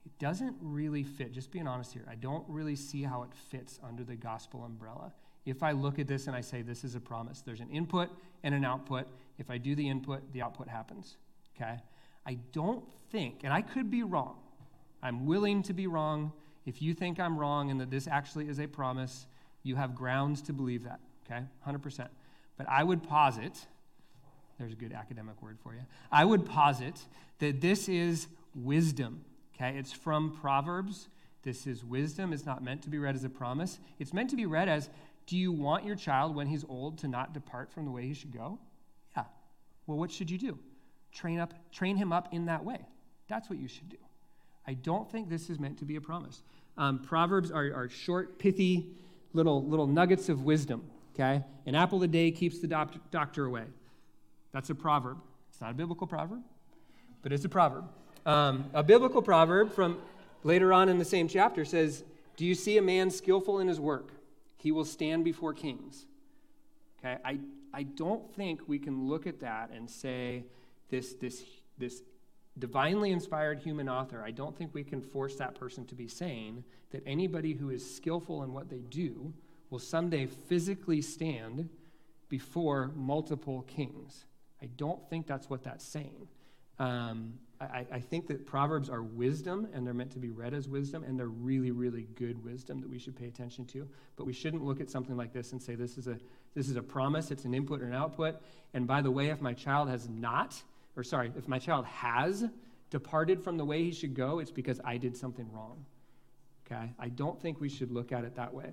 it 0.06 0.16
doesn't 0.20 0.54
really 0.60 1.02
fit. 1.02 1.32
Just 1.32 1.50
being 1.50 1.66
honest 1.66 1.92
here, 1.92 2.04
I 2.08 2.14
don't 2.14 2.44
really 2.46 2.76
see 2.76 3.02
how 3.02 3.24
it 3.24 3.30
fits 3.50 3.80
under 3.82 4.04
the 4.04 4.14
gospel 4.14 4.62
umbrella. 4.62 5.12
If 5.44 5.64
I 5.64 5.72
look 5.72 5.98
at 5.98 6.06
this 6.06 6.28
and 6.28 6.36
I 6.36 6.40
say 6.40 6.62
this 6.62 6.84
is 6.84 6.94
a 6.94 7.00
promise, 7.00 7.40
there's 7.40 7.58
an 7.58 7.70
input 7.70 8.10
and 8.44 8.54
an 8.54 8.64
output. 8.64 9.08
If 9.38 9.50
I 9.50 9.58
do 9.58 9.74
the 9.74 9.88
input, 9.88 10.32
the 10.32 10.42
output 10.42 10.68
happens. 10.68 11.16
Okay? 11.56 11.80
I 12.24 12.34
don't 12.52 12.84
think, 13.10 13.40
and 13.42 13.52
I 13.52 13.62
could 13.62 13.90
be 13.90 14.04
wrong. 14.04 14.36
I'm 15.02 15.26
willing 15.26 15.64
to 15.64 15.72
be 15.72 15.88
wrong. 15.88 16.30
If 16.68 16.82
you 16.82 16.92
think 16.92 17.18
I'm 17.18 17.38
wrong 17.38 17.70
and 17.70 17.80
that 17.80 17.90
this 17.90 18.06
actually 18.06 18.46
is 18.46 18.60
a 18.60 18.66
promise, 18.66 19.26
you 19.62 19.76
have 19.76 19.94
grounds 19.94 20.42
to 20.42 20.52
believe 20.52 20.84
that, 20.84 21.00
okay? 21.24 21.42
100%. 21.66 22.08
But 22.58 22.68
I 22.68 22.84
would 22.84 23.02
posit, 23.02 23.66
there's 24.58 24.74
a 24.74 24.76
good 24.76 24.92
academic 24.92 25.40
word 25.40 25.56
for 25.62 25.72
you. 25.72 25.80
I 26.12 26.26
would 26.26 26.44
posit 26.44 27.06
that 27.38 27.62
this 27.62 27.88
is 27.88 28.28
wisdom, 28.54 29.24
okay? 29.54 29.78
It's 29.78 29.94
from 29.94 30.36
Proverbs. 30.42 31.08
This 31.42 31.66
is 31.66 31.86
wisdom. 31.86 32.34
It's 32.34 32.44
not 32.44 32.62
meant 32.62 32.82
to 32.82 32.90
be 32.90 32.98
read 32.98 33.14
as 33.14 33.24
a 33.24 33.30
promise. 33.30 33.78
It's 33.98 34.12
meant 34.12 34.28
to 34.28 34.36
be 34.36 34.44
read 34.44 34.68
as 34.68 34.90
Do 35.26 35.38
you 35.38 35.52
want 35.52 35.86
your 35.86 35.96
child 35.96 36.36
when 36.36 36.48
he's 36.48 36.66
old 36.68 36.98
to 36.98 37.08
not 37.08 37.32
depart 37.32 37.72
from 37.72 37.86
the 37.86 37.90
way 37.90 38.02
he 38.02 38.12
should 38.12 38.32
go? 38.32 38.58
Yeah. 39.16 39.24
Well, 39.86 39.96
what 39.96 40.10
should 40.10 40.30
you 40.30 40.36
do? 40.36 40.58
Train 41.12 41.38
up, 41.38 41.54
train 41.72 41.96
him 41.96 42.12
up 42.12 42.28
in 42.30 42.44
that 42.44 42.62
way. 42.62 42.80
That's 43.26 43.48
what 43.48 43.58
you 43.58 43.68
should 43.68 43.88
do. 43.88 43.96
I 44.68 44.74
don't 44.74 45.10
think 45.10 45.30
this 45.30 45.48
is 45.48 45.58
meant 45.58 45.78
to 45.78 45.86
be 45.86 45.96
a 45.96 46.00
promise. 46.00 46.42
Um, 46.76 46.98
Proverbs 46.98 47.50
are, 47.50 47.72
are 47.74 47.88
short, 47.88 48.38
pithy, 48.38 48.86
little, 49.32 49.64
little 49.64 49.86
nuggets 49.86 50.28
of 50.28 50.42
wisdom. 50.44 50.82
Okay? 51.14 51.42
An 51.64 51.74
apple 51.74 52.02
a 52.02 52.06
day 52.06 52.30
keeps 52.30 52.58
the 52.58 52.66
doctor, 52.66 53.00
doctor 53.10 53.46
away. 53.46 53.64
That's 54.52 54.68
a 54.68 54.74
proverb. 54.74 55.16
It's 55.48 55.62
not 55.62 55.70
a 55.70 55.74
biblical 55.74 56.06
proverb, 56.06 56.42
but 57.22 57.32
it's 57.32 57.46
a 57.46 57.48
proverb. 57.48 57.86
Um, 58.26 58.66
a 58.74 58.82
biblical 58.82 59.22
proverb 59.22 59.72
from 59.72 60.02
later 60.44 60.70
on 60.74 60.90
in 60.90 60.98
the 60.98 61.04
same 61.04 61.28
chapter 61.28 61.64
says, 61.64 62.04
Do 62.36 62.44
you 62.44 62.54
see 62.54 62.76
a 62.76 62.82
man 62.82 63.10
skillful 63.10 63.60
in 63.60 63.68
his 63.68 63.80
work? 63.80 64.10
He 64.58 64.70
will 64.70 64.84
stand 64.84 65.24
before 65.24 65.54
kings. 65.54 66.04
Okay? 66.98 67.16
I, 67.24 67.38
I 67.72 67.84
don't 67.84 68.30
think 68.34 68.68
we 68.68 68.78
can 68.78 69.08
look 69.08 69.26
at 69.26 69.40
that 69.40 69.70
and 69.74 69.88
say 69.88 70.44
this, 70.90 71.14
this, 71.14 71.42
this 71.78 72.02
divinely 72.58 73.10
inspired 73.12 73.60
human 73.60 73.88
author, 73.88 74.22
I 74.22 74.30
don't 74.30 74.56
think 74.56 74.74
we 74.74 74.84
can 74.84 75.00
force 75.00 75.36
that 75.36 75.54
person 75.54 75.86
to 75.86 75.94
be 75.94 76.08
saying 76.08 76.64
that 76.90 77.02
anybody 77.06 77.52
who 77.52 77.70
is 77.70 77.94
skillful 77.96 78.42
in 78.42 78.52
what 78.52 78.68
they 78.68 78.82
do 78.88 79.32
will 79.70 79.78
someday 79.78 80.26
physically 80.26 81.02
stand 81.02 81.68
before 82.28 82.90
multiple 82.94 83.62
kings. 83.62 84.24
I 84.62 84.66
don't 84.76 85.00
think 85.08 85.26
that's 85.26 85.48
what 85.48 85.62
that's 85.62 85.84
saying. 85.84 86.28
Um, 86.78 87.34
I, 87.60 87.86
I, 87.90 88.00
think 88.00 88.28
that 88.28 88.46
Proverbs 88.46 88.88
are 88.88 89.02
wisdom 89.02 89.66
and 89.72 89.84
they're 89.84 89.94
meant 89.94 90.12
to 90.12 90.20
be 90.20 90.30
read 90.30 90.54
as 90.54 90.68
wisdom, 90.68 91.02
and 91.02 91.18
they're 91.18 91.26
really, 91.26 91.72
really 91.72 92.06
good 92.14 92.42
wisdom 92.44 92.80
that 92.80 92.88
we 92.88 93.00
should 93.00 93.16
pay 93.16 93.26
attention 93.26 93.64
to. 93.66 93.88
But 94.14 94.26
we 94.26 94.32
shouldn't 94.32 94.64
look 94.64 94.80
at 94.80 94.88
something 94.88 95.16
like 95.16 95.32
this 95.32 95.50
and 95.50 95.60
say, 95.60 95.74
this 95.74 95.98
is 95.98 96.06
a, 96.06 96.18
this 96.54 96.68
is 96.68 96.76
a 96.76 96.82
promise, 96.82 97.32
it's 97.32 97.44
an 97.44 97.54
input 97.54 97.82
or 97.82 97.86
an 97.86 97.94
output. 97.94 98.36
And 98.74 98.86
by 98.86 99.02
the 99.02 99.10
way, 99.10 99.30
if 99.30 99.40
my 99.40 99.54
child 99.54 99.88
has 99.88 100.08
not, 100.08 100.62
or 100.98 101.04
sorry, 101.04 101.32
if 101.36 101.46
my 101.46 101.60
child 101.60 101.86
has 101.86 102.44
departed 102.90 103.42
from 103.42 103.56
the 103.56 103.64
way 103.64 103.84
he 103.84 103.92
should 103.92 104.14
go, 104.14 104.40
it's 104.40 104.50
because 104.50 104.80
I 104.84 104.96
did 104.96 105.16
something 105.16 105.48
wrong. 105.52 105.86
Okay? 106.66 106.92
I 106.98 107.08
don't 107.08 107.40
think 107.40 107.60
we 107.60 107.68
should 107.68 107.92
look 107.92 108.10
at 108.10 108.24
it 108.24 108.34
that 108.34 108.52
way. 108.52 108.72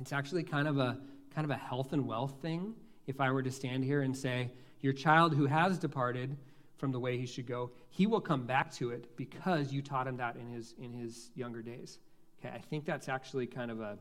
It's 0.00 0.12
actually 0.12 0.42
kind 0.42 0.66
of 0.66 0.78
a 0.78 0.98
kind 1.34 1.44
of 1.44 1.50
a 1.50 1.56
health 1.56 1.92
and 1.92 2.06
wealth 2.06 2.34
thing 2.42 2.74
if 3.06 3.20
I 3.20 3.30
were 3.30 3.42
to 3.42 3.50
stand 3.50 3.84
here 3.84 4.02
and 4.02 4.16
say, 4.16 4.50
your 4.80 4.92
child 4.92 5.34
who 5.34 5.46
has 5.46 5.78
departed 5.78 6.36
from 6.76 6.90
the 6.90 6.98
way 6.98 7.18
he 7.18 7.26
should 7.26 7.46
go, 7.46 7.70
he 7.90 8.06
will 8.06 8.20
come 8.20 8.44
back 8.44 8.72
to 8.72 8.90
it 8.90 9.16
because 9.16 9.72
you 9.72 9.82
taught 9.82 10.06
him 10.06 10.16
that 10.16 10.36
in 10.36 10.48
his 10.48 10.74
in 10.80 10.92
his 10.92 11.30
younger 11.36 11.62
days. 11.62 11.98
Okay, 12.40 12.52
I 12.52 12.58
think 12.58 12.84
that's 12.84 13.08
actually 13.08 13.46
kind 13.46 13.70
of 13.70 13.80
a 13.80 13.96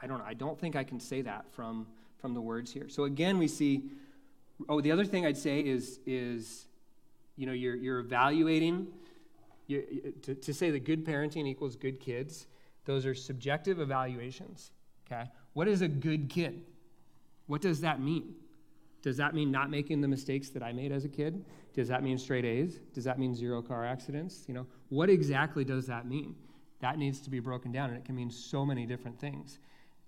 I 0.00 0.06
don't 0.06 0.18
know, 0.18 0.24
I 0.24 0.34
don't 0.34 0.58
think 0.58 0.76
I 0.76 0.84
can 0.84 1.00
say 1.00 1.22
that 1.22 1.50
from 1.52 1.88
from 2.18 2.32
the 2.32 2.40
words 2.40 2.72
here. 2.72 2.88
So 2.88 3.04
again, 3.04 3.38
we 3.38 3.48
see 3.48 3.90
oh, 4.68 4.80
the 4.80 4.92
other 4.92 5.04
thing 5.04 5.26
I'd 5.26 5.36
say 5.36 5.60
is 5.60 6.00
is 6.06 6.66
you 7.36 7.46
know, 7.46 7.52
you're 7.52 7.76
you're 7.76 8.00
evaluating 8.00 8.88
you, 9.68 10.14
to, 10.22 10.34
to 10.34 10.52
say 10.52 10.70
that 10.70 10.84
good 10.84 11.06
parenting 11.06 11.46
equals 11.46 11.76
good 11.76 12.00
kids, 12.00 12.46
those 12.84 13.06
are 13.06 13.14
subjective 13.14 13.80
evaluations. 13.80 14.72
Okay? 15.06 15.24
What 15.52 15.68
is 15.68 15.82
a 15.82 15.88
good 15.88 16.28
kid? 16.28 16.62
What 17.46 17.60
does 17.60 17.80
that 17.82 18.00
mean? 18.00 18.34
Does 19.02 19.16
that 19.18 19.34
mean 19.34 19.50
not 19.50 19.70
making 19.70 20.00
the 20.00 20.08
mistakes 20.08 20.48
that 20.50 20.62
I 20.62 20.72
made 20.72 20.90
as 20.90 21.04
a 21.04 21.08
kid? 21.08 21.44
Does 21.74 21.88
that 21.88 22.02
mean 22.02 22.18
straight 22.18 22.44
A's? 22.44 22.80
Does 22.92 23.04
that 23.04 23.18
mean 23.18 23.34
zero 23.34 23.62
car 23.62 23.86
accidents? 23.86 24.44
You 24.48 24.54
know, 24.54 24.66
what 24.88 25.08
exactly 25.08 25.64
does 25.64 25.86
that 25.86 26.06
mean? 26.06 26.34
That 26.80 26.98
needs 26.98 27.20
to 27.20 27.30
be 27.30 27.40
broken 27.40 27.70
down, 27.70 27.90
and 27.90 27.98
it 27.98 28.04
can 28.04 28.16
mean 28.16 28.30
so 28.30 28.64
many 28.66 28.86
different 28.86 29.20
things. 29.20 29.58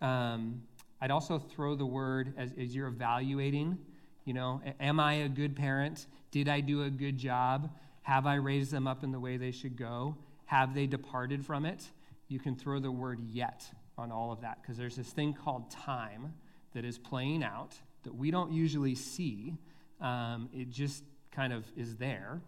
Um, 0.01 0.63
I'd 1.01 1.11
also 1.11 1.39
throw 1.39 1.75
the 1.77 1.87
word 1.87 2.35
as, 2.37 2.51
as 2.59 2.75
you're 2.75 2.89
evaluating, 2.89 3.79
you 4.25 4.35
know, 4.35 4.61
am 4.79 5.01
I 5.01 5.15
a 5.15 5.29
good 5.29 5.57
parent? 5.57 6.07
Did 6.31 6.49
I 6.49 6.61
do 6.61 6.85
a 6.85 6.91
good 6.91 7.19
job? 7.19 7.71
Have 8.03 8.27
I 8.27 8.35
raised 8.37 8.71
them 8.71 8.87
up 8.87 9.05
in 9.05 9.13
the 9.13 9.21
way 9.21 9.37
they 9.37 9.51
should 9.51 9.77
go? 9.77 10.17
Have 10.47 10.75
they 10.75 10.87
departed 10.87 11.45
from 11.45 11.65
it? 11.65 11.85
You 12.29 12.39
can 12.39 12.57
throw 12.57 12.79
the 12.79 12.91
word 12.91 13.21
yet 13.21 13.65
on 13.99 14.11
all 14.13 14.33
of 14.33 14.41
that 14.41 14.63
because 14.63 14.77
there's 14.77 14.97
this 14.97 15.11
thing 15.11 15.35
called 15.35 15.71
time 15.71 16.35
that 16.75 16.85
is 16.85 16.99
playing 16.99 17.43
out 17.43 17.75
that 18.05 18.15
we 18.15 18.31
don't 18.31 18.53
usually 18.53 18.95
see. 18.95 19.57
Um, 20.01 20.49
it 20.55 20.71
just 20.71 21.05
kind 21.31 21.53
of 21.53 21.65
is 21.77 21.97
there, 21.97 22.41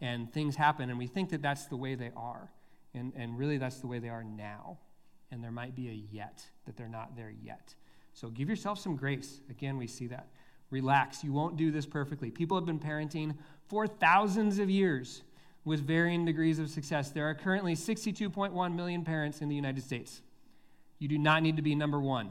and 0.00 0.32
things 0.32 0.56
happen, 0.56 0.88
and 0.90 0.98
we 0.98 1.06
think 1.06 1.30
that 1.30 1.42
that's 1.42 1.66
the 1.66 1.76
way 1.76 1.94
they 1.94 2.12
are. 2.16 2.50
And, 2.94 3.12
and 3.16 3.38
really, 3.38 3.58
that's 3.58 3.78
the 3.78 3.86
way 3.86 3.98
they 3.98 4.08
are 4.08 4.24
now. 4.24 4.78
And 5.30 5.42
there 5.42 5.50
might 5.50 5.74
be 5.74 5.88
a 5.88 6.14
yet, 6.14 6.44
that 6.66 6.76
they're 6.76 6.88
not 6.88 7.16
there 7.16 7.32
yet. 7.42 7.74
So 8.12 8.28
give 8.28 8.48
yourself 8.48 8.78
some 8.78 8.96
grace. 8.96 9.40
Again, 9.48 9.76
we 9.76 9.86
see 9.86 10.06
that. 10.08 10.28
Relax. 10.70 11.24
You 11.24 11.32
won't 11.32 11.56
do 11.56 11.70
this 11.70 11.86
perfectly. 11.86 12.30
People 12.30 12.56
have 12.56 12.66
been 12.66 12.78
parenting 12.78 13.34
for 13.68 13.86
thousands 13.86 14.58
of 14.58 14.70
years 14.70 15.22
with 15.64 15.86
varying 15.86 16.24
degrees 16.24 16.58
of 16.58 16.70
success. 16.70 17.10
There 17.10 17.28
are 17.28 17.34
currently 17.34 17.74
62.1 17.74 18.74
million 18.74 19.04
parents 19.04 19.40
in 19.40 19.48
the 19.48 19.54
United 19.54 19.82
States. 19.82 20.22
You 20.98 21.08
do 21.08 21.18
not 21.18 21.42
need 21.42 21.56
to 21.56 21.62
be 21.62 21.74
number 21.74 22.00
one. 22.00 22.30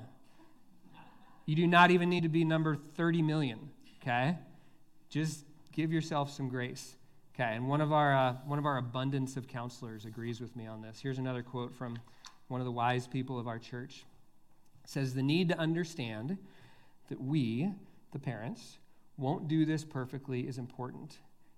You 1.45 1.55
do 1.55 1.67
not 1.67 1.91
even 1.91 2.09
need 2.09 2.23
to 2.23 2.29
be 2.29 2.43
number 2.43 2.75
30 2.95 3.21
million, 3.21 3.69
okay? 4.01 4.37
Just 5.09 5.45
give 5.71 5.91
yourself 5.91 6.31
some 6.31 6.47
grace. 6.47 6.95
Okay, 7.33 7.55
and 7.55 7.67
one 7.69 7.79
of 7.79 7.93
our 7.93 8.13
uh, 8.13 8.33
one 8.45 8.59
of 8.59 8.65
our 8.65 8.77
abundance 8.77 9.37
of 9.37 9.47
counselors 9.47 10.03
agrees 10.03 10.41
with 10.41 10.55
me 10.57 10.67
on 10.67 10.81
this. 10.81 10.99
Here's 11.01 11.19
another 11.19 11.41
quote 11.41 11.73
from 11.73 11.97
one 12.49 12.59
of 12.59 12.65
the 12.65 12.71
wise 12.71 13.07
people 13.07 13.39
of 13.39 13.47
our 13.47 13.57
church. 13.57 14.03
It 14.83 14.89
says 14.89 15.13
the 15.13 15.23
need 15.23 15.47
to 15.49 15.57
understand 15.57 16.37
that 17.07 17.21
we, 17.21 17.71
the 18.11 18.19
parents, 18.19 18.79
won't 19.17 19.47
do 19.47 19.65
this 19.65 19.83
perfectly 19.83 20.47
is 20.47 20.57
important. 20.57 21.17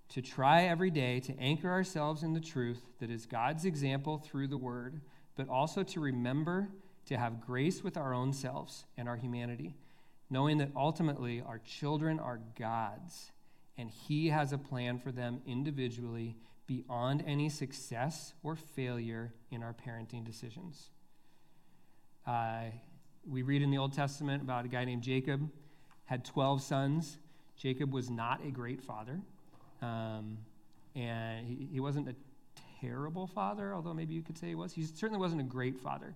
To 0.09 0.21
try 0.21 0.63
every 0.63 0.89
day 0.89 1.19
to 1.21 1.39
anchor 1.39 1.69
ourselves 1.69 2.23
in 2.23 2.33
the 2.33 2.39
truth 2.41 2.81
that 2.99 3.09
is 3.09 3.25
God's 3.25 3.65
example 3.65 4.17
through 4.17 4.47
the 4.47 4.57
word, 4.57 5.01
but 5.35 5.47
also 5.47 5.83
to 5.83 5.99
remember 5.99 6.69
to 7.05 7.17
have 7.17 7.41
grace 7.41 7.83
with 7.83 7.97
our 7.97 8.13
own 8.13 8.33
selves 8.33 8.85
and 8.97 9.07
our 9.07 9.15
humanity, 9.15 9.75
knowing 10.29 10.57
that 10.57 10.71
ultimately 10.75 11.41
our 11.41 11.59
children 11.59 12.19
are 12.19 12.41
God's 12.57 13.31
and 13.77 13.89
He 13.89 14.29
has 14.29 14.53
a 14.53 14.57
plan 14.57 14.99
for 14.99 15.11
them 15.11 15.41
individually 15.45 16.37
beyond 16.67 17.23
any 17.25 17.49
success 17.49 18.33
or 18.43 18.55
failure 18.55 19.33
in 19.49 19.63
our 19.63 19.73
parenting 19.73 20.23
decisions. 20.23 20.91
Uh, 22.25 22.65
we 23.27 23.41
read 23.41 23.61
in 23.61 23.71
the 23.71 23.77
Old 23.77 23.93
Testament 23.93 24.43
about 24.43 24.65
a 24.65 24.67
guy 24.67 24.85
named 24.85 25.01
Jacob, 25.01 25.49
had 26.05 26.25
12 26.25 26.61
sons. 26.61 27.17
Jacob 27.57 27.93
was 27.93 28.09
not 28.09 28.43
a 28.45 28.49
great 28.49 28.81
father, 28.81 29.19
um, 29.81 30.37
and 30.95 31.47
he, 31.47 31.67
he 31.73 31.79
wasn't 31.79 32.09
a 32.09 32.15
terrible 32.81 33.27
father, 33.27 33.73
although 33.73 33.93
maybe 33.93 34.13
you 34.13 34.21
could 34.21 34.37
say 34.37 34.47
he 34.47 34.55
was. 34.55 34.73
He 34.73 34.83
certainly 34.83 35.19
wasn't 35.19 35.41
a 35.41 35.45
great 35.45 35.79
father. 35.79 36.15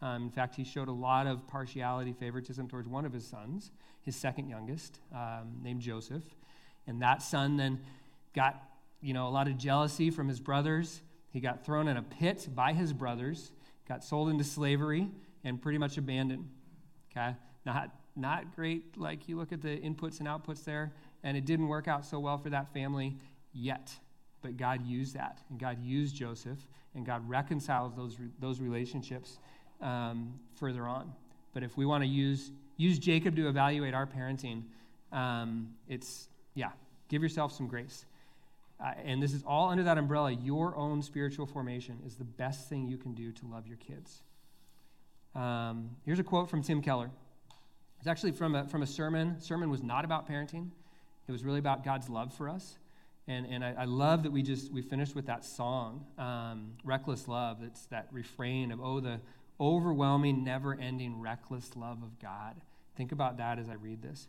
Um, 0.00 0.24
in 0.24 0.30
fact, 0.30 0.54
he 0.54 0.64
showed 0.64 0.88
a 0.88 0.92
lot 0.92 1.26
of 1.26 1.46
partiality, 1.48 2.12
favoritism 2.12 2.68
towards 2.68 2.88
one 2.88 3.04
of 3.04 3.12
his 3.12 3.26
sons, 3.26 3.70
his 4.02 4.14
second 4.14 4.48
youngest, 4.48 5.00
um, 5.14 5.60
named 5.62 5.80
Joseph. 5.80 6.22
And 6.86 7.00
that 7.02 7.22
son 7.22 7.56
then 7.56 7.80
got, 8.34 8.62
you 9.00 9.14
know, 9.14 9.28
a 9.28 9.30
lot 9.30 9.48
of 9.48 9.56
jealousy 9.56 10.10
from 10.10 10.28
his 10.28 10.40
brothers. 10.40 11.00
He 11.30 11.40
got 11.40 11.64
thrown 11.64 11.88
in 11.88 11.96
a 11.96 12.02
pit 12.02 12.48
by 12.54 12.72
his 12.74 12.92
brothers, 12.92 13.50
got 13.88 14.04
sold 14.04 14.28
into 14.28 14.44
slavery, 14.44 15.08
and 15.42 15.60
pretty 15.60 15.78
much 15.78 15.96
abandoned. 15.96 16.48
Okay? 17.10 17.34
Not, 17.64 17.90
not 18.16 18.54
great, 18.54 18.96
like 18.96 19.28
you 19.28 19.36
look 19.36 19.52
at 19.52 19.60
the 19.60 19.76
inputs 19.78 20.20
and 20.20 20.28
outputs 20.28 20.64
there, 20.64 20.92
and 21.22 21.36
it 21.36 21.44
didn't 21.44 21.68
work 21.68 21.88
out 21.88 22.04
so 22.04 22.18
well 22.18 22.38
for 22.38 22.50
that 22.50 22.72
family 22.72 23.16
yet. 23.52 23.92
But 24.42 24.56
God 24.56 24.86
used 24.86 25.14
that, 25.14 25.40
and 25.50 25.58
God 25.58 25.82
used 25.82 26.14
Joseph, 26.14 26.58
and 26.94 27.04
God 27.04 27.28
reconciled 27.28 27.96
those, 27.96 28.16
those 28.38 28.60
relationships 28.60 29.38
um, 29.80 30.34
further 30.54 30.86
on. 30.86 31.12
But 31.52 31.62
if 31.62 31.76
we 31.76 31.86
want 31.86 32.02
to 32.02 32.08
use, 32.08 32.50
use 32.76 32.98
Jacob 32.98 33.36
to 33.36 33.48
evaluate 33.48 33.94
our 33.94 34.06
parenting, 34.06 34.64
um, 35.12 35.74
it's, 35.88 36.28
yeah, 36.54 36.70
give 37.08 37.22
yourself 37.22 37.52
some 37.52 37.66
grace. 37.66 38.04
Uh, 38.80 38.92
and 39.04 39.22
this 39.22 39.32
is 39.32 39.42
all 39.46 39.70
under 39.70 39.84
that 39.84 39.98
umbrella. 39.98 40.32
Your 40.32 40.76
own 40.76 41.00
spiritual 41.00 41.46
formation 41.46 42.00
is 42.06 42.16
the 42.16 42.24
best 42.24 42.68
thing 42.68 42.86
you 42.86 42.96
can 42.96 43.14
do 43.14 43.32
to 43.32 43.46
love 43.46 43.66
your 43.66 43.76
kids. 43.76 44.22
Um, 45.34 45.90
here's 46.04 46.18
a 46.18 46.24
quote 46.24 46.50
from 46.50 46.62
Tim 46.62 46.82
Keller. 46.82 47.10
It's 48.04 48.08
actually 48.10 48.32
from 48.32 48.54
a, 48.54 48.68
from 48.68 48.82
a 48.82 48.86
sermon. 48.86 49.40
Sermon 49.40 49.70
was 49.70 49.82
not 49.82 50.04
about 50.04 50.28
parenting. 50.28 50.68
It 51.26 51.32
was 51.32 51.42
really 51.42 51.58
about 51.58 51.82
God's 51.86 52.10
love 52.10 52.34
for 52.34 52.50
us. 52.50 52.76
And, 53.26 53.46
and 53.46 53.64
I, 53.64 53.74
I, 53.78 53.84
love 53.86 54.24
that 54.24 54.30
we 54.30 54.42
just 54.42 54.70
we 54.70 54.82
finished 54.82 55.14
with 55.14 55.24
that 55.24 55.42
song, 55.42 56.04
um, 56.18 56.72
"Reckless 56.84 57.28
Love." 57.28 57.62
It's 57.62 57.86
that 57.86 58.08
refrain 58.12 58.72
of 58.72 58.80
"Oh, 58.82 59.00
the 59.00 59.20
overwhelming, 59.58 60.44
never 60.44 60.78
ending, 60.78 61.18
reckless 61.18 61.76
love 61.76 62.02
of 62.02 62.18
God. 62.20 62.56
Think 62.94 63.10
about 63.10 63.38
that 63.38 63.58
as 63.58 63.70
I 63.70 63.74
read 63.76 64.02
this. 64.02 64.28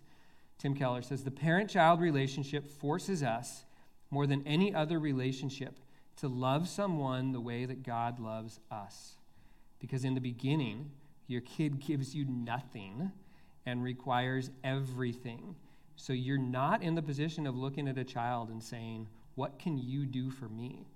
Tim 0.58 0.74
Keller 0.74 1.02
says 1.02 1.26
The 1.26 1.32
parent 1.32 1.70
child 1.70 2.00
relationship 2.00 2.70
forces 2.70 3.24
us, 3.24 3.66
more 4.10 4.26
than 4.26 4.42
any 4.48 4.74
other 4.74 5.00
relationship, 5.00 5.80
to 6.22 6.30
love 6.30 6.70
someone 6.70 7.34
the 7.34 7.42
way 7.42 7.66
that 7.66 7.84
God 7.84 8.22
loves 8.22 8.62
us. 8.72 9.18
Because 9.82 10.06
in 10.06 10.14
the 10.14 10.22
beginning, 10.22 10.92
your 11.28 11.42
kid 11.42 11.82
gives 11.82 12.16
you 12.16 12.24
nothing 12.24 13.12
and 13.66 13.84
requires 13.84 14.52
everything. 14.64 15.56
So 15.96 16.14
you're 16.14 16.38
not 16.38 16.84
in 16.84 16.96
the 16.96 17.02
position 17.02 17.48
of 17.48 17.56
looking 17.56 17.88
at 17.88 17.98
a 17.98 18.04
child 18.04 18.50
and 18.50 18.62
saying, 18.62 19.08
What 19.36 19.60
can 19.60 19.78
you 19.78 20.06
do 20.06 20.30
for 20.30 20.48
me? 20.50 20.88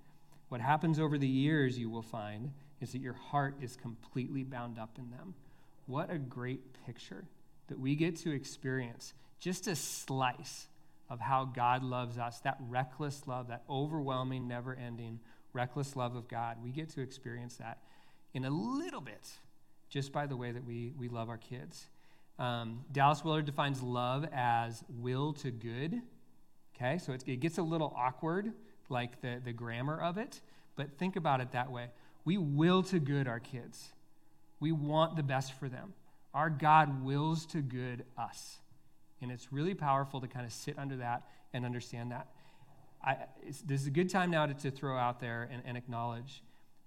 What 0.48 0.60
happens 0.60 0.98
over 0.98 1.16
the 1.16 1.28
years, 1.28 1.78
you 1.78 1.88
will 1.88 2.02
find, 2.02 2.52
is 2.80 2.92
that 2.92 3.00
your 3.00 3.14
heart 3.14 3.56
is 3.60 3.76
completely 3.76 4.42
bound 4.42 4.78
up 4.78 4.98
in 4.98 5.10
them. 5.10 5.34
What 5.86 6.10
a 6.10 6.18
great 6.18 6.60
picture 6.86 7.24
that 7.68 7.78
we 7.78 7.94
get 7.94 8.16
to 8.16 8.32
experience 8.32 9.14
just 9.38 9.66
a 9.66 9.76
slice 9.76 10.66
of 11.08 11.20
how 11.20 11.44
God 11.44 11.82
loves 11.82 12.18
us, 12.18 12.40
that 12.40 12.58
reckless 12.68 13.26
love, 13.26 13.48
that 13.48 13.62
overwhelming, 13.68 14.46
never 14.46 14.74
ending, 14.74 15.18
reckless 15.52 15.96
love 15.96 16.14
of 16.14 16.28
God. 16.28 16.58
We 16.62 16.70
get 16.70 16.88
to 16.90 17.00
experience 17.00 17.56
that 17.56 17.78
in 18.34 18.44
a 18.44 18.50
little 18.50 19.00
bit 19.00 19.28
just 19.88 20.12
by 20.12 20.26
the 20.26 20.36
way 20.36 20.52
that 20.52 20.64
we, 20.64 20.92
we 20.96 21.08
love 21.08 21.28
our 21.28 21.38
kids. 21.38 21.88
Um, 22.40 22.86
Dallas 22.90 23.22
Willard 23.22 23.44
defines 23.44 23.82
love 23.82 24.26
as 24.32 24.82
will 24.88 25.34
to 25.34 25.50
good. 25.50 26.00
Okay, 26.74 26.96
so 26.96 27.12
it, 27.12 27.22
it 27.26 27.40
gets 27.40 27.58
a 27.58 27.62
little 27.62 27.94
awkward, 27.94 28.54
like 28.88 29.20
the, 29.20 29.42
the 29.44 29.52
grammar 29.52 30.00
of 30.00 30.16
it, 30.16 30.40
but 30.74 30.96
think 30.98 31.16
about 31.16 31.42
it 31.42 31.52
that 31.52 31.70
way. 31.70 31.88
We 32.24 32.38
will 32.38 32.82
to 32.84 32.98
good 32.98 33.28
our 33.28 33.40
kids, 33.40 33.92
we 34.58 34.72
want 34.72 35.16
the 35.16 35.22
best 35.22 35.52
for 35.52 35.68
them. 35.68 35.92
Our 36.32 36.48
God 36.48 37.04
wills 37.04 37.44
to 37.46 37.60
good 37.60 38.04
us. 38.16 38.58
And 39.20 39.30
it's 39.30 39.52
really 39.52 39.74
powerful 39.74 40.20
to 40.20 40.28
kind 40.28 40.46
of 40.46 40.52
sit 40.52 40.78
under 40.78 40.96
that 40.96 41.24
and 41.52 41.66
understand 41.66 42.12
that. 42.12 42.28
I, 43.04 43.16
this 43.66 43.82
is 43.82 43.86
a 43.86 43.90
good 43.90 44.08
time 44.08 44.30
now 44.30 44.46
to, 44.46 44.54
to 44.54 44.70
throw 44.70 44.96
out 44.96 45.20
there 45.20 45.48
and, 45.52 45.62
and 45.66 45.76
acknowledge 45.76 46.42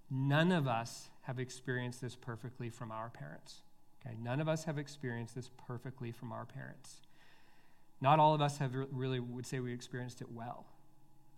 none 0.09 0.51
of 0.51 0.67
us 0.67 1.09
have 1.23 1.39
experienced 1.39 2.01
this 2.01 2.15
perfectly 2.15 2.69
from 2.69 2.91
our 2.91 3.09
parents. 3.09 3.61
Okay, 4.05 4.15
none 4.21 4.39
of 4.39 4.47
us 4.47 4.65
have 4.65 4.77
experienced 4.77 5.35
this 5.35 5.49
perfectly 5.67 6.11
from 6.11 6.31
our 6.31 6.45
parents. 6.45 7.01
Not 8.01 8.19
all 8.19 8.33
of 8.33 8.41
us 8.41 8.57
have 8.57 8.73
really 8.91 9.19
would 9.19 9.45
say 9.45 9.59
we 9.59 9.73
experienced 9.73 10.21
it 10.21 10.31
well. 10.31 10.65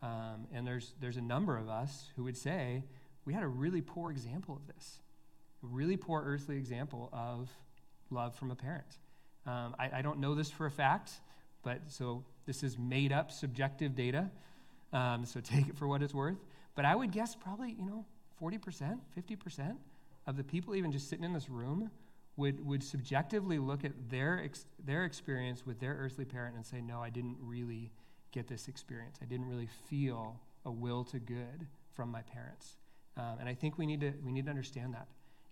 Um, 0.02 0.48
and 0.52 0.66
there's, 0.66 0.94
there's 1.00 1.18
a 1.18 1.22
number 1.22 1.58
of 1.58 1.70
us 1.70 2.10
who 2.16 2.24
would 2.24 2.38
say 2.38 2.84
we 3.26 3.34
had 3.34 3.44
a 3.44 3.48
really 3.48 3.82
poor 3.82 4.12
example 4.12 4.56
of 4.56 4.68
this, 4.68 5.00
a 5.64 5.68
really 5.68 5.98
poor 5.98 6.24
earthly 6.26 6.58
example 6.58 7.10
of 7.14 7.50
love 8.10 8.36
from 8.36 8.52
a 8.52 8.56
parent. 8.56 8.98
Um, 9.48 9.76
I, 9.80 10.00
I, 10.00 10.02
don't 10.02 10.20
know 10.20 10.34
this 10.34 10.50
for 10.50 10.66
a 10.66 10.72
fact, 10.72 11.12
but 11.64 11.82
so 11.88 12.24
this 12.46 12.64
is 12.64 12.80
made 12.80 13.12
up 13.12 13.32
subjective 13.32 13.96
data. 13.96 14.32
Um, 14.92 15.26
so 15.26 15.40
take 15.44 15.68
it 15.68 15.78
for 15.78 15.88
what 15.88 16.02
it's 16.02 16.14
worth. 16.14 16.38
But 16.76 16.86
I 16.86 16.96
would 16.96 17.12
guess 17.12 17.36
probably, 17.36 17.76
you 17.78 17.86
know, 17.86 18.06
40%, 18.42 19.00
50% 19.18 19.78
of 20.28 20.36
the 20.36 20.44
people 20.44 20.76
even 20.76 20.92
just 20.92 21.10
sitting 21.10 21.24
in 21.24 21.34
this 21.34 21.50
room 21.50 21.90
would, 22.38 22.66
would 22.66 22.84
subjectively 22.84 23.60
look 23.60 23.86
at 23.86 23.94
their, 24.10 24.42
ex, 24.44 24.66
their 24.84 25.06
experience 25.06 25.66
with 25.66 25.80
their 25.80 25.94
earthly 25.94 26.26
parent 26.26 26.56
and 26.56 26.66
say, 26.66 26.82
No, 26.82 27.02
I 27.02 27.10
didn't 27.10 27.38
really 27.40 27.92
get 28.32 28.48
this 28.48 28.68
experience. 28.68 29.18
I 29.22 29.26
didn't 29.26 29.48
really 29.48 29.70
feel 29.90 30.40
a 30.66 30.72
will 30.72 31.04
to 31.06 31.20
good 31.20 31.68
from 31.94 32.12
my 32.12 32.22
parents. 32.22 32.76
Um, 33.18 33.38
and 33.40 33.48
I 33.48 33.54
think 33.54 33.78
we 33.78 33.86
need, 33.86 34.02
to, 34.02 34.14
we 34.24 34.32
need 34.32 34.46
to 34.46 34.52
understand 34.52 34.94
that. 34.94 35.08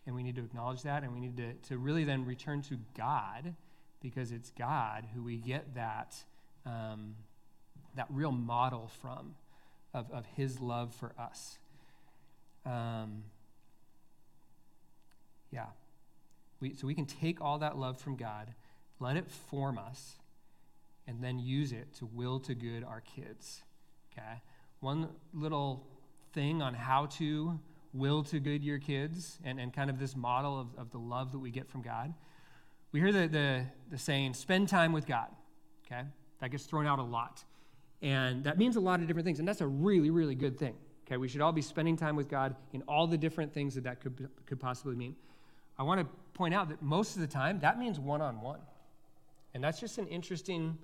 And 0.06 0.14
we 0.16 0.22
need 0.22 0.36
to 0.36 0.44
acknowledge 0.44 0.82
that. 0.84 1.04
And 1.04 1.14
we 1.14 1.22
need 1.22 1.38
to, 1.38 1.54
to 1.70 1.78
really 1.78 2.04
then 2.04 2.26
return 2.26 2.62
to 2.64 2.78
God 2.98 3.56
because 4.02 4.34
it's 4.34 4.52
God 4.52 5.06
who 5.16 5.24
we 5.24 5.38
get 5.38 5.76
that, 5.76 6.16
um, 6.66 7.16
that 7.96 8.08
real 8.10 8.34
model 8.34 8.92
from 9.02 9.36
of, 9.94 10.12
of 10.12 10.26
his 10.36 10.60
love 10.60 10.94
for 10.94 11.14
us. 11.18 11.58
Um, 12.66 13.24
yeah. 15.52 15.68
We, 16.64 16.74
so 16.76 16.88
we 16.88 16.96
can 16.96 17.06
take 17.06 17.42
all 17.42 17.60
that 17.60 17.78
love 17.78 18.00
from 18.00 18.16
God, 18.16 18.54
let 19.02 19.18
it 19.18 19.30
form 19.30 19.78
us, 19.78 20.14
and 21.06 21.22
then 21.22 21.38
use 21.38 21.74
it 21.74 21.94
to 21.96 22.06
will 22.06 22.40
to 22.40 22.56
good 22.56 22.86
our 22.86 23.02
kids. 23.02 23.64
Okay? 24.14 24.42
One 24.80 25.10
little 25.34 25.86
thing 26.32 26.62
on 26.62 26.74
how 26.74 27.08
to 27.18 27.60
will 27.92 28.24
to 28.24 28.40
good 28.40 28.64
your 28.64 28.80
kids 28.80 29.40
and, 29.44 29.60
and 29.60 29.74
kind 29.74 29.90
of 29.90 30.00
this 30.00 30.16
model 30.16 30.58
of, 30.58 30.68
of 30.78 30.90
the 30.92 30.98
love 31.00 31.34
that 31.34 31.40
we 31.40 31.52
get 31.52 31.70
from 31.70 31.82
God. 31.82 32.14
We 32.94 33.02
hear 33.02 33.12
the, 33.12 33.28
the, 33.28 33.66
the 33.92 33.98
saying, 33.98 34.34
spend 34.34 34.70
time 34.70 34.94
with 34.94 35.06
God. 35.06 35.28
Okay? 35.86 36.04
That 36.40 36.52
gets 36.52 36.64
thrown 36.64 36.88
out 36.88 36.98
a 36.98 37.04
lot. 37.04 37.44
And 38.02 38.46
that 38.46 38.58
means 38.58 38.78
a 38.78 38.80
lot 38.80 39.02
of 39.02 39.08
different 39.08 39.26
things. 39.26 39.40
And 39.40 39.48
that's 39.48 39.60
a 39.60 39.68
really, 39.68 40.12
really 40.12 40.36
good 40.36 40.58
thing. 40.58 40.76
Okay, 41.06 41.18
we 41.18 41.28
should 41.28 41.42
all 41.42 41.52
be 41.52 41.62
spending 41.62 41.98
time 41.98 42.16
with 42.16 42.30
God 42.30 42.56
in 42.72 42.84
all 42.84 43.06
the 43.06 43.18
different 43.18 43.54
things 43.54 43.76
that 43.76 43.84
that 43.84 44.00
could, 44.00 44.30
could 44.46 44.62
possibly 44.62 44.96
mean. 44.96 45.18
I 45.78 45.84
want 45.84 46.02
to 46.02 46.08
point 46.34 46.54
out 46.54 46.70
that 46.70 46.82
most 46.82 47.16
of 47.16 47.22
the 47.22 47.28
time 47.28 47.60
that 47.62 47.80
means 47.80 48.00
one 48.00 48.22
on 48.22 48.42
one. 48.42 48.60
And 49.54 49.64
that's 49.64 49.80
just 49.80 49.98
an 49.98 50.08
interesting 50.08 50.78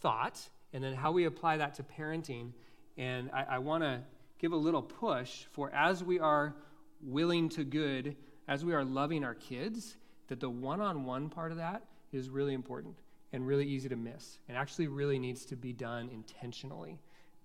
thought. 0.00 0.40
And 0.72 0.82
then 0.82 0.94
how 0.94 1.12
we 1.12 1.24
apply 1.24 1.58
that 1.58 1.74
to 1.74 1.82
parenting. 1.82 2.52
And 2.96 3.30
I, 3.32 3.44
I 3.50 3.58
want 3.58 3.82
to 3.82 4.00
give 4.38 4.52
a 4.52 4.56
little 4.56 4.82
push 4.82 5.44
for 5.52 5.72
as 5.74 6.02
we 6.02 6.18
are 6.18 6.54
willing 7.02 7.48
to 7.50 7.64
good, 7.64 8.16
as 8.48 8.64
we 8.64 8.72
are 8.74 8.84
loving 8.84 9.24
our 9.24 9.34
kids, 9.34 9.96
that 10.28 10.40
the 10.40 10.50
one 10.50 10.80
on 10.80 11.04
one 11.04 11.28
part 11.28 11.52
of 11.52 11.58
that 11.58 11.82
is 12.12 12.28
really 12.28 12.54
important 12.54 12.94
and 13.32 13.46
really 13.46 13.66
easy 13.66 13.88
to 13.88 13.96
miss 13.96 14.38
and 14.48 14.56
actually 14.56 14.86
really 14.86 15.18
needs 15.18 15.44
to 15.46 15.56
be 15.56 15.72
done 15.72 16.08
intentionally. 16.12 16.98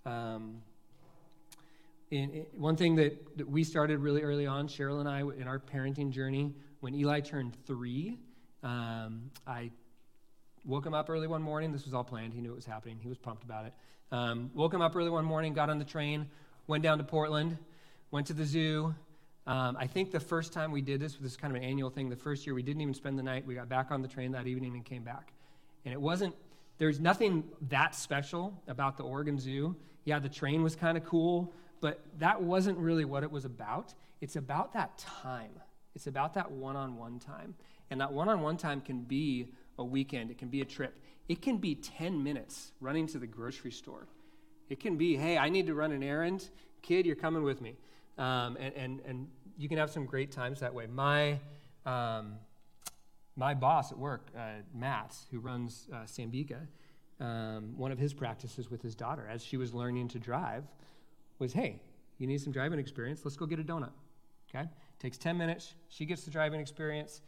Um, 0.05 0.61
in, 2.09 2.29
in, 2.31 2.45
one 2.55 2.75
thing 2.75 2.95
that, 2.95 3.37
that 3.37 3.49
we 3.49 3.63
started 3.63 3.99
really 3.99 4.21
early 4.21 4.45
on, 4.45 4.67
Cheryl 4.67 4.99
and 4.99 5.07
I, 5.07 5.21
in 5.21 5.47
our 5.47 5.59
parenting 5.59 6.11
journey, 6.11 6.53
when 6.81 6.93
Eli 6.93 7.21
turned 7.21 7.55
three, 7.65 8.17
um, 8.63 9.31
I 9.47 9.71
woke 10.65 10.85
him 10.85 10.93
up 10.93 11.09
early 11.09 11.27
one 11.27 11.41
morning. 11.41 11.71
This 11.71 11.85
was 11.85 11.93
all 11.93 12.03
planned. 12.03 12.33
He 12.33 12.41
knew 12.41 12.51
it 12.51 12.55
was 12.55 12.65
happening. 12.65 12.99
He 13.01 13.07
was 13.07 13.17
pumped 13.17 13.43
about 13.43 13.65
it. 13.65 13.73
Um, 14.11 14.51
woke 14.53 14.73
him 14.73 14.81
up 14.81 14.95
early 14.95 15.09
one 15.09 15.23
morning, 15.23 15.53
got 15.53 15.69
on 15.69 15.79
the 15.79 15.85
train, 15.85 16.27
went 16.67 16.83
down 16.83 16.97
to 16.97 17.03
Portland, 17.03 17.57
went 18.11 18.27
to 18.27 18.33
the 18.33 18.43
zoo. 18.43 18.93
Um, 19.47 19.77
I 19.79 19.87
think 19.87 20.11
the 20.11 20.19
first 20.19 20.53
time 20.53 20.71
we 20.71 20.81
did 20.81 20.99
this, 20.99 21.15
this 21.15 21.31
is 21.31 21.37
kind 21.37 21.55
of 21.55 21.61
an 21.61 21.67
annual 21.67 21.89
thing. 21.89 22.09
The 22.09 22.15
first 22.15 22.45
year 22.45 22.53
we 22.53 22.61
didn't 22.61 22.81
even 22.81 22.93
spend 22.93 23.17
the 23.17 23.23
night. 23.23 23.45
We 23.45 23.55
got 23.55 23.69
back 23.69 23.89
on 23.89 24.01
the 24.01 24.07
train 24.07 24.31
that 24.33 24.47
evening 24.47 24.73
and 24.75 24.83
came 24.83 25.03
back. 25.03 25.31
And 25.85 25.93
it 25.93 26.01
wasn't, 26.01 26.35
there's 26.77 26.99
nothing 26.99 27.43
that 27.69 27.95
special 27.95 28.61
about 28.67 28.97
the 28.97 29.03
Oregon 29.03 29.39
Zoo. 29.39 29.75
Yeah, 30.03 30.19
the 30.19 30.29
train 30.29 30.61
was 30.61 30.75
kind 30.75 30.97
of 30.97 31.05
cool. 31.05 31.53
But 31.79 32.03
that 32.19 32.41
wasn't 32.41 32.77
really 32.77 33.05
what 33.05 33.23
it 33.23 33.31
was 33.31 33.45
about. 33.45 33.93
It's 34.19 34.35
about 34.35 34.73
that 34.73 34.97
time. 34.97 35.51
It's 35.95 36.07
about 36.07 36.33
that 36.35 36.51
one 36.51 36.75
on 36.75 36.97
one 36.97 37.19
time. 37.19 37.55
And 37.89 37.99
that 37.99 38.11
one 38.11 38.29
on 38.29 38.41
one 38.41 38.57
time 38.57 38.81
can 38.81 39.01
be 39.01 39.47
a 39.77 39.83
weekend, 39.83 40.31
it 40.31 40.37
can 40.37 40.47
be 40.47 40.61
a 40.61 40.65
trip, 40.65 40.97
it 41.27 41.41
can 41.41 41.57
be 41.57 41.75
10 41.75 42.23
minutes 42.23 42.71
running 42.79 43.07
to 43.07 43.19
the 43.19 43.27
grocery 43.27 43.71
store. 43.71 44.07
It 44.69 44.79
can 44.79 44.97
be, 44.97 45.17
hey, 45.17 45.37
I 45.37 45.49
need 45.49 45.67
to 45.67 45.73
run 45.73 45.91
an 45.91 46.01
errand. 46.01 46.49
Kid, 46.81 47.05
you're 47.05 47.15
coming 47.15 47.43
with 47.43 47.61
me. 47.61 47.75
Um, 48.17 48.57
and, 48.57 48.73
and, 48.75 49.01
and 49.05 49.27
you 49.57 49.67
can 49.67 49.77
have 49.77 49.91
some 49.91 50.05
great 50.05 50.31
times 50.31 50.61
that 50.61 50.73
way. 50.73 50.87
My, 50.87 51.39
um, 51.85 52.35
my 53.35 53.53
boss 53.53 53.91
at 53.91 53.97
work, 53.97 54.27
uh, 54.37 54.61
Matt, 54.73 55.15
who 55.29 55.39
runs 55.39 55.87
uh, 55.91 55.97
Sambika, 56.05 56.67
um, 57.19 57.77
one 57.77 57.91
of 57.91 57.99
his 57.99 58.13
practices 58.13 58.71
with 58.71 58.81
his 58.81 58.95
daughter, 58.95 59.27
as 59.29 59.43
she 59.43 59.57
was 59.57 59.73
learning 59.73 60.07
to 60.09 60.19
drive, 60.19 60.63
was 61.37 61.53
hey, 61.53 61.81
you 62.17 62.27
need 62.27 62.39
some 62.39 62.51
driving 62.51 62.79
experience? 62.79 63.21
Let's 63.23 63.35
go 63.35 63.45
get 63.45 63.59
a 63.59 63.63
donut. 63.63 63.91
Okay? 64.49 64.67
Takes 65.01 65.17
10 65.17 65.35
minutes. 65.35 65.73
She 65.89 66.05
gets 66.05 66.25
the 66.25 66.31
driving 66.31 66.61
experience. 66.61 67.21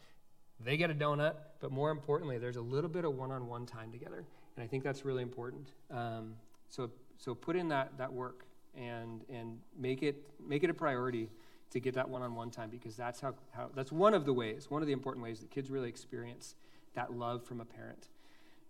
They 0.59 0.77
get 0.77 0.91
a 0.91 0.93
donut. 0.93 1.33
But 1.59 1.71
more 1.71 1.89
importantly, 1.89 2.37
there's 2.37 2.55
a 2.55 2.61
little 2.61 2.89
bit 2.89 3.03
of 3.03 3.15
one 3.15 3.31
on 3.31 3.47
one 3.47 3.65
time 3.65 3.91
together. 3.91 4.23
And 4.55 4.63
I 4.63 4.67
think 4.67 4.83
that's 4.83 5.03
really 5.03 5.23
important. 5.23 5.71
Um, 5.89 6.35
so, 6.69 6.91
so 7.17 7.33
put 7.33 7.55
in 7.55 7.69
that, 7.69 7.97
that 7.97 8.13
work 8.13 8.45
and, 8.77 9.21
and 9.27 9.57
make, 9.75 10.03
it, 10.03 10.23
make 10.47 10.63
it 10.63 10.69
a 10.69 10.73
priority 10.73 11.31
to 11.71 11.79
get 11.79 11.95
that 11.95 12.07
one 12.07 12.21
on 12.21 12.35
one 12.35 12.51
time 12.51 12.69
because 12.69 12.95
that's, 12.95 13.19
how, 13.19 13.33
how, 13.49 13.71
that's 13.75 13.91
one 13.91 14.13
of 14.13 14.25
the 14.25 14.33
ways, 14.33 14.69
one 14.69 14.83
of 14.83 14.87
the 14.87 14.93
important 14.93 15.23
ways 15.23 15.39
that 15.39 15.49
kids 15.49 15.71
really 15.71 15.89
experience 15.89 16.53
that 16.93 17.11
love 17.11 17.43
from 17.43 17.59
a 17.59 17.65
parent. 17.65 18.07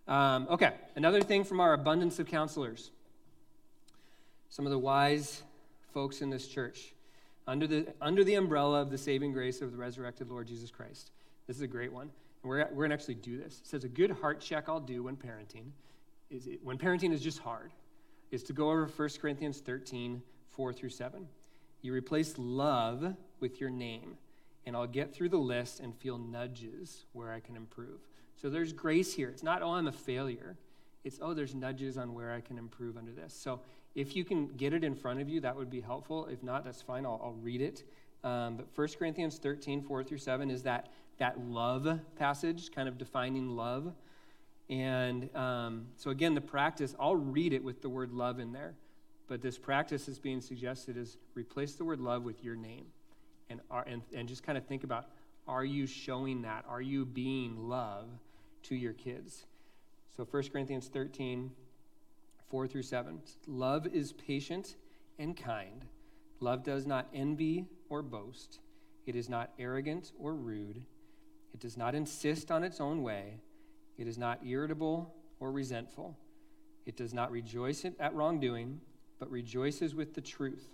Um, 0.08 0.46
okay, 0.50 0.72
another 0.96 1.20
thing 1.20 1.44
from 1.44 1.60
our 1.60 1.74
abundance 1.74 2.18
of 2.18 2.26
counselors 2.26 2.90
some 4.48 4.66
of 4.66 4.70
the 4.70 4.78
wise 4.78 5.42
folks 5.92 6.22
in 6.22 6.30
this 6.30 6.46
church 6.46 6.93
under 7.46 7.66
the, 7.66 7.86
under 8.00 8.24
the 8.24 8.34
umbrella 8.34 8.80
of 8.80 8.90
the 8.90 8.98
saving 8.98 9.32
grace 9.32 9.60
of 9.60 9.72
the 9.72 9.78
resurrected 9.78 10.30
Lord 10.30 10.46
Jesus 10.46 10.70
Christ. 10.70 11.10
This 11.46 11.56
is 11.56 11.62
a 11.62 11.68
great 11.68 11.92
one. 11.92 12.10
And 12.42 12.50
we're, 12.50 12.66
we're 12.70 12.86
going 12.86 12.90
to 12.90 12.94
actually 12.94 13.16
do 13.16 13.38
this. 13.38 13.60
It 13.60 13.66
says, 13.66 13.84
A 13.84 13.88
good 13.88 14.10
heart 14.10 14.40
check 14.40 14.68
I'll 14.68 14.80
do 14.80 15.02
when 15.02 15.16
parenting 15.16 15.70
is 16.30 16.46
it, 16.46 16.60
when 16.62 16.78
parenting 16.78 17.12
is 17.12 17.22
just 17.22 17.38
hard, 17.38 17.72
is 18.30 18.42
to 18.44 18.52
go 18.52 18.70
over 18.70 18.86
1 18.86 19.08
Corinthians 19.20 19.60
13, 19.60 20.22
4 20.50 20.72
through 20.72 20.88
7. 20.88 21.26
You 21.82 21.92
replace 21.92 22.34
love 22.38 23.14
with 23.40 23.60
your 23.60 23.70
name, 23.70 24.16
and 24.66 24.74
I'll 24.74 24.86
get 24.86 25.14
through 25.14 25.28
the 25.28 25.36
list 25.36 25.80
and 25.80 25.94
feel 25.94 26.18
nudges 26.18 27.04
where 27.12 27.32
I 27.32 27.40
can 27.40 27.56
improve. 27.56 28.00
So 28.40 28.50
there's 28.50 28.72
grace 28.72 29.14
here. 29.14 29.28
It's 29.28 29.42
not, 29.42 29.62
oh, 29.62 29.74
I'm 29.74 29.86
a 29.86 29.92
failure. 29.92 30.56
It's, 31.04 31.18
oh, 31.20 31.34
there's 31.34 31.54
nudges 31.54 31.98
on 31.98 32.14
where 32.14 32.32
I 32.32 32.40
can 32.40 32.58
improve 32.58 32.96
under 32.96 33.12
this. 33.12 33.34
So 33.34 33.60
if 33.94 34.16
you 34.16 34.24
can 34.24 34.48
get 34.48 34.72
it 34.72 34.82
in 34.82 34.94
front 34.94 35.20
of 35.20 35.28
you, 35.28 35.40
that 35.40 35.54
would 35.54 35.70
be 35.70 35.80
helpful. 35.80 36.26
If 36.26 36.42
not, 36.42 36.64
that's 36.64 36.82
fine. 36.82 37.06
I'll, 37.06 37.20
I'll 37.22 37.38
read 37.40 37.60
it. 37.60 37.84
Um, 38.24 38.56
but 38.56 38.66
1 38.74 38.88
Corinthians 38.98 39.38
13, 39.38 39.82
4 39.82 40.02
through 40.02 40.18
7 40.18 40.50
is 40.50 40.62
that, 40.62 40.88
that 41.18 41.38
love 41.40 42.00
passage, 42.16 42.72
kind 42.72 42.88
of 42.88 42.98
defining 42.98 43.50
love. 43.50 43.92
And 44.68 45.34
um, 45.36 45.86
so, 45.96 46.10
again, 46.10 46.34
the 46.34 46.40
practice, 46.40 46.94
I'll 46.98 47.16
read 47.16 47.52
it 47.52 47.62
with 47.62 47.82
the 47.82 47.88
word 47.88 48.12
love 48.12 48.40
in 48.40 48.52
there. 48.52 48.74
But 49.28 49.42
this 49.42 49.58
practice 49.58 50.08
is 50.08 50.18
being 50.18 50.40
suggested 50.40 50.96
is 50.96 51.18
replace 51.34 51.74
the 51.74 51.84
word 51.84 52.00
love 52.00 52.24
with 52.24 52.42
your 52.42 52.56
name. 52.56 52.86
And, 53.50 53.60
are, 53.70 53.84
and, 53.86 54.02
and 54.14 54.28
just 54.28 54.42
kind 54.42 54.58
of 54.58 54.66
think 54.66 54.84
about 54.84 55.06
are 55.46 55.64
you 55.64 55.86
showing 55.86 56.42
that? 56.42 56.64
Are 56.68 56.80
you 56.80 57.04
being 57.04 57.68
love 57.68 58.06
to 58.64 58.74
your 58.74 58.94
kids? 58.94 59.44
So 60.16 60.24
1 60.24 60.44
Corinthians 60.50 60.88
13, 60.88 61.50
4 62.54 62.68
through 62.68 62.82
7. 62.82 63.18
Love 63.48 63.84
is 63.88 64.12
patient 64.12 64.76
and 65.18 65.36
kind. 65.36 65.84
Love 66.38 66.62
does 66.62 66.86
not 66.86 67.08
envy 67.12 67.66
or 67.88 68.00
boast. 68.00 68.60
It 69.06 69.16
is 69.16 69.28
not 69.28 69.50
arrogant 69.58 70.12
or 70.20 70.34
rude. 70.36 70.84
It 71.52 71.58
does 71.58 71.76
not 71.76 71.96
insist 71.96 72.52
on 72.52 72.62
its 72.62 72.80
own 72.80 73.02
way. 73.02 73.40
It 73.98 74.06
is 74.06 74.18
not 74.18 74.38
irritable 74.46 75.12
or 75.40 75.50
resentful. 75.50 76.16
It 76.86 76.96
does 76.96 77.12
not 77.12 77.32
rejoice 77.32 77.84
at 77.98 78.14
wrongdoing, 78.14 78.80
but 79.18 79.32
rejoices 79.32 79.92
with 79.92 80.14
the 80.14 80.20
truth. 80.20 80.68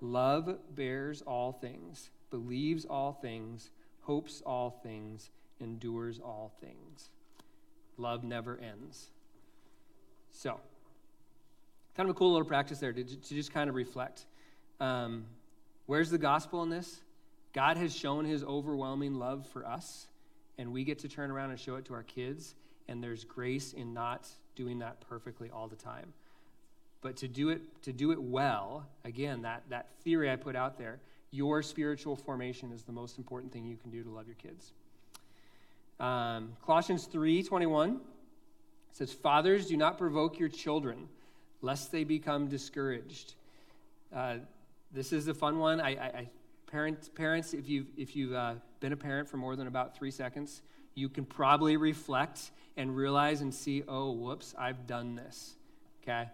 Love 0.00 0.56
bears 0.74 1.20
all 1.26 1.52
things, 1.52 2.08
believes 2.30 2.86
all 2.86 3.12
things, 3.12 3.68
hopes 4.00 4.42
all 4.46 4.70
things, 4.82 5.28
endures 5.60 6.18
all 6.18 6.54
things. 6.62 7.10
Love 7.98 8.24
never 8.24 8.58
ends. 8.58 9.10
So, 10.30 10.60
kind 11.96 12.08
of 12.08 12.16
a 12.16 12.18
cool 12.18 12.32
little 12.32 12.46
practice 12.46 12.78
there 12.78 12.92
to, 12.92 13.04
to 13.04 13.34
just 13.34 13.52
kind 13.52 13.68
of 13.68 13.76
reflect. 13.76 14.26
Um, 14.80 15.26
where's 15.86 16.10
the 16.10 16.18
gospel 16.18 16.62
in 16.62 16.70
this? 16.70 17.00
God 17.52 17.76
has 17.76 17.94
shown 17.94 18.24
his 18.24 18.42
overwhelming 18.42 19.14
love 19.14 19.46
for 19.52 19.64
us, 19.64 20.08
and 20.58 20.72
we 20.72 20.84
get 20.84 21.00
to 21.00 21.08
turn 21.08 21.30
around 21.30 21.50
and 21.50 21.60
show 21.60 21.76
it 21.76 21.84
to 21.86 21.94
our 21.94 22.02
kids, 22.02 22.54
and 22.88 23.02
there's 23.02 23.24
grace 23.24 23.72
in 23.72 23.94
not 23.94 24.28
doing 24.56 24.80
that 24.80 25.00
perfectly 25.08 25.50
all 25.50 25.68
the 25.68 25.76
time. 25.76 26.12
But 27.00 27.18
to 27.18 27.28
do 27.28 27.50
it, 27.50 27.60
to 27.82 27.92
do 27.92 28.10
it 28.12 28.20
well, 28.20 28.86
again, 29.04 29.42
that, 29.42 29.62
that 29.68 29.88
theory 30.02 30.30
I 30.30 30.36
put 30.36 30.56
out 30.56 30.78
there, 30.78 30.98
your 31.30 31.62
spiritual 31.62 32.16
formation 32.16 32.72
is 32.72 32.82
the 32.82 32.92
most 32.92 33.18
important 33.18 33.52
thing 33.52 33.64
you 33.66 33.76
can 33.76 33.90
do 33.90 34.02
to 34.02 34.08
love 34.08 34.26
your 34.26 34.36
kids. 34.36 34.72
Um, 36.00 36.56
Colossians 36.64 37.04
3 37.06 37.42
21 37.42 38.00
says, 38.92 39.12
Fathers, 39.12 39.66
do 39.66 39.76
not 39.76 39.98
provoke 39.98 40.38
your 40.38 40.48
children, 40.48 41.08
lest 41.64 41.90
they 41.90 42.04
become 42.04 42.46
discouraged. 42.46 43.32
Uh, 44.14 44.36
this 44.92 45.14
is 45.14 45.28
a 45.28 45.34
fun 45.34 45.58
one. 45.58 45.80
I, 45.80 45.90
I, 45.90 46.06
I 46.06 46.28
parents, 46.66 47.08
parents, 47.08 47.54
if 47.54 47.68
you've, 47.68 47.86
if 47.96 48.14
you've 48.14 48.34
uh, 48.34 48.54
been 48.80 48.92
a 48.92 48.96
parent 48.96 49.30
for 49.30 49.38
more 49.38 49.56
than 49.56 49.66
about 49.66 49.96
three 49.96 50.10
seconds, 50.10 50.60
you 50.94 51.08
can 51.08 51.24
probably 51.24 51.78
reflect 51.78 52.50
and 52.76 52.94
realize 52.94 53.40
and 53.40 53.52
see, 53.52 53.82
oh, 53.88 54.12
whoops, 54.12 54.54
I've 54.58 54.86
done 54.86 55.16
this. 55.16 55.54
Okay? 56.02 56.28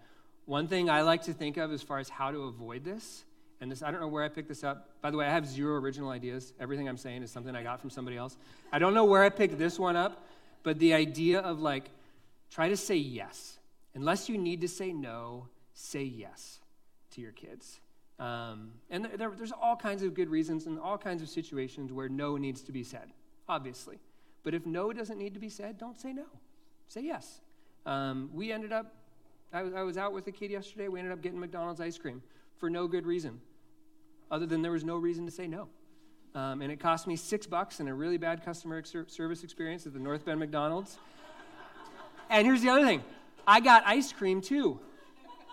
One 0.47 0.67
thing 0.67 0.91
I 0.91 1.03
like 1.03 1.23
to 1.23 1.33
think 1.33 1.59
of 1.59 1.73
as 1.73 1.81
far 1.81 2.01
as 2.01 2.09
how 2.09 2.33
to 2.33 2.43
avoid 2.43 2.85
this 2.85 3.25
and 3.61 3.71
this, 3.71 3.85
I 3.85 3.93
don't 3.93 4.01
know 4.01 4.09
where 4.09 4.25
I 4.25 4.29
picked 4.29 4.49
this 4.49 4.65
up. 4.65 4.89
By 5.01 5.13
the 5.13 5.17
way, 5.17 5.27
I 5.27 5.31
have 5.31 5.47
zero 5.47 5.77
original 5.77 6.11
ideas. 6.11 6.53
Everything 6.59 6.89
I'm 6.89 6.97
saying 6.97 7.23
is 7.23 7.31
something 7.31 7.55
I 7.55 7.63
got 7.63 7.81
from 7.81 7.91
somebody 7.91 8.17
else. 8.17 8.37
I 8.73 8.81
don't 8.81 8.95
know 8.95 9.05
where 9.05 9.23
I 9.23 9.29
picked 9.29 9.59
this 9.59 9.79
one 9.79 9.95
up, 9.95 10.27
but 10.65 10.81
the 10.81 10.93
idea 10.93 11.39
of 11.39 11.61
like, 11.61 11.85
try 12.51 12.69
to 12.69 12.77
say 12.77 12.97
yes. 12.97 13.60
Unless 13.95 14.29
you 14.29 14.39
need 14.39 14.61
to 14.61 14.69
say 14.69 14.93
no, 14.93 15.49
say 15.73 16.03
yes 16.03 16.61
to 17.13 17.21
your 17.21 17.33
kids. 17.33 17.81
Um, 18.19 18.73
and 18.91 19.07
there, 19.17 19.31
there's 19.31 19.53
all 19.53 19.77
kinds 19.77 20.03
of 20.03 20.15
good 20.15 20.29
reasons 20.29 20.67
and 20.67 20.79
all 20.79 20.99
kinds 20.99 21.23
of 21.23 21.29
situations 21.29 21.93
where 21.93 22.09
no 22.09 22.37
needs 22.37 22.61
to 22.63 22.73
be 22.73 22.85
said, 22.85 23.13
obviously. 23.49 23.99
But 24.43 24.55
if 24.55 24.67
no 24.67 24.93
doesn't 24.93 25.19
need 25.19 25.35
to 25.35 25.41
be 25.41 25.49
said, 25.49 25.79
don't 25.79 25.99
say 25.99 26.13
no. 26.13 26.27
Say 26.87 27.03
yes. 27.03 27.41
Um, 27.87 28.31
we 28.33 28.53
ended 28.53 28.73
up, 28.73 28.95
I 29.53 29.63
was, 29.63 29.75
I 29.75 29.83
was 29.83 29.97
out 29.97 30.13
with 30.13 30.27
a 30.27 30.33
kid 30.33 30.51
yesterday. 30.51 30.89
We 30.89 30.99
ended 30.99 31.13
up 31.13 31.23
getting 31.23 31.41
McDonald's 31.41 31.81
ice 31.81 31.99
cream 31.99 32.23
for 32.59 32.69
no 32.69 32.87
good 32.87 33.07
reason 33.07 33.41
other 34.31 34.47
than 34.47 34.63
there 34.63 34.73
was 34.73 34.85
no 34.85 34.97
reason 34.97 35.25
to 35.25 35.31
say 35.31 35.47
no. 35.47 35.69
Um, 36.35 36.63
and 36.63 36.71
it 36.71 36.79
cost 36.79 37.07
me 37.07 37.17
six 37.17 37.47
bucks 37.47 37.81
and 37.81 37.89
a 37.89 37.95
really 37.95 38.17
bad 38.17 38.45
customer 38.45 38.79
ex- 38.79 38.95
service 39.09 39.43
experience 39.43 39.87
at 39.87 39.93
the 39.93 39.99
North 39.99 40.25
Bend 40.25 40.39
McDonald's. 40.39 40.99
and 42.29 42.47
here's 42.47 42.63
the 42.63 42.69
other 42.69 42.85
thing 42.85 43.03
I 43.47 43.61
got 43.61 43.83
ice 43.87 44.13
cream 44.13 44.41
too. 44.41 44.81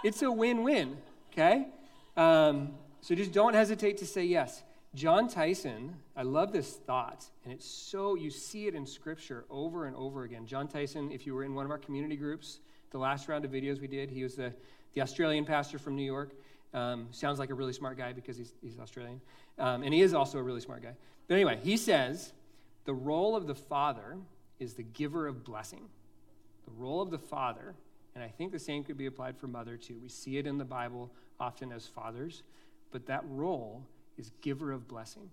It's 0.03 0.21
a 0.21 0.31
win 0.31 0.63
win, 0.63 0.97
okay? 1.31 1.67
Um, 2.15 2.73
so 3.01 3.15
just 3.15 3.31
don't 3.31 3.53
hesitate 3.53 3.97
to 3.97 4.05
say 4.05 4.25
yes. 4.25 4.63
John 4.95 5.27
Tyson, 5.27 5.95
I 6.15 6.23
love 6.23 6.51
this 6.51 6.73
thought, 6.73 7.25
and 7.43 7.53
it's 7.53 7.65
so, 7.65 8.15
you 8.15 8.29
see 8.29 8.67
it 8.67 8.73
in 8.73 8.85
scripture 8.85 9.45
over 9.49 9.85
and 9.85 9.95
over 9.95 10.23
again. 10.23 10.45
John 10.45 10.67
Tyson, 10.67 11.11
if 11.11 11.27
you 11.27 11.35
were 11.35 11.43
in 11.43 11.53
one 11.53 11.65
of 11.65 11.71
our 11.71 11.77
community 11.77 12.15
groups, 12.15 12.59
the 12.91 12.97
last 12.97 13.27
round 13.27 13.45
of 13.45 13.51
videos 13.51 13.79
we 13.79 13.87
did, 13.87 14.09
he 14.09 14.23
was 14.23 14.35
the, 14.35 14.53
the 14.93 15.01
Australian 15.01 15.45
pastor 15.45 15.77
from 15.77 15.95
New 15.95 16.03
York. 16.03 16.33
Um, 16.73 17.07
sounds 17.11 17.37
like 17.39 17.49
a 17.49 17.53
really 17.53 17.73
smart 17.73 17.97
guy 17.97 18.13
because 18.13 18.37
he's, 18.37 18.53
he's 18.61 18.79
Australian. 18.79 19.21
Um, 19.59 19.83
and 19.83 19.93
he 19.93 20.01
is 20.01 20.13
also 20.13 20.37
a 20.37 20.43
really 20.43 20.61
smart 20.61 20.83
guy. 20.83 20.93
But 21.27 21.35
anyway, 21.35 21.59
he 21.61 21.77
says 21.77 22.33
the 22.85 22.93
role 22.93 23.35
of 23.35 23.47
the 23.47 23.55
father 23.55 24.17
is 24.59 24.73
the 24.73 24.83
giver 24.83 25.27
of 25.27 25.43
blessing. 25.43 25.89
The 26.67 26.73
role 26.77 27.01
of 27.01 27.09
the 27.09 27.17
father, 27.17 27.73
and 28.13 28.23
I 28.23 28.27
think 28.27 28.51
the 28.51 28.59
same 28.59 28.83
could 28.83 28.97
be 28.97 29.05
applied 29.05 29.37
for 29.37 29.47
mother 29.47 29.77
too. 29.77 29.97
We 30.01 30.09
see 30.09 30.37
it 30.37 30.45
in 30.45 30.57
the 30.57 30.65
Bible 30.65 31.09
often 31.39 31.71
as 31.71 31.87
fathers, 31.87 32.43
but 32.91 33.05
that 33.07 33.23
role 33.29 33.83
is 34.17 34.31
giver 34.41 34.71
of 34.71 34.87
blessing. 34.87 35.29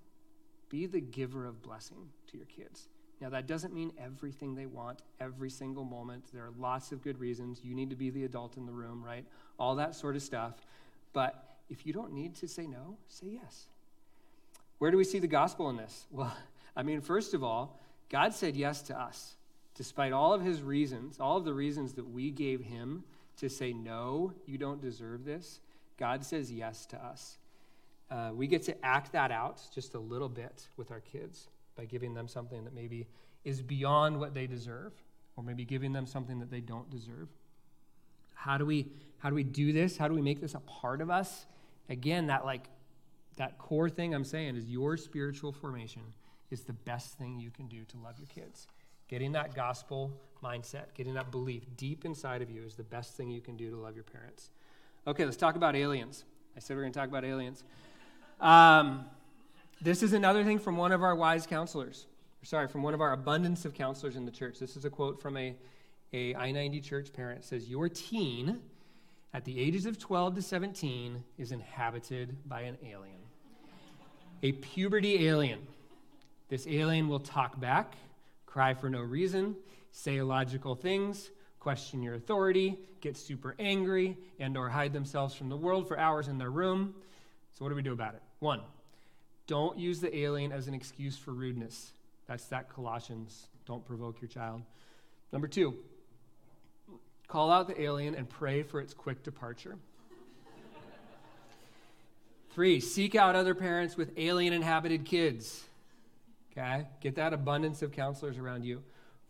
Be 0.68 0.86
the 0.86 1.00
giver 1.00 1.46
of 1.46 1.62
blessing 1.62 2.08
to 2.28 2.36
your 2.36 2.46
kids. 2.46 2.88
Now, 3.20 3.30
that 3.30 3.46
doesn't 3.46 3.72
mean 3.72 3.92
everything 3.98 4.54
they 4.54 4.66
want 4.66 5.00
every 5.20 5.50
single 5.50 5.84
moment. 5.84 6.24
There 6.32 6.42
are 6.42 6.52
lots 6.58 6.92
of 6.92 7.02
good 7.02 7.18
reasons. 7.18 7.60
You 7.62 7.74
need 7.74 7.90
to 7.90 7.96
be 7.96 8.10
the 8.10 8.24
adult 8.24 8.56
in 8.56 8.66
the 8.66 8.72
room, 8.72 9.02
right? 9.02 9.24
All 9.58 9.76
that 9.76 9.94
sort 9.94 10.16
of 10.16 10.22
stuff. 10.22 10.54
But 11.12 11.56
if 11.70 11.86
you 11.86 11.92
don't 11.92 12.12
need 12.12 12.34
to 12.36 12.48
say 12.48 12.66
no, 12.66 12.96
say 13.08 13.26
yes. 13.40 13.66
Where 14.78 14.90
do 14.90 14.96
we 14.96 15.04
see 15.04 15.20
the 15.20 15.28
gospel 15.28 15.70
in 15.70 15.76
this? 15.76 16.06
Well, 16.10 16.36
I 16.76 16.82
mean, 16.82 17.00
first 17.00 17.34
of 17.34 17.44
all, 17.44 17.80
God 18.10 18.34
said 18.34 18.56
yes 18.56 18.82
to 18.82 19.00
us. 19.00 19.36
Despite 19.74 20.12
all 20.12 20.32
of 20.32 20.42
his 20.42 20.62
reasons, 20.62 21.18
all 21.18 21.36
of 21.36 21.44
the 21.44 21.54
reasons 21.54 21.94
that 21.94 22.08
we 22.08 22.30
gave 22.30 22.60
him 22.60 23.04
to 23.38 23.48
say, 23.48 23.72
no, 23.72 24.32
you 24.46 24.56
don't 24.56 24.80
deserve 24.80 25.24
this, 25.24 25.60
God 25.98 26.24
says 26.24 26.52
yes 26.52 26.86
to 26.86 27.04
us. 27.04 27.38
Uh, 28.10 28.30
we 28.32 28.46
get 28.46 28.62
to 28.64 28.84
act 28.84 29.12
that 29.12 29.30
out 29.30 29.60
just 29.74 29.94
a 29.94 29.98
little 29.98 30.28
bit 30.28 30.68
with 30.76 30.90
our 30.90 31.00
kids 31.00 31.48
by 31.76 31.84
giving 31.84 32.14
them 32.14 32.28
something 32.28 32.64
that 32.64 32.74
maybe 32.74 33.06
is 33.44 33.60
beyond 33.60 34.18
what 34.18 34.34
they 34.34 34.46
deserve, 34.46 34.92
or 35.36 35.42
maybe 35.42 35.64
giving 35.64 35.92
them 35.92 36.06
something 36.06 36.38
that 36.38 36.50
they 36.50 36.60
don't 36.60 36.88
deserve. 36.90 37.28
How 38.34 38.58
do 38.58 38.66
we 38.66 38.88
how 39.18 39.30
do 39.30 39.34
we 39.34 39.42
do 39.42 39.72
this? 39.72 39.96
How 39.96 40.06
do 40.06 40.14
we 40.14 40.20
make 40.20 40.40
this 40.40 40.54
a 40.54 40.60
part 40.60 41.00
of 41.00 41.10
us? 41.10 41.46
Again, 41.88 42.26
that 42.26 42.44
like 42.44 42.68
that 43.36 43.58
core 43.58 43.88
thing 43.88 44.14
I'm 44.14 44.24
saying 44.24 44.56
is 44.56 44.66
your 44.66 44.96
spiritual 44.96 45.50
formation 45.50 46.02
is 46.50 46.62
the 46.62 46.72
best 46.72 47.18
thing 47.18 47.40
you 47.40 47.50
can 47.50 47.66
do 47.66 47.84
to 47.84 47.96
love 47.98 48.18
your 48.18 48.28
kids. 48.28 48.66
Getting 49.08 49.32
that 49.32 49.54
gospel 49.54 50.10
mindset, 50.42 50.94
getting 50.94 51.14
that 51.14 51.30
belief 51.30 51.64
deep 51.76 52.04
inside 52.04 52.42
of 52.42 52.50
you 52.50 52.62
is 52.62 52.74
the 52.74 52.82
best 52.82 53.16
thing 53.16 53.30
you 53.30 53.40
can 53.40 53.56
do 53.56 53.70
to 53.70 53.76
love 53.76 53.94
your 53.94 54.04
parents. 54.04 54.50
Okay, 55.06 55.24
let's 55.24 55.36
talk 55.36 55.56
about 55.56 55.76
aliens. 55.76 56.24
I 56.56 56.60
said 56.60 56.76
we 56.76 56.80
are 56.80 56.84
going 56.84 56.92
to 56.92 56.98
talk 56.98 57.08
about 57.08 57.24
aliens. 57.24 57.64
Um, 58.40 59.06
this 59.80 60.02
is 60.02 60.12
another 60.12 60.44
thing 60.44 60.58
from 60.58 60.76
one 60.76 60.92
of 60.92 61.02
our 61.02 61.14
wise 61.14 61.46
counselors. 61.46 62.06
Sorry, 62.42 62.68
from 62.68 62.82
one 62.82 62.94
of 62.94 63.00
our 63.00 63.12
abundance 63.12 63.64
of 63.64 63.74
counselors 63.74 64.16
in 64.16 64.24
the 64.24 64.30
church. 64.30 64.58
This 64.58 64.76
is 64.76 64.84
a 64.84 64.90
quote 64.90 65.20
from 65.20 65.36
a 65.36 65.54
a 66.14 66.34
I 66.36 66.52
90 66.52 66.80
church 66.80 67.12
parent 67.12 67.44
says, 67.44 67.68
Your 67.68 67.88
teen 67.88 68.60
at 69.34 69.44
the 69.44 69.58
ages 69.58 69.84
of 69.84 69.98
12 69.98 70.36
to 70.36 70.42
17 70.42 71.22
is 71.38 71.50
inhabited 71.50 72.36
by 72.48 72.62
an 72.62 72.78
alien, 72.84 73.18
a 74.42 74.52
puberty 74.52 75.26
alien. 75.26 75.66
This 76.48 76.68
alien 76.68 77.08
will 77.08 77.18
talk 77.18 77.58
back, 77.58 77.96
cry 78.54 78.72
for 78.72 78.88
no 78.88 79.00
reason, 79.00 79.56
say 79.90 80.18
illogical 80.18 80.76
things, 80.76 81.30
question 81.58 82.04
your 82.04 82.14
authority, 82.14 82.78
get 83.00 83.16
super 83.16 83.56
angry, 83.58 84.16
and 84.38 84.56
or 84.56 84.68
hide 84.68 84.92
themselves 84.92 85.34
from 85.34 85.48
the 85.48 85.56
world 85.56 85.88
for 85.88 85.98
hours 85.98 86.28
in 86.28 86.38
their 86.38 86.52
room. 86.52 86.94
So 87.58 87.64
what 87.64 87.70
do 87.70 87.74
we 87.74 87.82
do 87.82 87.92
about 87.92 88.14
it? 88.14 88.22
One, 88.38 88.60
don't 89.48 89.76
use 89.76 89.98
the 89.98 90.16
alien 90.16 90.52
as 90.52 90.68
an 90.68 90.74
excuse 90.74 91.18
for 91.18 91.32
rudeness. 91.32 91.90
That's 92.28 92.44
that 92.46 92.72
Colossians, 92.72 93.48
don't 93.66 93.84
provoke 93.84 94.22
your 94.22 94.28
child. 94.28 94.62
Number 95.32 95.48
two, 95.48 95.74
Call 97.26 97.50
out 97.50 97.66
the 97.66 97.82
alien 97.82 98.14
and 98.14 98.28
pray 98.28 98.62
for 98.62 98.80
its 98.80 98.94
quick 98.94 99.24
departure. 99.24 99.76
Three, 102.52 102.78
seek 102.78 103.16
out 103.16 103.34
other 103.34 103.56
parents 103.56 103.96
with 103.96 104.12
alien 104.16 104.52
inhabited 104.52 105.04
kids. 105.04 105.64
Okay? 106.56 106.86
Get 107.00 107.16
that 107.16 107.32
abundance 107.32 107.82
of 107.82 107.92
counselors 107.92 108.38
around 108.38 108.64
you. 108.64 108.82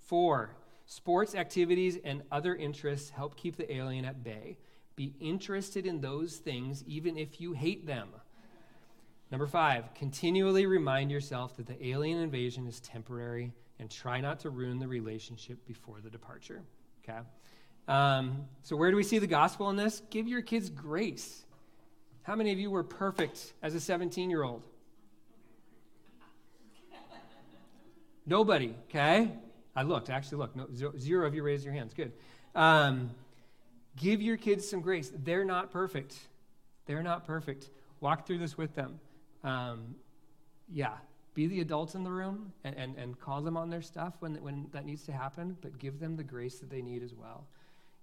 Four, 0.03 0.51
sports 0.87 1.35
activities 1.35 1.99
and 2.05 2.23
other 2.31 2.55
interests 2.55 3.11
help 3.11 3.37
keep 3.37 3.57
the 3.57 3.73
alien 3.73 4.05
at 4.05 4.23
bay. 4.23 4.59
Be 4.97 5.15
interested 5.21 5.87
in 5.87 6.01
those 6.01 6.37
things 6.37 6.85
even 6.87 7.17
if 7.17 7.41
you 7.41 7.53
hate 7.53 7.87
them. 7.87 8.09
Number 9.31 9.47
five, 9.47 9.95
continually 9.95 10.67
remind 10.67 11.11
yourself 11.11 11.57
that 11.57 11.67
the 11.67 11.87
alien 11.87 12.21
invasion 12.21 12.67
is 12.67 12.79
temporary 12.81 13.53
and 13.81 13.91
try 13.91 14.21
not 14.21 14.39
to 14.41 14.51
ruin 14.51 14.79
the 14.79 14.87
relationship 14.87 15.67
before 15.67 16.01
the 16.01 16.11
departure. 16.11 16.63
Okay? 17.03 17.19
Um, 17.89 18.45
so, 18.63 18.77
where 18.77 18.91
do 18.91 18.97
we 18.97 19.03
see 19.03 19.19
the 19.19 19.27
gospel 19.27 19.71
in 19.71 19.77
this? 19.77 20.03
Give 20.11 20.29
your 20.29 20.43
kids 20.43 20.71
grace. 20.71 21.45
How 22.23 22.35
many 22.35 22.53
of 22.53 22.59
you 22.59 22.71
were 22.71 22.85
perfect 22.85 23.55
as 23.63 23.75
a 23.75 23.81
17 23.81 24.31
year 24.31 24.43
old? 24.43 24.63
Nobody, 28.27 28.75
okay? 28.89 29.31
I 29.77 29.83
looked, 29.83 30.11
actually 30.11 30.39
looked. 30.39 30.57
No, 30.57 30.67
zero, 30.99 31.27
of 31.27 31.35
you 31.35 31.43
raised 31.43 31.65
your 31.65 31.75
hands. 31.75 31.93
Good. 31.95 32.13
Um, 32.55 33.11
give 33.97 34.23
your 34.23 34.37
kids 34.37 34.69
some 34.69 34.81
grace. 34.81 35.13
They're 35.25 35.45
not 35.45 35.71
perfect. 35.71 36.17
They're 36.87 37.03
not 37.03 37.27
perfect. 37.27 37.71
Walk 38.01 38.27
through 38.27 38.39
this 38.39 38.57
with 38.57 38.75
them. 38.75 39.01
Um, 39.43 39.97
yeah, 40.73 40.95
be 41.35 41.47
the 41.47 41.61
adults 41.61 41.95
in 41.95 42.05
the 42.05 42.11
room 42.11 42.53
and, 42.63 42.77
and, 42.77 42.97
and 42.97 43.21
call 43.21 43.43
them 43.43 43.57
on 43.57 43.69
their 43.69 43.83
stuff 43.83 44.15
when, 44.21 44.37
when 44.37 44.67
that 44.73 44.87
needs 44.87 45.03
to 45.05 45.13
happen, 45.13 45.57
but 45.61 45.79
give 45.79 45.99
them 45.99 46.17
the 46.17 46.23
grace 46.23 46.59
that 46.61 46.71
they 46.71 46.81
need 46.81 47.03
as 47.03 47.15
well. 47.15 47.45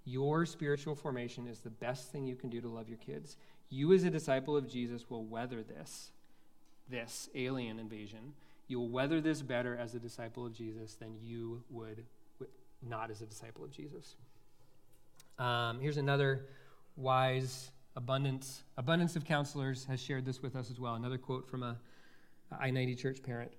Your 0.05 0.45
spiritual 0.45 0.95
formation 0.95 1.47
is 1.47 1.59
the 1.59 1.69
best 1.69 2.11
thing 2.11 2.25
you 2.27 2.35
can 2.35 2.49
do 2.49 2.59
to 2.61 2.67
love 2.67 2.89
your 2.89 2.97
kids. 2.97 3.37
You, 3.69 3.93
as 3.93 4.03
a 4.03 4.09
disciple 4.09 4.57
of 4.57 4.67
Jesus, 4.67 5.09
will 5.09 5.23
weather 5.23 5.63
this, 5.63 6.11
this 6.89 7.29
alien 7.33 7.79
invasion. 7.79 8.33
You 8.71 8.79
will 8.79 8.87
weather 8.87 9.19
this 9.19 9.41
better 9.41 9.75
as 9.75 9.95
a 9.95 9.99
disciple 9.99 10.45
of 10.45 10.53
Jesus 10.53 10.95
than 10.95 11.17
you 11.21 11.61
would 11.69 12.05
not 12.81 13.11
as 13.11 13.21
a 13.21 13.25
disciple 13.25 13.65
of 13.65 13.71
Jesus. 13.71 14.15
Um, 15.37 15.81
here's 15.81 15.97
another 15.97 16.45
wise 16.95 17.71
abundance 17.97 18.63
abundance 18.77 19.17
of 19.17 19.25
counselors 19.25 19.83
has 19.89 20.01
shared 20.01 20.23
this 20.23 20.41
with 20.41 20.55
us 20.55 20.71
as 20.71 20.79
well. 20.79 20.95
Another 20.95 21.17
quote 21.17 21.49
from 21.49 21.63
a 21.63 21.77
I-90 22.57 22.97
church 22.97 23.21
parent 23.21 23.51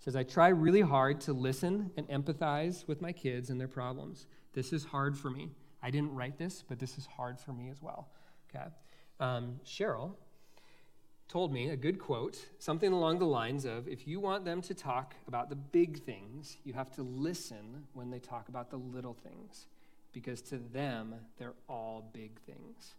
says, 0.00 0.14
"I 0.14 0.22
try 0.22 0.48
really 0.48 0.82
hard 0.82 1.22
to 1.22 1.32
listen 1.32 1.90
and 1.96 2.06
empathize 2.08 2.86
with 2.86 3.00
my 3.00 3.10
kids 3.10 3.48
and 3.48 3.58
their 3.58 3.68
problems. 3.68 4.26
This 4.52 4.74
is 4.74 4.84
hard 4.84 5.16
for 5.16 5.30
me. 5.30 5.50
I 5.82 5.90
didn't 5.90 6.14
write 6.14 6.36
this, 6.36 6.62
but 6.62 6.78
this 6.78 6.98
is 6.98 7.06
hard 7.06 7.40
for 7.40 7.54
me 7.54 7.70
as 7.70 7.80
well." 7.80 8.10
Okay, 8.54 8.68
um, 9.18 9.60
Cheryl 9.64 10.16
told 11.28 11.52
me 11.52 11.68
a 11.68 11.76
good 11.76 11.98
quote, 11.98 12.38
something 12.58 12.92
along 12.92 13.18
the 13.18 13.26
lines 13.26 13.66
of 13.66 13.86
if 13.86 14.08
you 14.08 14.18
want 14.18 14.44
them 14.44 14.62
to 14.62 14.74
talk 14.74 15.14
about 15.26 15.50
the 15.50 15.56
big 15.56 16.02
things, 16.02 16.56
you 16.64 16.72
have 16.72 16.90
to 16.92 17.02
listen 17.02 17.86
when 17.92 18.10
they 18.10 18.18
talk 18.18 18.48
about 18.48 18.70
the 18.70 18.78
little 18.78 19.14
things, 19.14 19.66
because 20.12 20.40
to 20.40 20.56
them, 20.56 21.14
they're 21.38 21.54
all 21.68 22.10
big 22.14 22.40
things. 22.40 22.94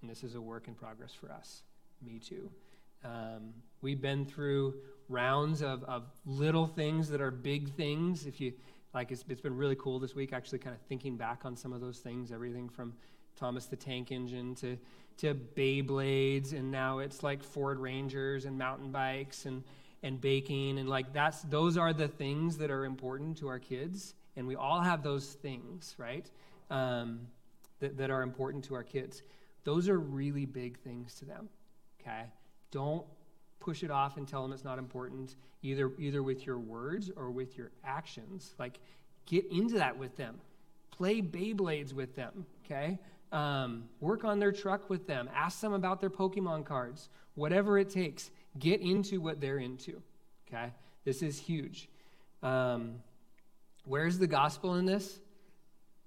And 0.00 0.10
this 0.10 0.24
is 0.24 0.34
a 0.34 0.40
work 0.40 0.66
in 0.66 0.74
progress 0.74 1.12
for 1.12 1.30
us. 1.30 1.62
Me 2.02 2.18
too. 2.18 2.50
Um, 3.04 3.54
we've 3.82 4.00
been 4.00 4.26
through 4.26 4.74
rounds 5.08 5.62
of, 5.62 5.84
of 5.84 6.04
little 6.26 6.66
things 6.66 7.08
that 7.10 7.20
are 7.20 7.30
big 7.30 7.72
things. 7.74 8.26
If 8.26 8.40
you 8.40 8.52
like, 8.92 9.12
it's, 9.12 9.24
it's 9.28 9.40
been 9.40 9.56
really 9.56 9.76
cool 9.76 10.00
this 10.00 10.14
week, 10.14 10.32
actually, 10.32 10.58
kind 10.58 10.74
of 10.74 10.82
thinking 10.88 11.16
back 11.16 11.44
on 11.44 11.56
some 11.56 11.72
of 11.72 11.80
those 11.80 11.98
things. 11.98 12.32
Everything 12.32 12.68
from 12.68 12.94
Thomas 13.36 13.66
the 13.66 13.76
Tank 13.76 14.10
Engine 14.10 14.54
to 14.56 14.76
to 15.18 15.34
Beyblades, 15.34 16.52
and 16.52 16.70
now 16.70 16.98
it's 16.98 17.22
like 17.22 17.42
Ford 17.42 17.78
Rangers 17.78 18.44
and 18.44 18.56
mountain 18.56 18.90
bikes 18.90 19.46
and 19.46 19.62
and 20.02 20.18
baking 20.20 20.78
and 20.78 20.88
like 20.88 21.12
that's 21.12 21.42
those 21.42 21.76
are 21.76 21.92
the 21.92 22.08
things 22.08 22.56
that 22.58 22.70
are 22.70 22.84
important 22.84 23.36
to 23.38 23.48
our 23.48 23.58
kids, 23.58 24.14
and 24.36 24.46
we 24.46 24.56
all 24.56 24.80
have 24.80 25.02
those 25.02 25.34
things, 25.34 25.94
right? 25.98 26.30
Um, 26.70 27.20
that, 27.80 27.96
that 27.96 28.10
are 28.10 28.22
important 28.22 28.64
to 28.64 28.74
our 28.74 28.84
kids. 28.84 29.22
Those 29.64 29.88
are 29.88 29.98
really 29.98 30.46
big 30.46 30.78
things 30.78 31.14
to 31.16 31.24
them. 31.24 31.48
Okay, 32.00 32.24
don't 32.70 33.04
push 33.58 33.82
it 33.82 33.90
off 33.90 34.16
and 34.16 34.26
tell 34.26 34.42
them 34.42 34.52
it's 34.52 34.64
not 34.64 34.78
important, 34.78 35.36
either 35.62 35.90
either 35.98 36.22
with 36.22 36.46
your 36.46 36.58
words 36.58 37.10
or 37.16 37.30
with 37.30 37.58
your 37.58 37.70
actions. 37.84 38.54
Like, 38.58 38.80
get 39.26 39.44
into 39.50 39.74
that 39.74 39.98
with 39.98 40.16
them. 40.16 40.40
Play 40.90 41.20
Beyblades 41.20 41.92
with 41.92 42.14
them. 42.16 42.46
Okay, 42.64 42.98
um, 43.32 43.84
work 44.00 44.24
on 44.24 44.38
their 44.38 44.52
truck 44.52 44.90
with 44.90 45.06
them. 45.06 45.28
Ask 45.34 45.60
them 45.60 45.72
about 45.72 46.00
their 46.00 46.10
Pokemon 46.10 46.64
cards. 46.64 47.08
Whatever 47.34 47.78
it 47.78 47.90
takes, 47.90 48.30
get 48.58 48.80
into 48.80 49.20
what 49.20 49.40
they're 49.40 49.58
into. 49.58 50.02
Okay, 50.48 50.72
this 51.04 51.22
is 51.22 51.38
huge. 51.38 51.88
Um, 52.42 52.96
where's 53.84 54.18
the 54.18 54.26
gospel 54.26 54.74
in 54.74 54.84
this? 54.84 55.20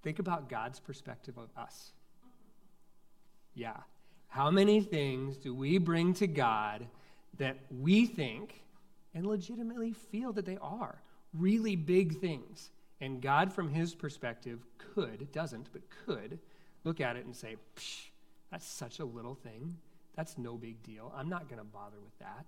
Think 0.02 0.20
about 0.20 0.50
God's 0.50 0.80
perspective 0.80 1.38
of 1.38 1.50
us. 1.58 1.94
Yeah. 3.56 3.78
How 4.28 4.50
many 4.50 4.82
things 4.82 5.38
do 5.38 5.54
we 5.54 5.78
bring 5.78 6.14
to 6.16 6.28
God 6.28 6.88
that 7.38 7.58
we 7.70 8.06
think 8.06 8.62
and 9.14 9.26
legitimately 9.26 9.94
feel 9.94 10.34
that 10.34 10.46
they 10.46 10.58
are 10.62 11.02
really 11.34 11.76
big 11.76 12.20
things? 12.20 12.72
And 13.00 13.22
God, 13.22 13.54
from 13.54 13.70
his 13.70 13.94
perspective, 13.94 14.66
could, 14.78 15.32
doesn't, 15.32 15.70
but 15.72 15.82
could 16.06 16.40
look 16.84 17.02
at 17.02 17.16
it 17.16 17.26
and 17.26 17.36
say, 17.36 17.56
that's 18.52 18.66
such 18.66 19.00
a 19.00 19.06
little 19.06 19.36
thing. 19.36 19.78
That's 20.16 20.38
no 20.38 20.56
big 20.56 20.82
deal. 20.84 21.12
I'm 21.16 21.30
not 21.30 21.48
going 21.50 21.60
to 21.60 21.66
bother 21.66 21.98
with 22.04 22.18
that. 22.20 22.46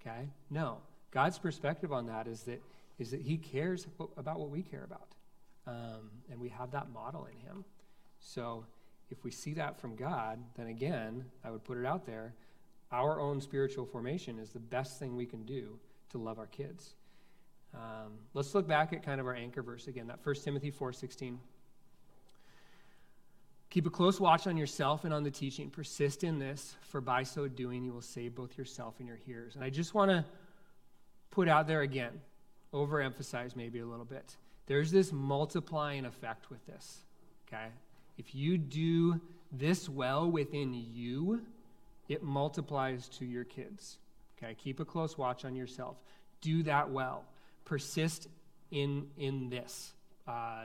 Okay? 0.00 0.28
No. 0.50 0.78
God's 1.10 1.38
perspective 1.38 1.92
on 1.92 2.06
that 2.06 2.26
is 2.26 2.42
that, 2.42 2.62
is 2.98 3.10
that 3.10 3.20
he 3.20 3.36
cares 3.36 3.86
about 4.16 4.38
what 4.38 4.50
we 4.50 4.62
care 4.62 4.84
about. 4.84 5.08
Um, 5.66 6.10
and 6.30 6.40
we 6.40 6.48
have 6.50 6.70
that 6.70 6.90
model 6.90 7.26
in 7.26 7.38
him. 7.38 7.64
So 8.20 8.64
if 9.10 9.24
we 9.24 9.30
see 9.30 9.54
that 9.54 9.78
from 9.80 9.96
God, 9.96 10.38
then 10.56 10.68
again, 10.68 11.24
I 11.44 11.50
would 11.50 11.64
put 11.64 11.78
it 11.78 11.84
out 11.84 12.06
there 12.06 12.34
our 12.92 13.20
own 13.20 13.40
spiritual 13.40 13.84
formation 13.84 14.38
is 14.38 14.50
the 14.50 14.60
best 14.60 14.98
thing 14.98 15.16
we 15.16 15.26
can 15.26 15.44
do 15.44 15.78
to 16.10 16.18
love 16.18 16.38
our 16.38 16.46
kids. 16.46 16.94
Um, 17.74 18.12
let's 18.32 18.54
look 18.54 18.66
back 18.66 18.92
at 18.92 19.02
kind 19.02 19.20
of 19.20 19.26
our 19.26 19.34
anchor 19.34 19.62
verse 19.62 19.88
again, 19.88 20.06
that 20.06 20.20
1 20.22 20.34
Timothy 20.36 20.70
4.16. 20.70 21.36
Keep 23.76 23.84
a 23.84 23.90
close 23.90 24.18
watch 24.18 24.46
on 24.46 24.56
yourself 24.56 25.04
and 25.04 25.12
on 25.12 25.22
the 25.22 25.30
teaching. 25.30 25.68
Persist 25.68 26.24
in 26.24 26.38
this, 26.38 26.76
for 26.80 27.02
by 27.02 27.22
so 27.22 27.46
doing 27.46 27.84
you 27.84 27.92
will 27.92 28.00
save 28.00 28.34
both 28.34 28.56
yourself 28.56 28.94
and 29.00 29.06
your 29.06 29.18
hearers. 29.18 29.54
And 29.54 29.62
I 29.62 29.68
just 29.68 29.92
want 29.92 30.10
to 30.10 30.24
put 31.30 31.46
out 31.46 31.66
there 31.66 31.82
again, 31.82 32.22
overemphasize 32.72 33.54
maybe 33.54 33.80
a 33.80 33.84
little 33.84 34.06
bit. 34.06 34.34
There's 34.64 34.90
this 34.90 35.12
multiplying 35.12 36.06
effect 36.06 36.48
with 36.48 36.64
this, 36.66 37.00
okay? 37.46 37.66
If 38.16 38.34
you 38.34 38.56
do 38.56 39.20
this 39.52 39.90
well 39.90 40.30
within 40.30 40.72
you, 40.72 41.42
it 42.08 42.22
multiplies 42.22 43.10
to 43.18 43.26
your 43.26 43.44
kids. 43.44 43.98
Okay, 44.38 44.54
keep 44.54 44.80
a 44.80 44.86
close 44.86 45.18
watch 45.18 45.44
on 45.44 45.54
yourself. 45.54 45.98
Do 46.40 46.62
that 46.62 46.88
well. 46.88 47.26
Persist 47.66 48.28
in 48.70 49.08
in 49.18 49.50
this. 49.50 49.92
Uh, 50.26 50.64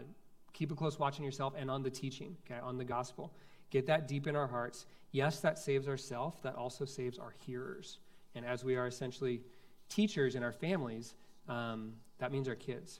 keep 0.54 0.72
a 0.72 0.76
close 0.76 0.99
watch 0.99 1.20
on 1.20 1.26
yourself 1.26 1.54
and 1.58 1.70
on 1.70 1.84
the 1.84 1.89
teaching. 1.89 2.36
Okay, 2.45 2.60
on 2.62 2.78
the 2.78 2.86
gospel. 2.86 3.34
Get 3.70 3.88
that 3.88 4.08
deep 4.08 4.28
in 4.28 4.36
our 4.36 4.47
hearts. 4.47 4.86
Yes, 5.12 5.39
that 5.39 5.58
saves 5.58 5.88
ourselves. 5.88 6.38
That 6.43 6.56
also 6.56 6.86
saves 6.86 7.18
our 7.18 7.34
hearers. 7.45 7.99
And 8.36 8.45
as 8.45 8.64
we 8.64 8.76
are 8.76 8.88
essentially 8.88 9.41
teachers 9.89 10.36
in 10.36 10.43
our 10.43 10.52
families, 10.52 11.16
um, 11.47 11.93
that 12.20 12.32
means 12.32 12.47
our 12.47 12.56
kids. 12.56 12.99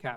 Okay, 0.00 0.14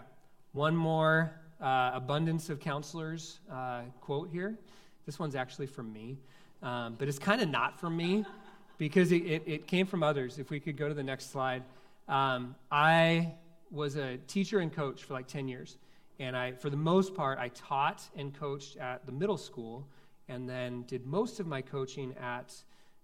one 0.54 0.76
more 0.76 1.32
uh, 1.62 1.92
abundance 1.94 2.50
of 2.50 2.60
counselors 2.60 3.40
uh, 3.52 3.82
quote 4.02 4.30
here. 4.30 4.58
This 5.06 5.18
one's 5.20 5.36
actually 5.36 5.68
from 5.68 5.92
me, 5.94 6.18
um, 6.62 6.96
but 6.98 7.08
it's 7.08 7.20
kind 7.20 7.42
of 7.42 7.50
not 7.50 7.80
from 7.80 7.96
me 7.96 8.26
because 8.78 9.12
it, 9.12 9.24
it, 9.24 9.44
it, 9.46 9.68
came 9.68 9.88
from 9.88 10.04
others. 10.04 10.38
If 10.38 10.50
we 10.50 10.60
could 10.60 10.78
go 10.78 10.88
to 10.88 10.94
the 10.94 11.04
next 11.04 11.32
slide. 11.32 11.64
Um, 12.08 12.56
I 12.72 13.34
was 13.72 13.96
a 13.96 14.18
teacher 14.28 14.60
and 14.60 14.74
coach 14.74 15.04
for 15.04 15.14
like 15.14 15.28
10 15.28 15.48
years. 15.48 15.78
And 16.20 16.36
I, 16.36 16.54
for 16.54 16.70
the 16.70 16.78
most 16.78 17.14
part, 17.14 17.38
I 17.38 17.50
taught 17.50 18.04
and 18.16 18.34
coached 18.34 18.78
at 18.78 19.06
the 19.06 19.12
middle 19.12 19.38
school 19.38 19.88
and 20.28 20.50
then 20.50 20.84
did 20.84 21.06
most 21.06 21.40
of 21.40 21.48
my 21.48 21.62
coaching 21.62 22.16
at 22.22 22.54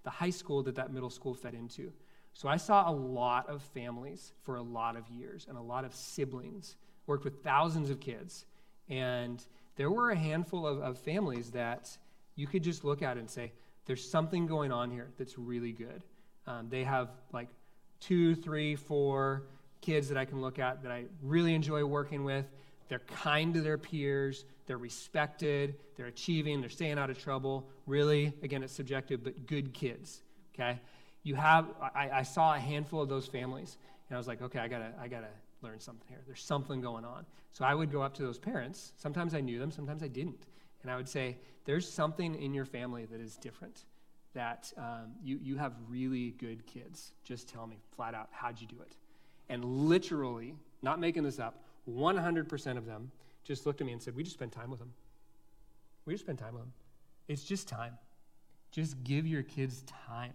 the 0.03 0.09
high 0.09 0.30
school 0.30 0.64
that 0.64 0.76
that 0.76 0.91
middle 0.91 1.09
school 1.09 1.34
fed 1.34 1.53
into. 1.53 1.91
So 2.34 2.49
I 2.49 2.57
saw 2.57 2.89
a 2.89 2.91
lot 2.91 3.47
of 3.47 3.61
families 3.61 4.34
for 4.41 4.55
a 4.55 4.61
lot 4.61 4.97
of 4.97 5.07
years 5.09 5.45
and 5.47 5.57
a 5.57 5.61
lot 5.61 5.86
of 5.86 5.93
siblings 5.93 6.76
worked 7.05 7.24
with 7.24 7.43
thousands 7.43 7.89
of 7.89 7.99
kids. 7.99 8.45
And 8.89 9.43
there 9.76 9.91
were 9.91 10.11
a 10.11 10.16
handful 10.16 10.66
of, 10.66 10.80
of 10.82 10.97
families 10.97 11.51
that 11.51 11.95
you 12.36 12.47
could 12.47 12.64
just 12.64 12.84
look 12.84 13.01
at 13.01 13.18
and 13.18 13.30
say, 13.30 13.51
there's 13.86 14.09
something 14.09 14.47
going 14.47 14.72
on 14.72 14.89
here 14.89 15.09
that's 15.18 15.38
really 15.38 15.72
good. 15.72 16.03
Um, 16.47 16.68
they 16.70 16.84
have 16.84 17.09
like 17.32 17.49
two, 17.99 18.36
three, 18.36 18.76
four 18.76 19.43
kids 19.82 20.09
that 20.09 20.18
I 20.18 20.26
can 20.26 20.41
look 20.41 20.59
at 20.59 20.84
that 20.84 20.91
I 20.91 21.05
really 21.22 21.53
enjoy 21.53 21.86
working 21.86 22.24
with. 22.24 22.45
They're 22.94 23.00
kind 23.00 23.56
to 23.56 23.62
their 23.62 23.80
peers, 23.80 24.46
they're 24.68 24.78
respected, 24.78 25.78
they're 25.96 26.06
achieving, 26.06 26.62
they're 26.62 26.70
staying 26.70 27.00
out 27.00 27.10
of 27.10 27.18
trouble. 27.18 27.68
Really, 27.88 28.32
again, 28.44 28.62
it's 28.62 28.72
subjective, 28.72 29.24
but 29.24 29.48
good 29.48 29.74
kids. 29.74 30.22
Okay? 30.54 30.80
You 31.24 31.34
have, 31.34 31.70
I, 31.82 32.12
I 32.14 32.22
saw 32.22 32.54
a 32.54 32.60
handful 32.60 33.02
of 33.02 33.10
those 33.10 33.26
families, 33.26 33.78
and 34.08 34.16
I 34.16 34.20
was 34.20 34.28
like, 34.28 34.44
okay, 34.44 34.60
I 34.60 34.68
gotta, 34.68 34.94
I 35.02 35.08
gotta 35.08 35.32
learn 35.64 35.80
something 35.80 36.06
here. 36.08 36.20
There's 36.28 36.44
something 36.44 36.82
going 36.82 37.04
on. 37.04 37.26
So 37.52 37.66
I 37.66 37.74
would 37.74 37.91
go 37.91 38.04
up 38.04 38.14
to 38.18 38.22
those 38.22 38.38
parents. 38.38 38.94
Sometimes 38.98 39.34
I 39.34 39.41
knew 39.41 39.58
them, 39.58 39.72
sometimes 39.72 40.04
I 40.04 40.08
didn't. 40.08 40.46
And 40.84 40.91
I 40.91 40.96
would 40.96 41.10
say, 41.10 41.39
There's 41.66 41.91
something 41.91 42.36
in 42.36 42.54
your 42.54 42.66
family 42.66 43.06
that 43.06 43.20
is 43.20 43.38
different, 43.38 43.86
that 44.36 44.72
um, 44.78 45.14
you, 45.24 45.39
you 45.41 45.58
have 45.58 45.74
really 45.89 46.36
good 46.38 46.68
kids. 46.68 47.14
Just 47.24 47.50
tell 47.50 47.66
me 47.66 47.78
flat 47.96 48.14
out, 48.14 48.30
how'd 48.30 48.62
you 48.62 48.68
do 48.68 48.80
it? 48.84 48.98
And 49.50 49.66
literally, 49.66 50.54
not 50.84 51.00
making 51.00 51.24
this 51.24 51.39
up, 51.39 51.56
100% 51.89 52.77
of 52.77 52.86
them 52.86 53.11
just 53.43 53.65
looked 53.65 53.81
at 53.81 53.88
me 53.88 53.93
and 53.93 54.01
said, 54.01 54.15
We 54.15 54.23
just 54.23 54.36
spend 54.36 54.51
time 54.51 54.69
with 54.69 54.79
them. 54.79 54.93
We 56.05 56.13
just 56.13 56.23
spend 56.23 56.39
time 56.39 56.53
with 56.53 56.63
them. 56.63 56.73
It's 57.27 57.43
just 57.43 57.67
time. 57.67 57.97
Just 58.71 59.03
give 59.03 59.25
your 59.27 59.43
kids 59.43 59.84
time. 59.84 60.34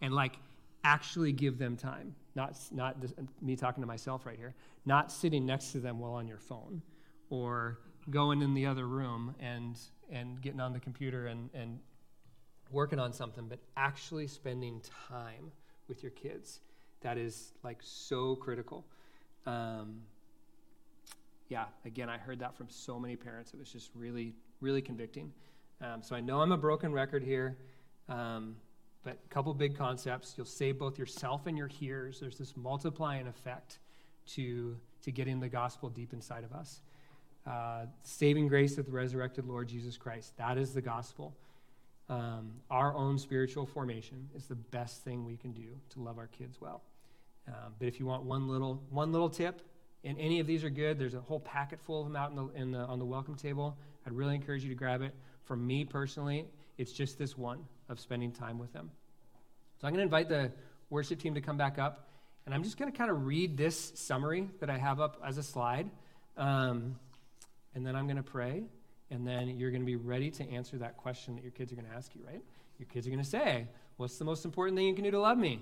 And 0.00 0.14
like, 0.14 0.36
actually 0.84 1.32
give 1.32 1.58
them 1.58 1.76
time. 1.76 2.14
Not, 2.34 2.56
not 2.70 3.00
this, 3.00 3.12
me 3.40 3.56
talking 3.56 3.82
to 3.82 3.86
myself 3.86 4.26
right 4.26 4.36
here. 4.36 4.54
Not 4.84 5.10
sitting 5.10 5.46
next 5.46 5.72
to 5.72 5.78
them 5.78 5.98
while 5.98 6.12
on 6.12 6.28
your 6.28 6.38
phone 6.38 6.82
or 7.30 7.78
going 8.10 8.42
in 8.42 8.54
the 8.54 8.66
other 8.66 8.86
room 8.86 9.34
and, 9.40 9.78
and 10.10 10.40
getting 10.40 10.60
on 10.60 10.72
the 10.72 10.80
computer 10.80 11.26
and, 11.26 11.50
and 11.54 11.78
working 12.70 12.98
on 12.98 13.12
something, 13.12 13.46
but 13.48 13.58
actually 13.76 14.26
spending 14.26 14.80
time 15.08 15.50
with 15.88 16.02
your 16.02 16.12
kids. 16.12 16.60
That 17.00 17.18
is 17.18 17.52
like 17.62 17.78
so 17.80 18.36
critical. 18.36 18.84
Um, 19.44 20.02
yeah, 21.48 21.66
again, 21.84 22.08
I 22.08 22.18
heard 22.18 22.40
that 22.40 22.56
from 22.56 22.68
so 22.68 22.98
many 22.98 23.16
parents. 23.16 23.52
It 23.54 23.58
was 23.58 23.70
just 23.70 23.90
really, 23.94 24.34
really 24.60 24.82
convicting. 24.82 25.32
Um, 25.80 26.02
so 26.02 26.16
I 26.16 26.20
know 26.20 26.40
I'm 26.40 26.52
a 26.52 26.56
broken 26.56 26.92
record 26.92 27.22
here, 27.22 27.56
um, 28.08 28.56
but 29.04 29.18
a 29.24 29.28
couple 29.28 29.52
big 29.54 29.76
concepts. 29.76 30.34
You'll 30.36 30.46
save 30.46 30.78
both 30.78 30.98
yourself 30.98 31.46
and 31.46 31.56
your 31.56 31.68
hearers. 31.68 32.18
There's 32.20 32.38
this 32.38 32.56
multiplying 32.56 33.26
effect 33.26 33.78
to, 34.34 34.76
to 35.02 35.12
getting 35.12 35.38
the 35.38 35.48
gospel 35.48 35.88
deep 35.88 36.12
inside 36.12 36.44
of 36.44 36.52
us. 36.52 36.80
Uh, 37.46 37.86
saving 38.02 38.48
grace 38.48 38.76
of 38.76 38.86
the 38.86 38.92
resurrected 38.92 39.46
Lord 39.46 39.68
Jesus 39.68 39.96
Christ. 39.96 40.36
That 40.36 40.58
is 40.58 40.74
the 40.74 40.82
gospel. 40.82 41.36
Um, 42.08 42.54
our 42.70 42.94
own 42.94 43.18
spiritual 43.18 43.66
formation 43.66 44.28
is 44.34 44.46
the 44.46 44.54
best 44.56 45.04
thing 45.04 45.24
we 45.24 45.36
can 45.36 45.52
do 45.52 45.68
to 45.90 46.00
love 46.00 46.18
our 46.18 46.26
kids 46.26 46.60
well. 46.60 46.82
Um, 47.46 47.74
but 47.78 47.86
if 47.86 48.00
you 48.00 48.06
want 48.06 48.24
one 48.24 48.48
little 48.48 48.82
one 48.90 49.12
little 49.12 49.30
tip, 49.30 49.62
and 50.04 50.18
any 50.18 50.40
of 50.40 50.46
these 50.46 50.64
are 50.64 50.70
good, 50.70 50.98
there's 50.98 51.14
a 51.14 51.20
whole 51.20 51.40
packet 51.40 51.80
full 51.80 52.00
of 52.00 52.06
them 52.06 52.16
out 52.16 52.30
in 52.30 52.36
the, 52.36 52.48
in 52.54 52.70
the, 52.70 52.78
on 52.78 52.98
the 52.98 53.04
welcome 53.04 53.34
table. 53.34 53.76
I'd 54.06 54.12
really 54.12 54.34
encourage 54.34 54.62
you 54.62 54.68
to 54.68 54.74
grab 54.74 55.02
it. 55.02 55.14
For 55.44 55.56
me 55.56 55.84
personally, 55.84 56.46
it's 56.78 56.92
just 56.92 57.18
this 57.18 57.36
one 57.36 57.64
of 57.88 57.98
spending 57.98 58.32
time 58.32 58.58
with 58.58 58.72
them. 58.72 58.90
So 59.80 59.86
I'm 59.86 59.92
going 59.92 60.08
to 60.08 60.16
invite 60.16 60.28
the 60.28 60.52
worship 60.90 61.18
team 61.18 61.34
to 61.34 61.40
come 61.40 61.56
back 61.56 61.78
up, 61.78 62.08
and 62.44 62.54
I'm 62.54 62.62
just 62.62 62.78
going 62.78 62.90
to 62.90 62.96
kind 62.96 63.10
of 63.10 63.26
read 63.26 63.56
this 63.56 63.92
summary 63.94 64.48
that 64.60 64.70
I 64.70 64.78
have 64.78 65.00
up 65.00 65.20
as 65.24 65.38
a 65.38 65.42
slide. 65.42 65.90
Um, 66.36 66.96
and 67.74 67.86
then 67.86 67.96
I'm 67.96 68.06
going 68.06 68.16
to 68.16 68.22
pray, 68.22 68.64
and 69.10 69.26
then 69.26 69.48
you're 69.58 69.70
going 69.70 69.82
to 69.82 69.86
be 69.86 69.96
ready 69.96 70.30
to 70.30 70.50
answer 70.50 70.78
that 70.78 70.96
question 70.96 71.34
that 71.34 71.42
your 71.42 71.52
kids 71.52 71.72
are 71.72 71.76
going 71.76 71.88
to 71.88 71.94
ask 71.94 72.14
you, 72.14 72.22
right? 72.26 72.42
Your 72.78 72.86
kids 72.86 73.06
are 73.06 73.10
going 73.10 73.22
to 73.22 73.28
say, 73.28 73.66
What's 73.96 74.18
the 74.18 74.26
most 74.26 74.44
important 74.44 74.76
thing 74.76 74.86
you 74.86 74.94
can 74.94 75.04
do 75.04 75.10
to 75.10 75.20
love 75.20 75.38
me? 75.38 75.60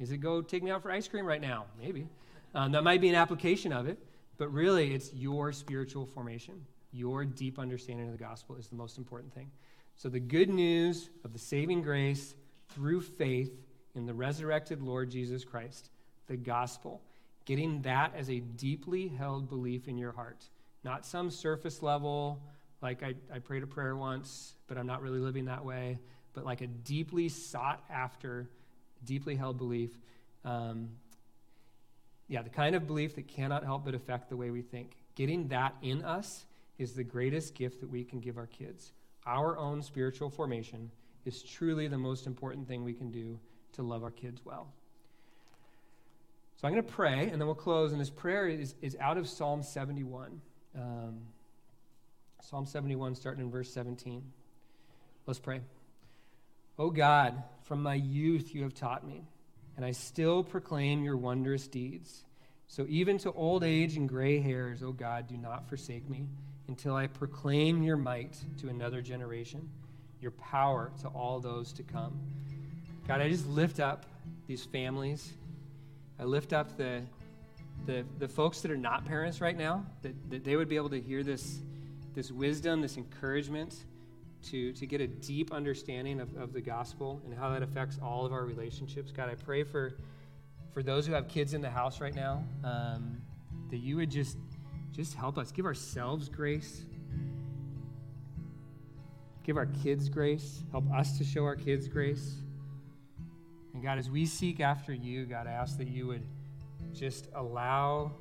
Is 0.00 0.10
it 0.10 0.18
go 0.18 0.42
take 0.42 0.62
me 0.62 0.72
out 0.72 0.82
for 0.82 0.90
ice 0.90 1.06
cream 1.06 1.24
right 1.24 1.40
now? 1.40 1.66
Maybe. 1.80 2.08
Um, 2.56 2.72
that 2.72 2.82
might 2.82 3.00
be 3.00 3.08
an 3.08 3.14
application 3.14 3.72
of 3.72 3.86
it, 3.86 3.98
but 4.38 4.52
really 4.52 4.94
it's 4.94 5.12
your 5.12 5.52
spiritual 5.52 6.06
formation. 6.06 6.66
Your 6.90 7.24
deep 7.24 7.58
understanding 7.58 8.06
of 8.06 8.12
the 8.12 8.18
gospel 8.18 8.56
is 8.56 8.66
the 8.66 8.76
most 8.76 8.98
important 8.98 9.32
thing. 9.32 9.50
So, 9.94 10.08
the 10.08 10.20
good 10.20 10.48
news 10.48 11.10
of 11.24 11.32
the 11.32 11.38
saving 11.38 11.82
grace 11.82 12.34
through 12.70 13.02
faith 13.02 13.52
in 13.94 14.06
the 14.06 14.14
resurrected 14.14 14.82
Lord 14.82 15.10
Jesus 15.10 15.44
Christ, 15.44 15.90
the 16.26 16.36
gospel, 16.36 17.02
getting 17.44 17.82
that 17.82 18.12
as 18.16 18.28
a 18.28 18.40
deeply 18.40 19.08
held 19.08 19.48
belief 19.48 19.86
in 19.86 19.96
your 19.96 20.12
heart 20.12 20.48
not 20.86 21.04
some 21.04 21.30
surface 21.30 21.82
level, 21.82 22.40
like 22.80 23.02
I, 23.02 23.14
I 23.34 23.40
prayed 23.40 23.64
a 23.64 23.66
prayer 23.66 23.96
once, 23.96 24.54
but 24.68 24.78
I'm 24.78 24.86
not 24.86 25.02
really 25.02 25.18
living 25.18 25.46
that 25.46 25.64
way, 25.64 25.98
but 26.32 26.44
like 26.44 26.60
a 26.60 26.68
deeply 26.68 27.28
sought 27.28 27.82
after, 27.90 28.48
deeply 29.04 29.34
held 29.34 29.58
belief. 29.58 29.90
Um, 30.44 30.90
yeah, 32.28 32.42
the 32.42 32.50
kind 32.50 32.74
of 32.74 32.86
belief 32.86 33.14
that 33.16 33.28
cannot 33.28 33.64
help 33.64 33.84
but 33.84 33.94
affect 33.94 34.28
the 34.28 34.36
way 34.36 34.50
we 34.50 34.62
think. 34.62 34.96
Getting 35.14 35.48
that 35.48 35.74
in 35.82 36.04
us 36.04 36.44
is 36.78 36.92
the 36.92 37.04
greatest 37.04 37.54
gift 37.54 37.80
that 37.80 37.90
we 37.90 38.04
can 38.04 38.20
give 38.20 38.36
our 38.36 38.46
kids. 38.46 38.92
Our 39.24 39.56
own 39.56 39.82
spiritual 39.82 40.30
formation 40.30 40.90
is 41.24 41.42
truly 41.42 41.88
the 41.88 41.98
most 41.98 42.26
important 42.26 42.68
thing 42.68 42.84
we 42.84 42.92
can 42.92 43.10
do 43.10 43.38
to 43.74 43.82
love 43.82 44.02
our 44.02 44.10
kids 44.10 44.40
well. 44.44 44.68
So 46.56 46.66
I'm 46.66 46.72
going 46.72 46.84
to 46.84 46.92
pray, 46.92 47.28
and 47.28 47.40
then 47.40 47.46
we'll 47.46 47.54
close. 47.54 47.92
And 47.92 48.00
this 48.00 48.10
prayer 48.10 48.48
is, 48.48 48.74
is 48.80 48.96
out 49.00 49.18
of 49.18 49.28
Psalm 49.28 49.62
71. 49.62 50.40
Um, 50.74 51.18
Psalm 52.42 52.64
71, 52.64 53.14
starting 53.14 53.44
in 53.44 53.50
verse 53.50 53.72
17. 53.72 54.22
Let's 55.26 55.38
pray. 55.38 55.60
Oh 56.78 56.90
God, 56.90 57.42
from 57.64 57.82
my 57.82 57.94
youth 57.94 58.54
you 58.54 58.62
have 58.62 58.74
taught 58.74 59.06
me, 59.06 59.22
and 59.76 59.84
I 59.84 59.92
still 59.92 60.42
proclaim 60.42 61.04
your 61.04 61.16
wondrous 61.16 61.66
deeds. 61.66 62.24
So 62.68 62.86
even 62.88 63.18
to 63.18 63.32
old 63.32 63.62
age 63.62 63.96
and 63.96 64.08
gray 64.08 64.40
hairs, 64.40 64.82
O 64.82 64.92
God, 64.92 65.28
do 65.28 65.36
not 65.36 65.68
forsake 65.68 66.08
me 66.08 66.26
until 66.68 66.94
I 66.94 67.06
proclaim 67.06 67.82
your 67.82 67.96
might 67.96 68.36
to 68.60 68.68
another 68.68 69.00
generation, 69.00 69.68
your 70.20 70.32
power 70.32 70.90
to 71.02 71.08
all 71.08 71.38
those 71.38 71.72
to 71.74 71.82
come. 71.82 72.18
God, 73.06 73.20
I 73.20 73.28
just 73.28 73.46
lift 73.46 73.78
up 73.78 74.06
these 74.48 74.64
families. 74.64 75.32
I 76.18 76.24
lift 76.24 76.52
up 76.52 76.76
the 76.76 77.02
the, 77.84 78.04
the 78.18 78.28
folks 78.28 78.62
that 78.62 78.70
are 78.70 78.76
not 78.76 79.04
parents 79.04 79.40
right 79.40 79.56
now, 79.56 79.84
that, 80.02 80.30
that 80.30 80.44
they 80.44 80.56
would 80.56 80.68
be 80.68 80.76
able 80.76 80.90
to 80.90 81.00
hear 81.00 81.22
this, 81.22 81.58
this 82.14 82.30
wisdom, 82.30 82.80
this 82.80 82.96
encouragement 82.96 83.74
to, 84.44 84.72
to 84.72 84.86
get 84.86 85.00
a 85.00 85.06
deep 85.06 85.52
understanding 85.52 86.20
of, 86.20 86.34
of 86.36 86.52
the 86.52 86.60
gospel 86.60 87.20
and 87.24 87.34
how 87.34 87.50
that 87.50 87.62
affects 87.62 87.98
all 88.02 88.24
of 88.24 88.32
our 88.32 88.44
relationships. 88.44 89.12
God, 89.12 89.28
I 89.28 89.34
pray 89.34 89.64
for, 89.64 89.96
for 90.72 90.82
those 90.82 91.06
who 91.06 91.12
have 91.12 91.28
kids 91.28 91.54
in 91.54 91.60
the 91.60 91.70
house 91.70 92.00
right 92.00 92.14
now, 92.14 92.44
um, 92.64 93.20
that 93.70 93.78
you 93.78 93.96
would 93.96 94.10
just, 94.10 94.36
just 94.92 95.14
help 95.14 95.38
us. 95.38 95.50
Give 95.50 95.66
ourselves 95.66 96.28
grace. 96.28 96.82
Give 99.42 99.56
our 99.56 99.66
kids 99.66 100.08
grace. 100.08 100.62
Help 100.70 100.90
us 100.92 101.18
to 101.18 101.24
show 101.24 101.44
our 101.44 101.56
kids 101.56 101.88
grace. 101.88 102.36
And 103.74 103.82
God, 103.82 103.98
as 103.98 104.10
we 104.10 104.26
seek 104.26 104.60
after 104.60 104.92
you, 104.94 105.26
God, 105.26 105.46
I 105.46 105.52
ask 105.52 105.76
that 105.78 105.88
you 105.88 106.06
would 106.06 106.26
just 106.94 107.28
allow 107.34 108.12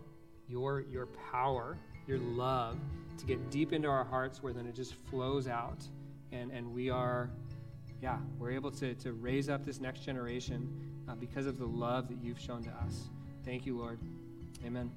your, 0.47 0.81
your 0.81 1.07
power, 1.31 1.77
your 2.07 2.17
love, 2.19 2.77
to 3.17 3.25
get 3.25 3.49
deep 3.49 3.73
into 3.73 3.87
our 3.87 4.03
hearts 4.03 4.43
where 4.43 4.53
then 4.53 4.67
it 4.67 4.75
just 4.75 4.93
flows 5.09 5.47
out. 5.47 5.87
And, 6.35 6.51
and 6.51 6.73
we 6.73 6.89
are, 6.89 7.29
yeah, 8.01 8.17
we're 8.37 8.51
able 8.51 8.71
to, 8.71 8.93
to 8.95 9.13
raise 9.13 9.49
up 9.49 9.65
this 9.65 9.79
next 9.79 10.01
generation 10.01 10.69
uh, 11.07 11.15
because 11.15 11.45
of 11.45 11.57
the 11.57 11.65
love 11.65 12.09
that 12.09 12.17
you've 12.21 12.39
shown 12.39 12.63
to 12.63 12.69
us. 12.69 13.05
Thank 13.45 13.65
you, 13.65 13.77
Lord. 13.77 13.99
Amen. 14.65 14.91